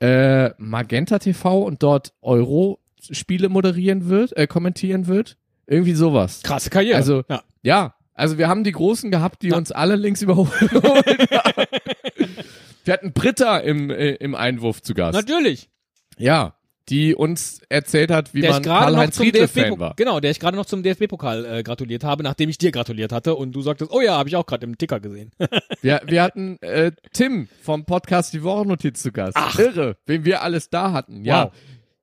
äh, 0.00 0.50
Magenta 0.58 1.18
TV 1.18 1.62
und 1.62 1.82
dort 1.82 2.12
Euro-Spiele 2.22 3.48
moderieren 3.48 4.08
wird, 4.08 4.36
äh, 4.36 4.46
kommentieren 4.46 5.08
wird. 5.08 5.36
Irgendwie 5.66 5.94
sowas. 5.94 6.42
Krasse 6.44 6.70
Karriere. 6.70 6.96
Also, 6.96 7.24
ja. 7.28 7.42
Ja, 7.62 7.94
also 8.14 8.38
wir 8.38 8.48
haben 8.48 8.62
die 8.64 8.72
Großen 8.72 9.10
gehabt, 9.10 9.42
die 9.42 9.48
Ja. 9.48 9.56
uns 9.56 9.72
alle 9.72 9.96
links 9.96 10.22
überholt 10.22 10.50
haben. 10.72 11.66
Wir 12.88 12.94
hatten 12.94 13.12
Britta 13.12 13.58
im, 13.58 13.90
äh, 13.90 14.12
im 14.14 14.34
Einwurf 14.34 14.80
zu 14.80 14.94
Gast. 14.94 15.12
Natürlich. 15.14 15.68
Ja, 16.16 16.54
die 16.88 17.14
uns 17.14 17.60
erzählt 17.68 18.10
hat, 18.10 18.32
wie 18.32 18.40
Der 18.40 18.50
man 18.52 18.62
gerade 18.62 18.78
noch 18.78 18.86
Karl-Heinz 18.92 19.16
zum 19.16 19.26
Riedle-Fan 19.26 19.78
war. 19.78 19.92
genau, 19.94 20.20
der 20.20 20.30
ich 20.30 20.40
gerade 20.40 20.56
noch 20.56 20.64
zum 20.64 20.82
DFB-Pokal 20.82 21.44
äh, 21.44 21.62
gratuliert 21.62 22.02
habe, 22.02 22.22
nachdem 22.22 22.48
ich 22.48 22.56
dir 22.56 22.72
gratuliert 22.72 23.12
hatte 23.12 23.34
und 23.34 23.52
du 23.52 23.60
sagtest, 23.60 23.90
oh 23.92 24.00
ja, 24.00 24.16
habe 24.16 24.30
ich 24.30 24.36
auch 24.36 24.46
gerade 24.46 24.64
im 24.64 24.78
Ticker 24.78 25.00
gesehen. 25.00 25.32
Wir, 25.82 26.00
wir 26.06 26.22
hatten 26.22 26.56
äh, 26.62 26.92
Tim 27.12 27.48
vom 27.60 27.84
Podcast 27.84 28.32
Die 28.32 28.42
Wochennotiz 28.42 29.02
zu 29.02 29.12
Gast. 29.12 29.36
Ach. 29.36 29.58
Irre, 29.58 29.98
wen 30.06 30.24
wir 30.24 30.40
alles 30.42 30.70
da 30.70 30.92
hatten. 30.92 31.26
Ja, 31.26 31.44
Wow. 31.44 31.52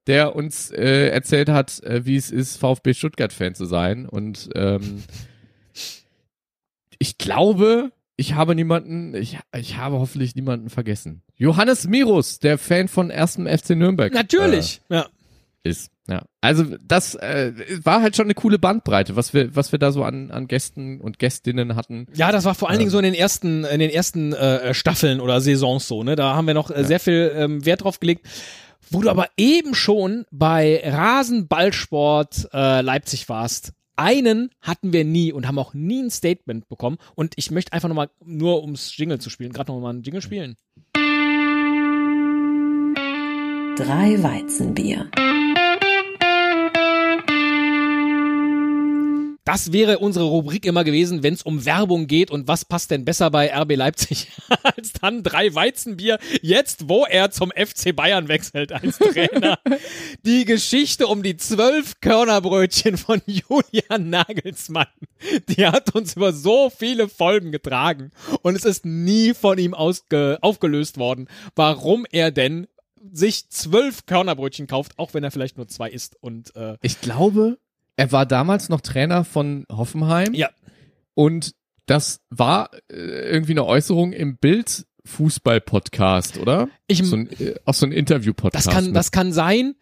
der 0.06 0.36
uns 0.36 0.70
äh, 0.70 1.08
erzählt 1.10 1.50
hat, 1.50 1.82
äh, 1.82 2.06
wie 2.06 2.16
es 2.16 2.30
ist, 2.30 2.58
VfB 2.58 2.94
Stuttgart-Fan 2.94 3.56
zu 3.56 3.66
sein. 3.66 4.08
Und 4.08 4.50
ähm, 4.54 5.02
ich 7.00 7.18
glaube, 7.18 7.92
ich 8.18 8.34
habe 8.34 8.56
niemanden, 8.56 9.14
ich, 9.14 9.38
ich 9.56 9.78
habe 9.78 10.00
hoffentlich 10.00 10.36
niemanden 10.36 10.70
vergessen. 10.70 11.22
Johannes 11.36 11.88
Mirus, 11.88 12.40
der 12.40 12.58
Fan 12.58 12.88
von 12.88 13.12
1. 13.12 13.40
FC 13.46 13.72
Nürnberg. 13.72 14.14
Natürlich. 14.14 14.82
ja. 14.90 15.02
Äh, 15.02 15.06
ist. 15.66 15.92
Ja. 16.08 16.22
Also 16.42 16.64
das 16.88 17.16
äh, 17.16 17.52
war 17.84 18.02
halt 18.02 18.16
schon 18.16 18.28
eine 18.28 18.36
coole 18.36 18.60
Bandbreite, 18.60 19.16
was 19.16 19.34
wir, 19.34 19.56
was 19.56 19.72
wir 19.72 19.80
da 19.80 19.92
so 19.92 20.04
an, 20.04 20.30
an 20.30 20.48
Gästen 20.48 21.02
und 21.02 21.18
Gästinnen 21.18 21.76
hatten. 21.76 22.06
Ja, 22.14 22.32
das 22.32 22.46
war 22.46 22.54
vor 22.54 22.70
allen 22.70 22.78
Dingen 22.78 22.92
so 22.92 23.00
in 23.00 23.04
den 23.04 23.16
ersten, 23.16 23.64
in 23.66 23.80
den 23.80 23.90
ersten 23.90 24.34
äh, 24.34 24.76
Staffeln 24.76 25.20
oder 25.20 25.42
Saisons 25.42 25.88
so, 25.88 26.04
ne? 26.04 26.16
Da 26.16 26.36
haben 26.36 26.46
wir 26.46 26.54
noch 26.54 26.70
äh, 26.70 26.84
sehr 26.84 27.00
viel 27.00 27.32
ähm, 27.36 27.66
Wert 27.66 27.84
drauf 27.84 28.00
gelegt. 28.00 28.28
Wo 28.92 29.02
du 29.02 29.10
aber 29.10 29.30
eben 29.36 29.74
schon 29.74 30.26
bei 30.30 30.80
Rasenballsport 30.86 32.50
äh, 32.54 32.82
Leipzig 32.82 33.28
warst. 33.28 33.74
Einen 33.96 34.50
hatten 34.62 34.92
wir 34.94 35.06
nie 35.06 35.32
und 35.32 35.48
haben 35.48 35.60
auch 35.60 35.74
nie 35.74 36.04
ein 36.04 36.10
Statement 36.10 36.68
bekommen. 36.68 36.98
Und 37.16 37.34
ich 37.38 37.52
möchte 37.52 37.74
einfach 37.74 37.88
nochmal, 37.88 38.10
nur 38.24 38.62
ums 38.62 38.96
Jingle 38.98 39.20
zu 39.20 39.30
spielen, 39.30 39.54
gerade 39.54 39.72
nochmal 39.72 39.94
ein 39.94 40.04
Jingle 40.04 40.22
spielen. 40.22 40.56
Drei 43.78 44.24
Weizenbier. 44.24 45.10
Das 49.46 49.72
wäre 49.72 50.00
unsere 50.00 50.26
Rubrik 50.26 50.66
immer 50.66 50.84
gewesen, 50.84 51.22
wenn 51.22 51.36
es 51.36 51.44
um 51.44 51.66
Werbung 51.66 52.08
geht 52.08 52.32
und 52.32 52.48
was 52.48 52.66
passt 52.66 52.90
denn 52.90 53.06
besser 53.06 53.30
bei 53.30 53.56
RB 53.56 53.76
Leipzig 53.76 54.30
als 54.64 54.94
dann 54.94 55.22
drei 55.22 55.54
Weizenbier, 55.54 56.18
jetzt 56.42 56.90
wo 56.90 57.06
er 57.06 57.30
zum 57.30 57.52
FC 57.52 57.96
Bayern 57.96 58.28
wechselt 58.28 58.72
als 58.72 58.98
Trainer. 58.98 59.60
die 60.26 60.46
Geschichte 60.46 61.06
um 61.06 61.22
die 61.22 61.38
zwölf 61.38 62.02
Körnerbrötchen 62.02 62.98
von 62.98 63.22
Julian 63.28 64.10
Nagelsmann, 64.10 64.88
die 65.50 65.68
hat 65.68 65.94
uns 65.94 66.16
über 66.16 66.34
so 66.34 66.72
viele 66.76 67.08
Folgen 67.08 67.52
getragen 67.52 68.12
und 68.42 68.56
es 68.56 68.66
ist 68.66 68.84
nie 68.84 69.36
von 69.36 69.60
ihm 69.60 69.76
ausge 69.76 70.40
aufgelöst 70.42 70.98
worden, 70.98 71.28
warum 71.56 72.08
er 72.12 72.32
denn 72.32 72.66
sich 73.12 73.50
zwölf 73.50 74.08
Körnerbrötchen 74.08 74.66
kauft, 74.66 74.98
auch 74.98 75.14
wenn 75.14 75.24
er 75.24 75.30
vielleicht 75.30 75.58
nur 75.58 75.68
zwei 75.68 75.92
isst 75.92 76.18
und 76.20 76.56
äh, 76.56 76.78
Ich 76.82 77.00
glaube, 77.02 77.60
er 77.98 78.12
war 78.12 78.26
damals 78.26 78.70
noch 78.70 78.82
Trainer 78.82 79.24
von 79.24 79.66
Hoffenheim. 79.72 80.34
ja, 80.34 80.50
Und 81.14 81.54
das 81.86 82.20
war 82.30 82.72
äh, 82.92 82.96
irgendwie 82.96 83.54
eine 83.54 83.66
Äußerung 83.66 84.12
im 84.12 84.38
Bild 84.38 84.86
Fußball-Podcast, 85.06 86.38
oder? 86.40 86.68
Ich- 86.88 87.04
so 87.04 87.16
ein, 87.16 87.30
äh, 87.40 87.56
auch 87.66 87.74
so 87.76 87.86
ein 87.86 87.92
Interview-Podcast. 87.92 88.66
Das 88.68 88.74
kann, 88.74 88.86
mit- 88.86 88.96
das 88.96 89.12
kann 89.12 89.32
sein. 89.34 89.76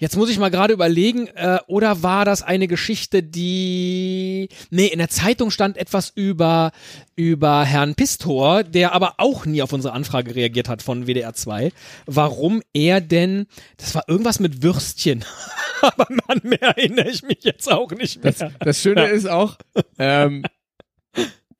Jetzt 0.00 0.16
muss 0.16 0.30
ich 0.30 0.38
mal 0.38 0.50
gerade 0.50 0.72
überlegen, 0.74 1.26
äh, 1.34 1.58
oder 1.66 2.04
war 2.04 2.24
das 2.24 2.42
eine 2.44 2.68
Geschichte, 2.68 3.20
die, 3.22 4.48
nee, 4.70 4.86
in 4.86 4.98
der 4.98 5.08
Zeitung 5.08 5.50
stand 5.50 5.76
etwas 5.76 6.12
über, 6.14 6.70
über 7.16 7.64
Herrn 7.64 7.96
Pistor, 7.96 8.62
der 8.62 8.92
aber 8.92 9.14
auch 9.18 9.44
nie 9.44 9.60
auf 9.60 9.72
unsere 9.72 9.94
Anfrage 9.94 10.36
reagiert 10.36 10.68
hat 10.68 10.82
von 10.82 11.06
WDR 11.08 11.34
2, 11.34 11.72
warum 12.06 12.62
er 12.72 13.00
denn, 13.00 13.46
das 13.76 13.92
war 13.96 14.04
irgendwas 14.06 14.38
mit 14.38 14.62
Würstchen. 14.62 15.24
aber 15.82 16.06
Mann, 16.26 16.40
mehr 16.42 16.62
erinnere 16.62 17.08
ich 17.10 17.22
mich 17.22 17.42
jetzt 17.42 17.70
auch 17.70 17.90
nicht 17.92 18.22
mehr. 18.22 18.32
Das, 18.32 18.52
das 18.58 18.82
Schöne 18.82 19.06
ist 19.06 19.28
auch, 19.28 19.56
ähm, 19.98 20.44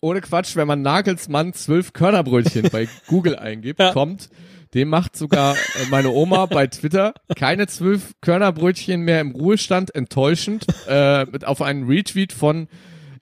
ohne 0.00 0.20
Quatsch, 0.20 0.54
wenn 0.56 0.68
man 0.68 0.82
Nagelsmann 0.82 1.52
zwölf 1.54 1.92
Körnerbrötchen 1.92 2.68
bei 2.70 2.88
Google 3.06 3.36
eingibt, 3.36 3.80
Ja. 3.88 3.92
kommt, 3.92 4.28
dem 4.74 4.88
macht 4.88 5.16
sogar 5.16 5.54
äh, 5.54 5.86
meine 5.90 6.10
Oma 6.10 6.46
bei 6.46 6.66
Twitter 6.66 7.14
keine 7.36 7.66
zwölf 7.66 8.12
Körnerbrötchen 8.20 9.00
mehr 9.00 9.20
im 9.20 9.32
Ruhestand, 9.32 9.94
enttäuschend, 9.94 10.66
äh, 10.88 11.24
mit 11.24 11.44
auf 11.44 11.62
einen 11.62 11.86
Retweet 11.88 12.32
von 12.32 12.68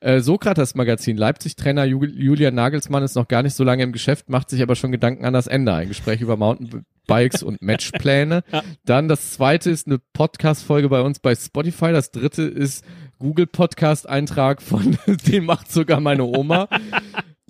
äh, 0.00 0.20
Sokrates 0.20 0.74
Magazin. 0.74 1.16
Leipzig-Trainer 1.16 1.84
Ju 1.84 2.04
Julian 2.04 2.54
Nagelsmann 2.54 3.02
ist 3.02 3.14
noch 3.14 3.28
gar 3.28 3.42
nicht 3.42 3.54
so 3.54 3.64
lange 3.64 3.82
im 3.82 3.92
Geschäft, 3.92 4.28
macht 4.28 4.50
sich 4.50 4.62
aber 4.62 4.76
schon 4.76 4.92
Gedanken 4.92 5.24
an 5.24 5.32
das 5.32 5.46
Ende. 5.46 5.72
Ein 5.74 5.88
Gespräch 5.88 6.20
über 6.20 6.36
Mountainbikes 6.36 7.42
und 7.42 7.60
Matchpläne. 7.62 8.44
Dann 8.84 9.08
das 9.08 9.32
zweite 9.32 9.70
ist 9.70 9.86
eine 9.86 9.98
Podcast-Folge 10.12 10.88
bei 10.88 11.00
uns 11.00 11.18
bei 11.18 11.34
Spotify. 11.34 11.92
Das 11.92 12.10
dritte 12.10 12.42
ist 12.42 12.84
Google 13.18 13.46
Podcast-Eintrag 13.46 14.62
von, 14.62 14.98
den 15.26 15.44
macht 15.44 15.72
sogar 15.72 16.00
meine 16.00 16.24
Oma. 16.24 16.68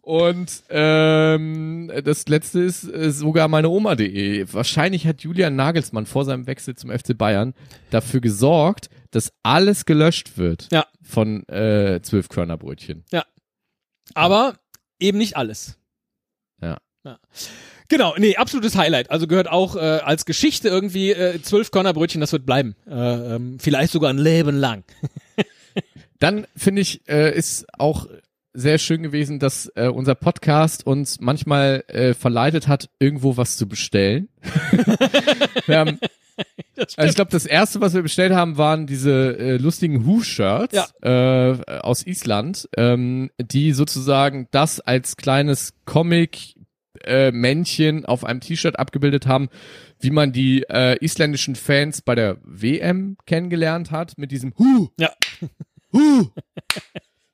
Und 0.07 0.62
ähm, 0.71 1.91
das 2.05 2.29
letzte 2.29 2.61
ist 2.61 2.85
äh, 2.85 3.11
sogar 3.11 3.49
meine 3.49 3.68
Oma.de. 3.68 4.47
Wahrscheinlich 4.53 5.05
hat 5.05 5.23
Julian 5.23 5.57
Nagelsmann 5.57 6.07
vor 6.07 6.25
seinem 6.25 6.47
Wechsel 6.47 6.77
zum 6.77 6.91
FC 6.91 7.18
Bayern 7.18 7.55
dafür 7.91 8.21
gesorgt, 8.21 8.89
dass 9.17 9.33
alles 9.43 9.85
gelöscht 9.87 10.39
wird 10.39 10.69
Ja. 10.71 10.87
von 11.03 11.49
äh, 11.49 12.01
zwölf 12.03 12.29
Körnerbrötchen. 12.29 13.05
Aber 14.14 14.55
eben 15.01 15.19
nicht 15.19 15.37
alles. 15.37 15.79
Ja. 16.62 16.79
Genau, 17.89 18.14
nee, 18.19 18.37
absolutes 18.37 18.77
Highlight. 18.77 19.11
Also 19.12 19.27
gehört 19.29 19.49
auch 19.49 19.77
äh, 19.77 19.79
als 19.79 20.27
Geschichte 20.27 20.69
irgendwie 20.69 21.12
äh, 21.12 21.41
zwölf 21.41 21.71
Körnerbrötchen, 21.71 22.21
das 22.21 22.33
wird 22.33 22.45
bleiben. 22.45 22.75
Äh, 22.89 22.95
ähm, 23.37 23.59
vielleicht 23.61 23.93
sogar 23.93 24.11
ein 24.11 24.19
Leben 24.19 24.57
lang. 24.57 24.83
Dann 26.19 26.47
finde 26.57 26.83
ich, 26.83 27.09
äh, 27.09 27.33
ist 27.37 27.67
auch 27.79 28.07
sehr 28.55 28.79
schön 28.79 29.03
gewesen, 29.05 29.39
dass 29.39 29.71
äh, 29.77 29.87
unser 29.89 30.14
Podcast 30.17 30.85
uns 30.87 31.21
manchmal 31.21 31.85
äh, 31.89 32.14
verleitet 32.14 32.67
hat, 32.69 32.89
irgendwo 32.99 33.37
was 33.37 33.57
zu 33.57 33.69
bestellen. 33.69 34.29
wir 35.67 35.79
haben, 35.79 36.01
also 36.76 37.09
ich 37.09 37.14
glaube, 37.14 37.30
das 37.30 37.47
erste, 37.47 37.80
was 37.80 37.95
wir 37.95 38.03
bestellt 38.03 38.32
haben, 38.32 38.59
waren 38.59 38.87
diese 38.87 39.39
äh, 39.39 39.57
lustigen 39.57 40.07
Who-Shirts 40.07 40.95
äh, 41.03 41.78
aus 41.80 42.07
Island, 42.07 42.68
ähm, 42.76 43.30
die 43.41 43.72
sozusagen 43.72 44.49
das 44.51 44.80
als 44.80 45.16
kleines 45.16 45.74
Comic 45.84 46.55
äh, 47.05 47.30
Männchen 47.30 48.05
auf 48.05 48.24
einem 48.24 48.41
T-Shirt 48.41 48.78
abgebildet 48.78 49.26
haben, 49.26 49.49
wie 50.01 50.11
man 50.11 50.32
die 50.32 50.62
äh, 50.68 50.97
isländischen 51.05 51.55
Fans 51.55 52.03
bei 52.03 52.14
der 52.14 52.39
WM 52.43 53.16
kennengelernt 53.26 53.91
hat, 53.91 54.18
mit 54.18 54.30
diesem 54.30 54.55
Hu, 54.59 54.89
Ja. 54.99 55.12
Hu. 55.93 56.30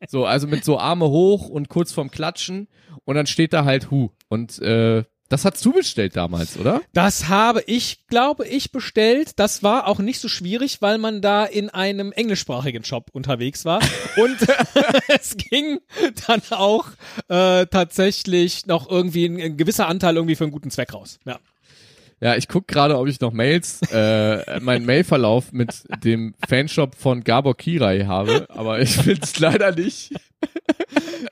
So, 0.09 0.27
also 0.27 0.49
mit 0.49 0.65
so 0.65 0.79
Arme 0.79 1.09
hoch 1.09 1.49
und 1.49 1.69
kurz 1.69 1.93
vorm 1.93 2.11
Klatschen 2.11 2.69
und 3.05 3.15
dann 3.15 3.27
steht 3.27 3.53
da 3.53 3.65
halt 3.65 3.91
Hu. 3.91 4.11
Und 4.29 4.61
äh, 4.61 5.05
das 5.33 5.47
hast 5.47 5.65
du 5.65 5.73
bestellt 5.73 6.15
damals, 6.15 6.59
oder? 6.59 6.83
Das 6.93 7.29
habe 7.29 7.63
ich, 7.67 8.07
glaube 8.07 8.47
ich, 8.47 8.71
bestellt. 8.71 9.33
Das 9.37 9.63
war 9.63 9.89
auch 9.89 9.99
nicht 9.99 10.21
so 10.21 10.29
schwierig, 10.29 10.83
weil 10.83 10.99
man 10.99 11.23
da 11.23 11.45
in 11.45 11.71
einem 11.71 12.13
englischsprachigen 12.13 12.85
Shop 12.85 13.09
unterwegs 13.13 13.65
war. 13.65 13.81
Und 14.17 14.37
es 15.09 15.37
ging 15.39 15.81
dann 16.27 16.43
auch 16.51 16.89
äh, 17.29 17.65
tatsächlich 17.67 18.67
noch 18.67 18.91
irgendwie 18.91 19.25
ein, 19.25 19.41
ein 19.41 19.57
gewisser 19.57 19.89
Anteil 19.89 20.17
irgendwie 20.17 20.37
für 20.37 20.45
einen 20.45 20.53
guten 20.53 20.71
Zweck 20.71 20.93
raus. 20.93 21.19
Ja. 21.25 21.39
Ja, 22.21 22.37
ich 22.37 22.47
guck 22.47 22.69
gerade, 22.69 22.99
ob 22.99 23.09
ich 23.09 23.19
noch 23.19 23.33
Mails, 23.33 23.81
äh, 23.91 24.61
meinen 24.61 24.87
Mailverlauf 24.87 25.51
mit 25.51 25.83
dem 26.05 26.35
Fanshop 26.49 26.95
von 26.95 27.25
Gabor 27.25 27.57
Kirai 27.57 28.05
habe, 28.05 28.47
aber 28.49 28.81
ich 28.81 28.91
find's 28.91 29.37
leider 29.41 29.75
nicht. 29.75 30.13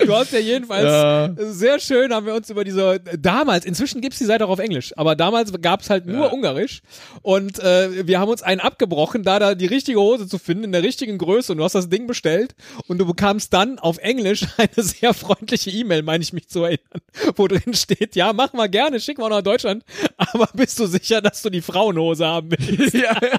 Du 0.06 0.14
hast 0.14 0.32
ja 0.32 0.38
jedenfalls 0.38 0.84
Ja. 0.84 1.30
sehr 1.36 1.78
schön, 1.78 2.12
haben 2.14 2.24
wir 2.26 2.34
uns 2.34 2.48
über 2.48 2.64
diese, 2.64 3.00
damals, 3.18 3.64
inzwischen 3.66 4.00
gibt's 4.00 4.18
die 4.18 4.24
Seite 4.24 4.46
auch 4.46 4.50
auf 4.50 4.58
Englisch, 4.58 4.92
aber 4.96 5.14
damals 5.16 5.52
gab's 5.60 5.90
halt 5.90 6.06
nur 6.06 6.26
Ja. 6.26 6.32
Ungarisch 6.32 6.80
und 7.22 7.58
äh, 7.58 8.06
wir 8.06 8.18
haben 8.18 8.30
uns 8.30 8.42
einen 8.42 8.60
abgebrochen, 8.60 9.22
da 9.22 9.38
da 9.38 9.54
die 9.54 9.66
richtige 9.66 10.00
Hose 10.00 10.26
zu 10.26 10.38
finden, 10.38 10.64
in 10.64 10.72
der 10.72 10.82
richtigen 10.82 11.18
Größe 11.18 11.52
und 11.52 11.58
du 11.58 11.64
hast 11.64 11.74
das 11.74 11.88
Ding 11.88 12.06
bestellt 12.06 12.54
und 12.88 12.98
du 12.98 13.06
bekamst 13.06 13.52
dann 13.52 13.78
auf 13.78 13.98
Englisch 13.98 14.46
eine 14.56 14.70
sehr 14.84 15.12
freundliche 15.12 15.70
E-Mail, 15.70 16.02
meine 16.02 16.22
ich 16.22 16.32
mich 16.32 16.48
zu 16.48 16.64
erinnern, 16.64 17.00
wo 17.36 17.46
drin 17.46 17.74
steht, 17.74 18.16
ja, 18.16 18.32
mach 18.32 18.52
mal 18.52 18.68
gerne, 18.68 19.00
schick 19.00 19.18
mal 19.18 19.28
nach 19.28 19.42
Deutschland, 19.42 19.84
aber 20.16 20.48
bist 20.54 20.78
du 20.78 20.86
sicher, 20.86 21.20
dass 21.20 21.42
du 21.42 21.50
die 21.50 21.62
Frauenhose 21.62 22.26
haben 22.26 22.50
willst? 22.52 22.94
ja. 22.94 23.18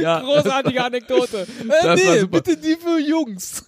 ja. 0.00 0.20
Großartige 0.24 0.84
Anekdote. 0.84 1.46
Äh, 1.82 1.94
nee, 1.96 2.24
bitte 2.26 2.56
die 2.56 2.76
für 2.76 2.98
Jungs. 3.00 3.64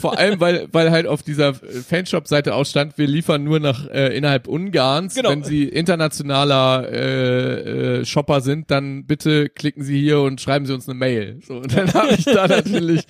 Vor 0.00 0.18
allem, 0.18 0.40
weil, 0.40 0.68
weil 0.72 0.90
halt 0.90 1.06
auf 1.06 1.22
dieser 1.22 1.54
Fanshop-Seite 1.54 2.54
auch 2.54 2.64
stand, 2.66 2.98
wir 2.98 3.06
liefern 3.06 3.44
nur 3.44 3.60
nach 3.60 3.88
äh, 3.90 4.16
innerhalb 4.16 4.46
Ungarns. 4.48 5.14
Genau. 5.14 5.30
Wenn 5.30 5.44
Sie 5.44 5.64
internationaler 5.64 6.88
äh, 6.90 8.00
äh, 8.00 8.04
Shopper 8.04 8.40
sind, 8.40 8.70
dann 8.70 9.06
bitte 9.06 9.48
klicken 9.48 9.82
Sie 9.82 10.00
hier 10.00 10.20
und 10.20 10.40
schreiben 10.40 10.66
Sie 10.66 10.72
uns 10.72 10.88
eine 10.88 10.98
Mail. 10.98 11.40
So, 11.46 11.54
und 11.56 11.76
dann 11.76 11.92
habe 11.94 12.14
ich 12.16 12.24
da 12.24 12.46
natürlich 12.48 13.02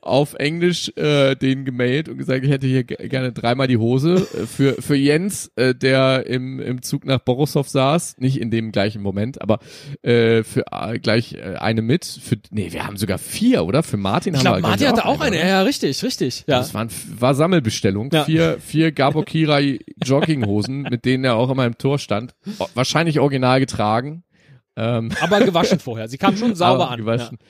auf 0.00 0.34
Englisch 0.34 0.90
äh, 0.96 1.34
denen 1.36 1.64
gemailt 1.64 2.08
und 2.08 2.18
gesagt, 2.18 2.44
ich 2.44 2.50
hätte 2.50 2.66
hier 2.66 2.84
ge- 2.84 3.08
gerne 3.08 3.32
dreimal 3.32 3.66
die 3.68 3.76
Hose 3.76 4.14
äh, 4.34 4.46
für 4.46 4.80
für 4.80 4.96
Jens, 4.96 5.50
äh, 5.56 5.74
der 5.74 6.26
im 6.26 6.60
im 6.60 6.82
Zug 6.82 7.04
nach 7.04 7.18
Borisov 7.20 7.68
saß, 7.68 8.16
nicht 8.18 8.40
in 8.40 8.50
dem 8.50 8.72
gleichen 8.72 9.02
Moment, 9.02 9.40
aber 9.40 9.58
äh, 10.02 10.42
für 10.42 10.64
äh, 10.72 10.98
gleich 10.98 11.34
äh, 11.34 11.56
eine 11.72 11.82
mit. 11.82 12.04
Für 12.04 12.36
nee, 12.50 12.72
wir 12.72 12.86
haben 12.86 12.96
sogar 12.96 13.18
vier, 13.18 13.64
oder? 13.64 13.82
Für 13.82 13.96
Martin 13.96 14.34
Ich 14.34 14.38
haben 14.38 14.44
glaube, 14.44 14.56
wir 14.58 14.60
glaub 14.60 14.70
Martin 14.70 14.88
hatte 14.88 15.04
auch 15.06 15.20
eine. 15.20 15.36
oder? 15.36 15.46
Ja, 15.48 15.62
richtig, 15.62 16.02
richtig. 16.02 16.44
Ja. 16.46 16.58
Das 16.58 16.72
waren, 16.74 16.88
war 17.18 17.34
Sammelbestellung. 17.34 18.10
Ja. 18.12 18.24
Vier, 18.24 18.58
vier 18.60 18.92
Gabor 18.92 19.24
Kirai 19.24 19.80
Jogginghosen, 20.04 20.82
mit 20.90 21.04
denen 21.04 21.24
er 21.24 21.34
auch 21.36 21.50
immer 21.50 21.66
im 21.66 21.76
Tor 21.76 21.98
stand. 21.98 22.34
Wahrscheinlich 22.74 23.18
original 23.20 23.60
getragen. 23.60 24.22
Ähm, 24.76 25.10
Aber 25.20 25.40
gewaschen 25.40 25.78
vorher. 25.80 26.08
Sie 26.08 26.16
kam 26.18 26.36
schon 26.36 26.54
sauber 26.54 26.90
an. 26.90 26.98
gewaschen. 27.00 27.38
Ja, 27.40 27.46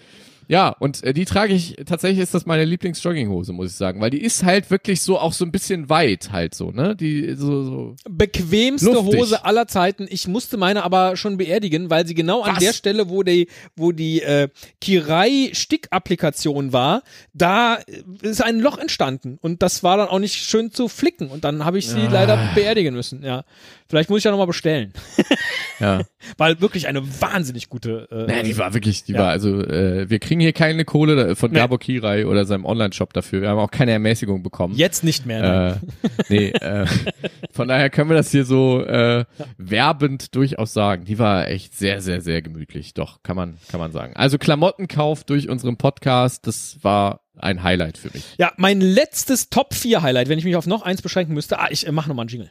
und 0.80 1.03
äh, 1.05 1.12
die 1.14 1.24
trage 1.24 1.55
ich, 1.55 1.76
tatsächlich 1.86 2.18
ist 2.20 2.34
das 2.34 2.45
meine 2.47 2.64
Lieblingsjogginghose, 2.64 3.53
muss 3.53 3.70
ich 3.70 3.76
sagen, 3.76 4.01
weil 4.01 4.11
die 4.11 4.20
ist 4.22 4.43
halt 4.45 4.70
wirklich 4.70 5.01
so 5.01 5.18
auch 5.18 5.32
so 5.32 5.45
ein 5.45 5.53
bisschen 5.53 5.88
weit 5.88 6.30
halt 6.32 6.55
so, 6.55 6.70
ne? 6.70 6.95
Die 6.95 7.34
so, 7.34 7.64
so. 7.64 7.97
Ja. 8.07 8.11
Bequemste 8.11 8.90
Luftig. 8.90 9.20
Hose 9.20 9.45
aller 9.45 9.66
Zeiten. 9.66 10.07
Ich 10.11 10.28
musste 10.28 10.57
meine 10.57 10.82
aber 10.84 11.16
schon 11.16 11.36
beerdigen, 11.38 11.90
weil 11.90 12.07
sie 12.07 12.14
genau 12.14 12.43
an 12.43 12.57
Was? 12.57 12.64
der 12.64 12.72
Stelle, 12.72 13.09
wo 13.09 13.22
die, 13.22 13.49
wo 13.76 13.93
die 13.93 14.20
äh, 14.22 14.49
Kirai-Stick-Applikation 14.80 16.72
war, 16.72 17.03
da 17.34 17.76
äh, 17.76 18.03
ist 18.22 18.43
ein 18.43 18.61
Loch 18.61 18.78
entstanden 18.78 19.38
und 19.40 19.62
das 19.62 19.82
war 19.82 19.97
dann 19.97 20.09
auch 20.09 20.18
nicht 20.18 20.34
schön 20.36 20.72
zu 20.72 20.88
flicken 20.88 21.28
und 21.28 21.45
dann 21.45 21.64
habe 21.64 21.78
ich 21.78 21.88
sie 21.88 22.01
Ah. 22.03 22.11
leider 22.11 22.51
beerdigen 22.55 22.95
müssen. 22.95 23.22
Ja, 23.22 23.45
vielleicht 23.93 24.09
muss 24.09 24.18
ich 24.20 24.24
ja 24.24 24.30
nochmal 24.30 24.47
bestellen, 24.47 24.90
Ja. 25.78 26.01
weil 26.38 26.61
wirklich 26.62 26.88
eine 26.88 27.03
wahnsinnig 27.20 27.68
gute. 27.68 28.09
Äh, 28.11 28.26
Naja, 28.26 28.43
die 28.43 28.57
war 28.57 28.72
wirklich, 28.72 29.05
die 29.05 29.12
Ja. 29.12 29.18
war, 29.18 29.28
also 29.28 29.61
äh, 29.61 30.09
wir 30.09 30.18
kriegen 30.18 30.40
hier 30.40 30.55
keine 30.55 30.86
Kohle 30.86 31.36
von 31.36 31.51
Nee. 31.51 31.59
Gabor 31.59 31.78
Kirai 31.78 32.24
oder 32.26 32.47
seinem 32.47 32.64
Online-Shop 32.64 33.12
dafür. 33.12 33.43
Wir 33.43 33.51
haben 33.51 33.59
auch 33.59 33.70
keine 33.70 33.90
Ermäßigung 33.93 34.43
bekommen. 34.43 34.74
Jetzt 34.74 35.05
nicht 35.05 35.26
mehr. 35.26 35.78
Äh, 35.82 36.03
nee, 36.30 36.49
äh, 36.53 36.86
von 37.53 37.68
daher 37.68 37.90
können 37.90 38.09
wir 38.09 38.16
das 38.16 38.30
hier 38.30 38.47
so 38.47 38.82
äh, 38.82 39.26
werbend 39.59 40.34
durchaus 40.34 40.72
sagen. 40.72 41.05
Die 41.05 41.18
war 41.18 41.49
echt 41.49 41.74
sehr, 41.76 42.01
sehr, 42.01 42.22
sehr 42.22 42.40
gemütlich. 42.40 42.95
Doch, 42.95 43.22
kann 43.22 43.36
man, 43.36 43.59
kann 43.70 43.78
man 43.78 43.93
sagen. 43.93 44.14
Also 44.16 44.38
Klamottenkauf 44.38 45.24
durch 45.24 45.51
unseren 45.51 45.76
Podcast, 45.76 46.47
das 46.47 46.78
war 46.80 47.20
ein 47.38 47.62
Highlight 47.62 47.99
für 47.99 48.09
mich. 48.14 48.24
Ja, 48.38 48.53
mein 48.57 48.80
letztes 48.80 49.51
Top 49.51 49.74
4 49.74 50.03
Highlight, 50.03 50.28
wenn 50.28 50.38
ich 50.38 50.45
mich 50.45 50.55
auf 50.57 50.66
noch 50.66 50.82
eins 50.82 51.03
beschränken 51.03 51.34
müsste. 51.34 51.59
Ah, 51.59 51.68
ich 51.70 51.86
äh, 51.86 51.93
mach 51.93 52.07
nochmal 52.07 52.22
einen 52.24 52.28
Jingle. 52.30 52.51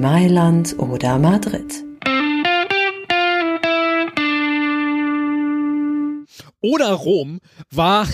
Mailand 0.00 0.78
oder 0.78 1.18
Madrid. 1.18 1.87
Oder 6.60 6.92
Rom 6.92 7.40
war, 7.70 8.06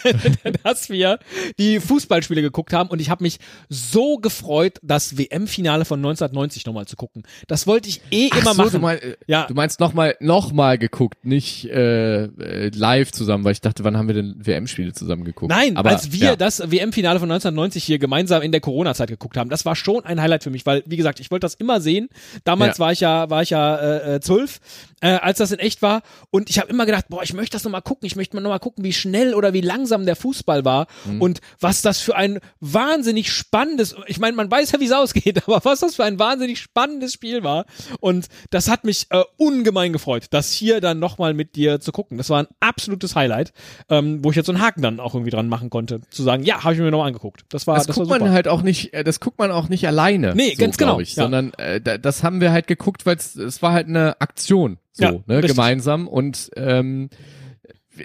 dass 0.62 0.90
wir 0.90 1.18
die 1.58 1.80
Fußballspiele 1.80 2.42
geguckt 2.42 2.72
haben 2.72 2.88
und 2.90 3.00
ich 3.00 3.10
habe 3.10 3.22
mich 3.24 3.38
so 3.68 4.18
gefreut, 4.18 4.78
das 4.82 5.16
WM-Finale 5.18 5.84
von 5.84 5.98
1990 5.98 6.66
nochmal 6.66 6.86
zu 6.86 6.96
gucken. 6.96 7.22
Das 7.48 7.66
wollte 7.66 7.88
ich 7.88 8.00
eh 8.10 8.28
immer 8.28 8.54
so, 8.54 8.62
machen. 8.62 8.70
Du, 8.72 8.78
mein, 8.78 8.98
Ja. 9.26 9.46
du 9.46 9.54
meinst 9.54 9.80
nochmal 9.80 10.16
noch 10.20 10.52
mal 10.52 10.78
geguckt, 10.78 11.24
nicht 11.24 11.64
äh, 11.66 12.24
äh, 12.24 12.70
live 12.74 13.12
zusammen, 13.12 13.44
weil 13.44 13.52
ich 13.52 13.60
dachte, 13.60 13.84
wann 13.84 13.96
haben 13.96 14.08
wir 14.08 14.14
denn 14.14 14.34
WM-Spiele 14.38 14.92
zusammen 14.92 15.24
geguckt? 15.24 15.50
Nein, 15.50 15.76
Aber, 15.76 15.90
als 15.90 16.12
wir 16.12 16.20
ja. 16.30 16.36
das 16.36 16.70
WM-Finale 16.70 17.18
von 17.18 17.30
1990 17.30 17.84
hier 17.84 17.98
gemeinsam 17.98 18.42
in 18.42 18.52
der 18.52 18.60
Corona-Zeit 18.60 19.08
geguckt 19.08 19.36
haben, 19.36 19.50
das 19.50 19.64
war 19.64 19.76
schon 19.76 20.04
ein 20.04 20.20
Highlight 20.20 20.44
für 20.44 20.50
mich, 20.50 20.66
weil, 20.66 20.82
wie 20.86 20.96
gesagt, 20.96 21.20
ich 21.20 21.30
wollte 21.30 21.44
das 21.44 21.54
immer 21.54 21.80
sehen. 21.80 22.08
Damals 22.44 22.78
Ja. 22.78 22.84
war 22.84 22.92
ich 22.92 23.00
ja, 23.00 23.30
war 23.30 23.42
ich 23.42 23.50
ja 23.50 23.76
äh, 23.76 24.14
äh, 24.16 24.20
zwölf, 24.20 24.60
äh, 25.00 25.08
als 25.08 25.38
das 25.38 25.50
in 25.52 25.58
echt 25.58 25.82
war. 25.82 26.02
Und 26.30 26.50
ich 26.50 26.58
habe 26.58 26.68
immer 26.70 26.86
gedacht, 26.86 27.06
boah, 27.08 27.22
ich 27.22 27.32
möchte 27.32 27.54
das 27.56 27.64
nochmal 27.64 27.79
gucken. 27.80 28.06
Ich 28.06 28.16
möchte 28.16 28.36
mal 28.36 28.42
nochmal 28.42 28.60
gucken, 28.60 28.84
wie 28.84 28.92
schnell 28.92 29.34
oder 29.34 29.52
wie 29.52 29.60
langsam 29.60 30.06
der 30.06 30.16
Fußball 30.16 30.64
war 30.64 30.86
Mhm. 31.06 31.20
und 31.22 31.40
was 31.60 31.82
das 31.82 32.00
für 32.00 32.16
ein 32.16 32.40
wahnsinnig 32.60 33.32
spannendes, 33.32 33.94
ich 34.06 34.18
meine, 34.20 34.36
man 34.36 34.50
weiß 34.50 34.72
ja, 34.72 34.80
wie 34.80 34.86
es 34.86 34.92
ausgeht, 34.92 35.42
aber 35.46 35.60
was 35.64 35.80
das 35.80 35.94
für 35.96 36.04
ein 36.04 36.18
wahnsinnig 36.18 36.58
spannendes 36.60 37.12
Spiel 37.12 37.42
war. 37.42 37.66
Und 38.00 38.26
das 38.50 38.68
hat 38.68 38.84
mich 38.84 39.06
äh, 39.10 39.22
ungemein 39.36 39.92
gefreut, 39.92 40.26
das 40.30 40.52
hier 40.52 40.80
dann 40.80 40.98
nochmal 40.98 41.34
mit 41.34 41.56
dir 41.56 41.80
zu 41.80 41.92
gucken. 41.92 42.18
Das 42.18 42.30
war 42.30 42.42
ein 42.42 42.48
absolutes 42.60 43.16
Highlight, 43.16 43.52
ähm, 43.88 44.22
wo 44.24 44.30
ich 44.30 44.36
jetzt 44.36 44.46
so 44.46 44.52
einen 44.52 44.60
Haken 44.62 44.82
dann 44.82 45.00
auch 45.00 45.14
irgendwie 45.14 45.30
dran 45.30 45.48
machen 45.48 45.70
konnte, 45.70 46.00
zu 46.10 46.22
sagen, 46.22 46.44
ja, 46.44 46.62
habe 46.64 46.74
ich 46.74 46.80
mir 46.80 46.90
nochmal 46.90 47.08
angeguckt. 47.08 47.44
Das 47.48 47.66
war, 47.66 47.76
das, 47.76 47.86
das 47.86 47.96
war 47.96 48.04
guckt 48.04 48.14
super. 48.14 48.24
man 48.26 48.34
halt 48.34 48.48
auch 48.48 48.62
nicht, 48.62 48.92
äh, 48.94 49.04
das 49.04 49.20
guckt 49.20 49.38
man 49.38 49.50
auch 49.50 49.68
nicht 49.68 49.86
alleine. 49.86 50.34
Nee, 50.34 50.54
so, 50.56 50.60
ganz 50.60 50.76
genau, 50.76 51.00
Ich, 51.00 51.16
ja. 51.16 51.24
Sondern 51.24 51.52
äh, 51.54 51.80
da, 51.80 51.98
das 51.98 52.22
haben 52.22 52.40
wir 52.40 52.52
halt 52.52 52.66
geguckt, 52.66 53.06
weil 53.06 53.16
es 53.16 53.62
war 53.62 53.72
halt 53.72 53.86
eine 53.88 54.20
Aktion, 54.20 54.78
so, 54.92 55.04
Ja, 55.04 55.12
ne, 55.12 55.22
richtig. 55.36 55.52
gemeinsam. 55.52 56.08
Und 56.08 56.50
ähm, 56.56 57.10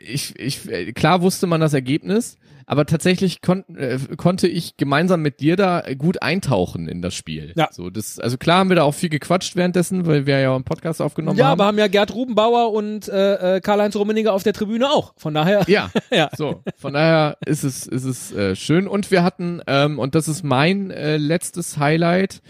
ich, 0.02 0.38
ich, 0.40 0.94
klar 0.96 1.22
wusste 1.22 1.48
man 1.48 1.62
das 1.62 1.74
Ergebnis, 1.74 2.38
aber 2.68 2.88
tatsächlich 2.88 3.42
kon 3.42 3.64
äh, 3.76 4.00
konnte 4.18 4.48
ich 4.48 4.76
gemeinsam 4.76 5.22
mit 5.22 5.40
dir 5.40 5.56
da 5.56 5.84
gut 5.96 6.24
eintauchen 6.24 6.88
in 6.88 7.04
das 7.04 7.14
Spiel. 7.14 7.54
Ja. 7.56 7.70
So, 7.72 7.92
das, 7.92 8.18
also 8.20 8.38
klar 8.38 8.58
haben 8.60 8.70
wir 8.70 8.76
da 8.76 8.82
auch 8.84 8.96
viel 8.96 9.10
gequatscht 9.10 9.56
währenddessen, 9.56 10.08
weil 10.08 10.26
wir 10.26 10.40
ja 10.40 10.50
auch 10.50 10.56
einen 10.56 10.64
Podcast 10.64 11.00
aufgenommen 11.00 11.38
Ja, 11.38 11.46
haben. 11.46 11.52
aber 11.62 11.66
haben 11.68 11.78
ja 11.78 11.86
Gerd 11.88 12.16
Rubenbauer 12.16 12.72
und 12.74 13.08
äh, 13.08 13.58
äh, 13.58 13.62
Karl-Heinz 13.62 13.96
Rummenigge 13.96 14.32
auf 14.32 14.42
der 14.42 14.54
Tribüne 14.54 14.90
auch. 14.90 15.14
Von 15.16 15.36
daher. 15.36 15.64
Ja, 15.68 15.92
Ja. 16.12 16.30
so. 16.36 16.64
Von 16.76 16.94
daher 16.94 17.38
ist 17.46 17.64
es, 17.64 17.86
ist 17.86 18.04
es 18.04 18.32
äh, 18.34 18.56
schön. 18.56 18.88
Und 18.88 19.12
wir 19.12 19.24
hatten, 19.24 19.62
ähm, 19.68 20.00
und 20.00 20.16
das 20.16 20.28
ist 20.28 20.44
mein 20.44 20.90
äh, 20.90 21.18
letztes 21.18 21.78
Highlight, 21.78 22.42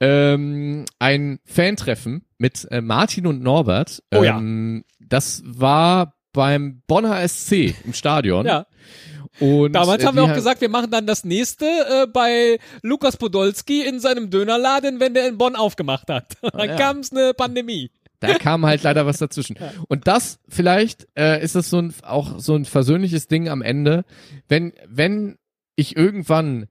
ähm, 0.00 0.84
ein 0.98 1.40
Fantreffen 1.44 2.24
mit 2.38 2.66
äh, 2.70 2.80
Martin 2.80 3.26
und 3.26 3.42
Norbert. 3.42 4.02
Oh 4.14 4.22
ja. 4.22 4.38
ähm, 4.38 4.84
Das 4.98 5.42
war 5.44 6.14
beim 6.32 6.82
Bonner 6.86 7.26
SC 7.26 7.74
im 7.84 7.92
Stadion. 7.92 8.46
Ja. 8.46 8.66
Und, 9.40 9.72
Damals 9.72 10.02
äh, 10.02 10.06
haben 10.06 10.16
wir 10.16 10.24
auch 10.24 10.34
gesagt, 10.34 10.60
wir 10.60 10.68
machen 10.68 10.90
dann 10.90 11.06
das 11.06 11.24
nächste 11.24 11.64
äh, 11.66 12.06
bei 12.12 12.58
Lukas 12.82 13.16
Podolski 13.16 13.82
in 13.86 14.00
seinem 14.00 14.30
Dönerladen, 14.30 14.98
wenn 15.00 15.14
der 15.14 15.28
in 15.28 15.38
Bonn 15.38 15.54
aufgemacht 15.54 16.08
hat. 16.10 16.34
Dann 16.42 16.60
Ah, 16.60 16.64
ja. 16.64 16.76
kam's 16.76 17.12
eine 17.12 17.34
Pandemie. 17.34 17.90
Da 18.20 18.34
kam 18.34 18.66
halt 18.66 18.82
leider 18.82 19.06
was 19.06 19.18
dazwischen. 19.18 19.56
Und 19.88 20.08
das 20.08 20.40
vielleicht 20.48 21.06
äh, 21.16 21.40
ist 21.42 21.54
es 21.54 21.70
so 21.70 21.78
ein 21.78 21.94
auch 22.02 22.40
so 22.40 22.56
ein 22.56 22.64
versöhnliches 22.64 23.28
Ding 23.28 23.48
am 23.48 23.62
Ende, 23.62 24.04
wenn 24.48 24.72
wenn 24.88 25.38
ich 25.76 25.96
irgendwann 25.96 26.66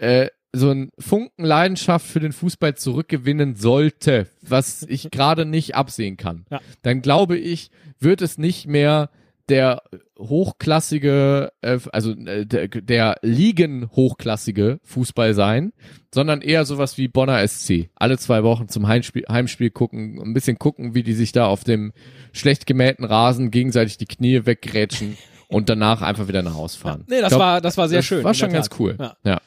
äh, 0.00 0.28
so 0.54 0.70
ein 0.70 0.90
Funken 0.98 1.44
Leidenschaft 1.44 2.06
für 2.06 2.20
den 2.20 2.32
Fußball 2.32 2.74
zurückgewinnen 2.76 3.56
sollte, 3.56 4.28
was 4.42 4.82
ich 4.82 5.10
gerade 5.12 5.44
nicht 5.44 5.74
absehen 5.74 6.16
kann, 6.16 6.46
Ja. 6.50 6.60
dann 6.82 7.02
glaube 7.02 7.36
ich, 7.36 7.70
wird 8.00 8.22
es 8.22 8.38
nicht 8.38 8.66
mehr 8.66 9.10
der 9.48 9.82
hochklassige, 10.18 11.52
äh, 11.60 11.78
also 11.92 12.12
äh, 12.12 12.46
der, 12.46 12.68
der 12.68 13.16
ligen 13.22 13.90
hochklassige 13.90 14.78
Fußball 14.84 15.34
sein, 15.34 15.72
sondern 16.14 16.40
eher 16.40 16.64
sowas 16.64 16.96
wie 16.98 17.08
Bonner 17.08 17.46
SC. 17.46 17.90
Alle 17.94 18.18
zwei 18.18 18.42
Wochen 18.42 18.68
zum 18.68 18.86
Heimspiel, 18.88 19.24
Heimspiel 19.28 19.70
gucken, 19.70 20.20
ein 20.22 20.32
bisschen 20.34 20.58
gucken, 20.58 20.94
wie 20.94 21.02
die 21.02 21.12
sich 21.14 21.32
da 21.32 21.46
auf 21.46 21.64
dem 21.64 21.92
schlecht 22.32 22.66
gemähten 22.66 23.04
Rasen 23.04 23.50
gegenseitig 23.50 23.98
die 23.98 24.06
Knie 24.06 24.46
weggrätschen 24.46 25.16
und 25.48 25.68
danach 25.68 26.02
einfach 26.02 26.28
wieder 26.28 26.42
nach 26.42 26.54
Haus 26.54 26.74
fahren. 26.76 27.04
Nee, 27.08 27.20
das 27.20 27.28
glaub, 27.30 27.40
war, 27.40 27.60
das 27.60 27.76
war 27.76 27.88
sehr 27.88 27.98
das 27.98 28.06
schön. 28.06 28.24
War 28.24 28.34
schon 28.34 28.52
ganz 28.52 28.68
Tat. 28.68 28.80
cool. 28.80 28.96
Ja. 28.98 29.16
Ja. 29.24 29.40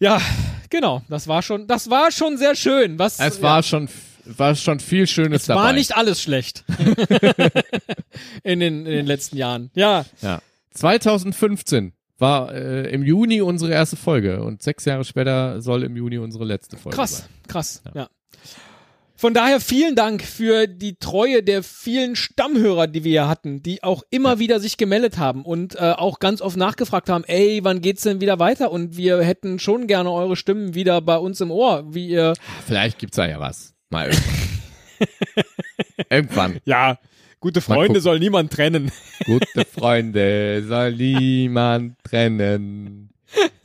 Ja, 0.00 0.20
genau. 0.70 1.02
Das 1.08 1.28
war 1.28 1.42
schon, 1.42 1.66
das 1.66 1.90
war 1.90 2.10
schon 2.10 2.36
sehr 2.36 2.54
schön. 2.54 2.98
Was, 2.98 3.18
Es 3.20 3.38
ja, 3.38 3.42
war 3.42 3.62
schon, 3.62 3.88
war 4.24 4.54
schon 4.54 4.80
viel 4.80 5.06
Schönes 5.06 5.42
es 5.42 5.46
dabei. 5.46 5.62
war 5.62 5.72
nicht 5.72 5.96
alles 5.96 6.20
schlecht. 6.22 6.64
in, 8.42 8.60
den, 8.60 8.86
in 8.86 8.92
den 8.92 9.06
letzten 9.06 9.36
Jahren. 9.36 9.70
Ja, 9.74 10.04
Ja. 10.20 10.40
2015 10.72 11.92
war 12.18 12.52
äh, 12.52 12.90
im 12.90 13.02
Juni 13.02 13.40
unsere 13.40 13.72
erste 13.72 13.96
Folge 13.96 14.42
und 14.42 14.62
sechs 14.62 14.84
Jahre 14.84 15.04
später 15.04 15.60
soll 15.60 15.84
im 15.84 15.96
Juni 15.96 16.18
unsere 16.18 16.44
letzte 16.44 16.76
Folge 16.76 16.96
krass, 16.96 17.18
sein. 17.18 17.28
krass. 17.48 17.82
Ja. 17.94 18.08
Von 19.20 19.34
daher 19.34 19.58
vielen 19.58 19.96
Dank 19.96 20.22
für 20.22 20.68
die 20.68 20.94
Treue 20.94 21.42
der 21.42 21.64
vielen 21.64 22.14
Stammhörer, 22.14 22.86
die 22.86 23.02
wir 23.02 23.10
hier 23.10 23.28
hatten, 23.28 23.64
die 23.64 23.82
auch 23.82 24.04
immer 24.10 24.38
wieder 24.38 24.60
sich 24.60 24.76
gemeldet 24.76 25.18
haben 25.18 25.44
und 25.44 25.74
äh, 25.74 25.90
auch 25.96 26.20
ganz 26.20 26.40
oft 26.40 26.56
nachgefragt 26.56 27.08
haben, 27.08 27.24
ey, 27.24 27.58
wann 27.64 27.80
geht's 27.80 28.02
denn 28.02 28.20
wieder 28.20 28.38
weiter? 28.38 28.70
Und 28.70 28.96
wir 28.96 29.20
hätten 29.20 29.58
schon 29.58 29.88
gerne 29.88 30.12
eure 30.12 30.36
Stimmen 30.36 30.74
wieder 30.74 31.00
bei 31.00 31.16
uns 31.16 31.40
im 31.40 31.50
Ohr, 31.50 31.82
wie 31.92 32.06
ihr 32.06 32.34
Vielleicht 32.64 33.00
gibt's 33.00 33.16
da 33.16 33.26
ja 33.26 33.40
was. 33.40 33.74
Mal 33.90 34.10
irgendwann. 34.10 35.44
irgendwann. 36.10 36.60
Ja, 36.64 36.98
gute 37.40 37.60
Freunde 37.60 38.00
soll 38.00 38.20
niemand 38.20 38.52
trennen. 38.52 38.92
Gute 39.24 39.64
Freunde 39.64 40.62
soll 40.64 40.92
niemand 40.92 41.96
trennen. 42.04 43.10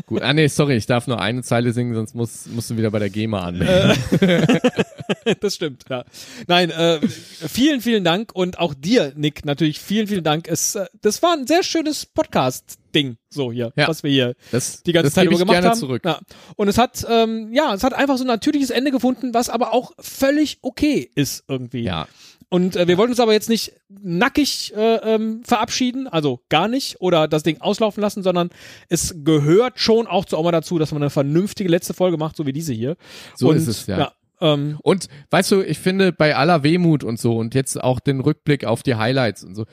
Gut, 0.08 0.24
ah 0.24 0.34
nee, 0.34 0.48
sorry, 0.48 0.78
ich 0.78 0.88
darf 0.88 1.06
nur 1.06 1.22
eine 1.22 1.44
Zeile 1.44 1.74
singen, 1.74 1.94
sonst 1.94 2.16
muss, 2.16 2.48
musst 2.48 2.72
du 2.72 2.78
wieder 2.78 2.90
bei 2.90 2.98
der 2.98 3.12
GEMA 3.12 3.44
anmelden. 3.44 3.98
das 5.40 5.56
stimmt, 5.56 5.84
ja. 5.90 6.04
Nein, 6.48 6.70
äh, 6.72 7.00
vielen, 7.08 7.82
vielen 7.82 8.04
Dank 8.04 8.32
und 8.34 8.60
auch 8.60 8.74
dir, 8.74 9.14
Nick, 9.16 9.46
natürlich 9.46 9.80
vielen, 9.80 10.08
vielen 10.08 10.24
Dank. 10.24 10.48
Es, 10.48 10.76
äh, 10.76 10.86
das 11.02 11.22
war 11.22 11.34
ein 11.34 11.48
sehr 11.48 11.64
schönes 11.64 12.06
Podcast-Ding, 12.06 13.18
so 13.30 13.52
hier, 13.52 13.72
Ja. 13.76 13.88
was 13.88 14.04
wir 14.04 14.12
hier 14.12 14.36
Das, 14.52 14.84
die 14.84 14.94
ganze 14.94 15.08
das 15.08 15.14
Zeit 15.16 15.26
über 15.28 15.38
gemacht 15.38 15.64
haben. 15.64 15.80
zurück. 15.80 16.04
Ja. 16.06 16.20
Und 16.56 16.68
es 16.68 16.78
hat, 16.78 17.06
ähm, 17.10 17.54
ja, 17.54 17.74
es 17.74 17.84
hat 17.84 17.94
einfach 17.94 18.18
so 18.18 18.24
ein 18.24 18.28
natürliches 18.28 18.70
Ende 18.70 18.92
gefunden, 18.92 19.34
was 19.34 19.50
aber 19.50 19.74
auch 19.74 19.92
völlig 20.00 20.60
okay 20.62 21.10
ist 21.16 21.44
irgendwie. 21.48 21.82
Ja. 21.84 22.08
Und 22.50 22.76
äh, 22.76 22.88
wir 22.88 23.00
wollten 23.00 23.14
uns 23.14 23.20
aber 23.20 23.34
jetzt 23.34 23.50
nicht 23.50 23.74
nackig 23.90 24.74
äh, 24.76 24.98
ähm, 25.16 25.42
verabschieden, 25.44 26.08
also 26.08 26.40
gar 26.50 26.68
nicht, 26.68 27.02
oder 27.02 27.28
das 27.28 27.42
Ding 27.42 27.60
auslaufen 27.62 28.00
lassen, 28.00 28.22
sondern 28.22 28.52
es 28.90 29.16
gehört 29.24 29.80
schon 29.80 30.06
auch 30.06 30.26
zu 30.26 30.38
mal 30.40 30.52
dazu, 30.52 30.78
dass 30.78 30.92
man 30.92 31.02
eine 31.02 31.10
vernünftige 31.10 31.68
letzte 31.68 31.96
Folge 31.96 32.18
macht, 32.18 32.36
so 32.36 32.46
wie 32.46 32.54
diese 32.54 32.72
hier. 32.72 32.96
So 33.36 33.50
und, 33.50 33.56
ist 33.56 33.66
es, 33.68 33.88
ja. 33.88 34.14
Ähm, 34.44 34.78
Und 34.84 35.08
weißt 35.32 35.52
du, 35.52 35.62
ich 35.62 35.80
finde 35.80 36.12
bei 36.12 36.36
aller 36.36 36.64
Wehmut 36.64 37.04
und 37.04 37.20
so 37.20 37.38
und 37.38 37.56
jetzt 37.56 37.82
auch 37.84 38.00
den 38.00 38.20
Rückblick 38.20 38.66
auf 38.66 38.84
die 38.84 38.96
Highlights 38.96 39.44
und 39.44 39.56
so, 39.56 39.66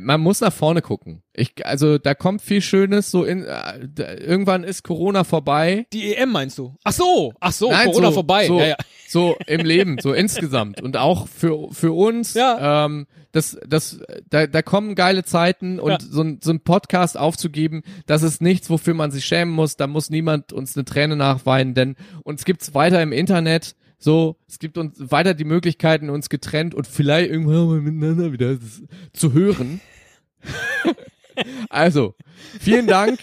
man 0.00 0.20
muss 0.20 0.40
nach 0.40 0.52
vorne 0.52 0.82
gucken. 0.82 1.22
Ich, 1.32 1.64
also 1.66 1.98
da 1.98 2.14
kommt 2.14 2.42
viel 2.42 2.60
Schönes. 2.62 3.10
So 3.10 3.24
in, 3.24 3.44
äh, 3.44 4.14
irgendwann 4.16 4.64
ist 4.64 4.82
Corona 4.82 5.22
vorbei. 5.24 5.86
die 5.92 6.14
EM 6.14 6.30
meinst 6.32 6.58
du? 6.58 6.74
Ach 6.82 6.92
so, 6.92 7.32
ach 7.40 7.52
so, 7.52 7.70
Nein, 7.70 7.86
Corona 7.86 8.08
so, 8.08 8.14
vorbei. 8.14 8.46
So, 8.46 8.58
Ja, 8.58 8.66
ja. 8.68 8.76
so 9.06 9.36
im 9.46 9.64
Leben, 9.64 9.98
so 10.00 10.12
insgesamt 10.14 10.80
und 10.82 10.96
auch 10.96 11.28
für 11.28 11.68
für 11.72 11.92
uns. 11.92 12.34
Ja. 12.34 12.86
Ähm, 12.86 13.06
das, 13.32 13.58
das, 13.68 14.00
da, 14.30 14.46
da 14.46 14.62
kommen 14.62 14.94
geile 14.94 15.22
Zeiten 15.22 15.78
und 15.78 15.90
Ja. 15.90 15.98
so, 16.00 16.22
ein, 16.22 16.40
so 16.42 16.50
ein 16.52 16.60
Podcast 16.60 17.18
aufzugeben, 17.18 17.82
das 18.06 18.22
ist 18.22 18.40
nichts, 18.40 18.70
wofür 18.70 18.94
man 18.94 19.10
sich 19.10 19.26
schämen 19.26 19.52
muss. 19.52 19.76
Da 19.76 19.86
muss 19.86 20.08
niemand 20.08 20.54
uns 20.54 20.74
eine 20.74 20.86
Träne 20.86 21.16
nachweinen, 21.16 21.74
denn 21.74 21.96
uns 22.24 22.46
gibt's 22.46 22.72
weiter 22.74 23.02
im 23.02 23.12
Internet. 23.12 23.76
So, 23.98 24.36
es 24.46 24.58
gibt 24.58 24.76
uns 24.78 24.94
weiter 24.98 25.34
die 25.34 25.44
Möglichkeiten, 25.44 26.10
uns 26.10 26.28
getrennt 26.28 26.74
und 26.74 26.86
vielleicht 26.86 27.30
irgendwann 27.30 27.66
mal 27.66 27.80
miteinander 27.80 28.32
wieder 28.32 28.58
zu 29.12 29.32
hören. 29.32 29.80
also, 31.70 32.14
vielen 32.60 32.86
Dank 32.86 33.18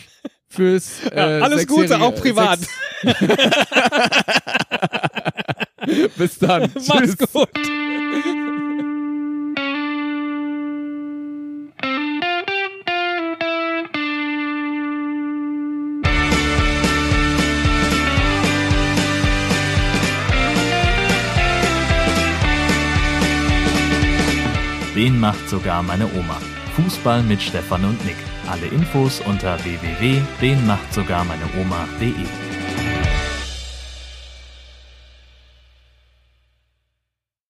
fürs 0.48 1.06
äh, 1.12 1.40
Ja, 1.40 1.46
alles 1.46 1.68
Gute, 1.68 2.02
auch 2.02 2.16
privat. 2.16 2.60
Bis 6.18 6.40
dann. 6.40 6.72
Mach's 6.88 7.18
Tschüss. 7.18 7.32
gut. 7.32 7.50
Den 25.04 25.20
macht 25.20 25.50
sogar 25.50 25.84
meine 25.84 26.06
Oma. 26.14 26.38
Fußball 26.78 27.24
mit 27.24 27.42
Stefan 27.42 27.84
und 27.84 28.06
Nick. 28.06 28.16
Alle 28.50 28.68
Infos 28.68 29.20
unter 29.20 29.62
www.denmachtsogarmeineoma.de. 29.62 32.14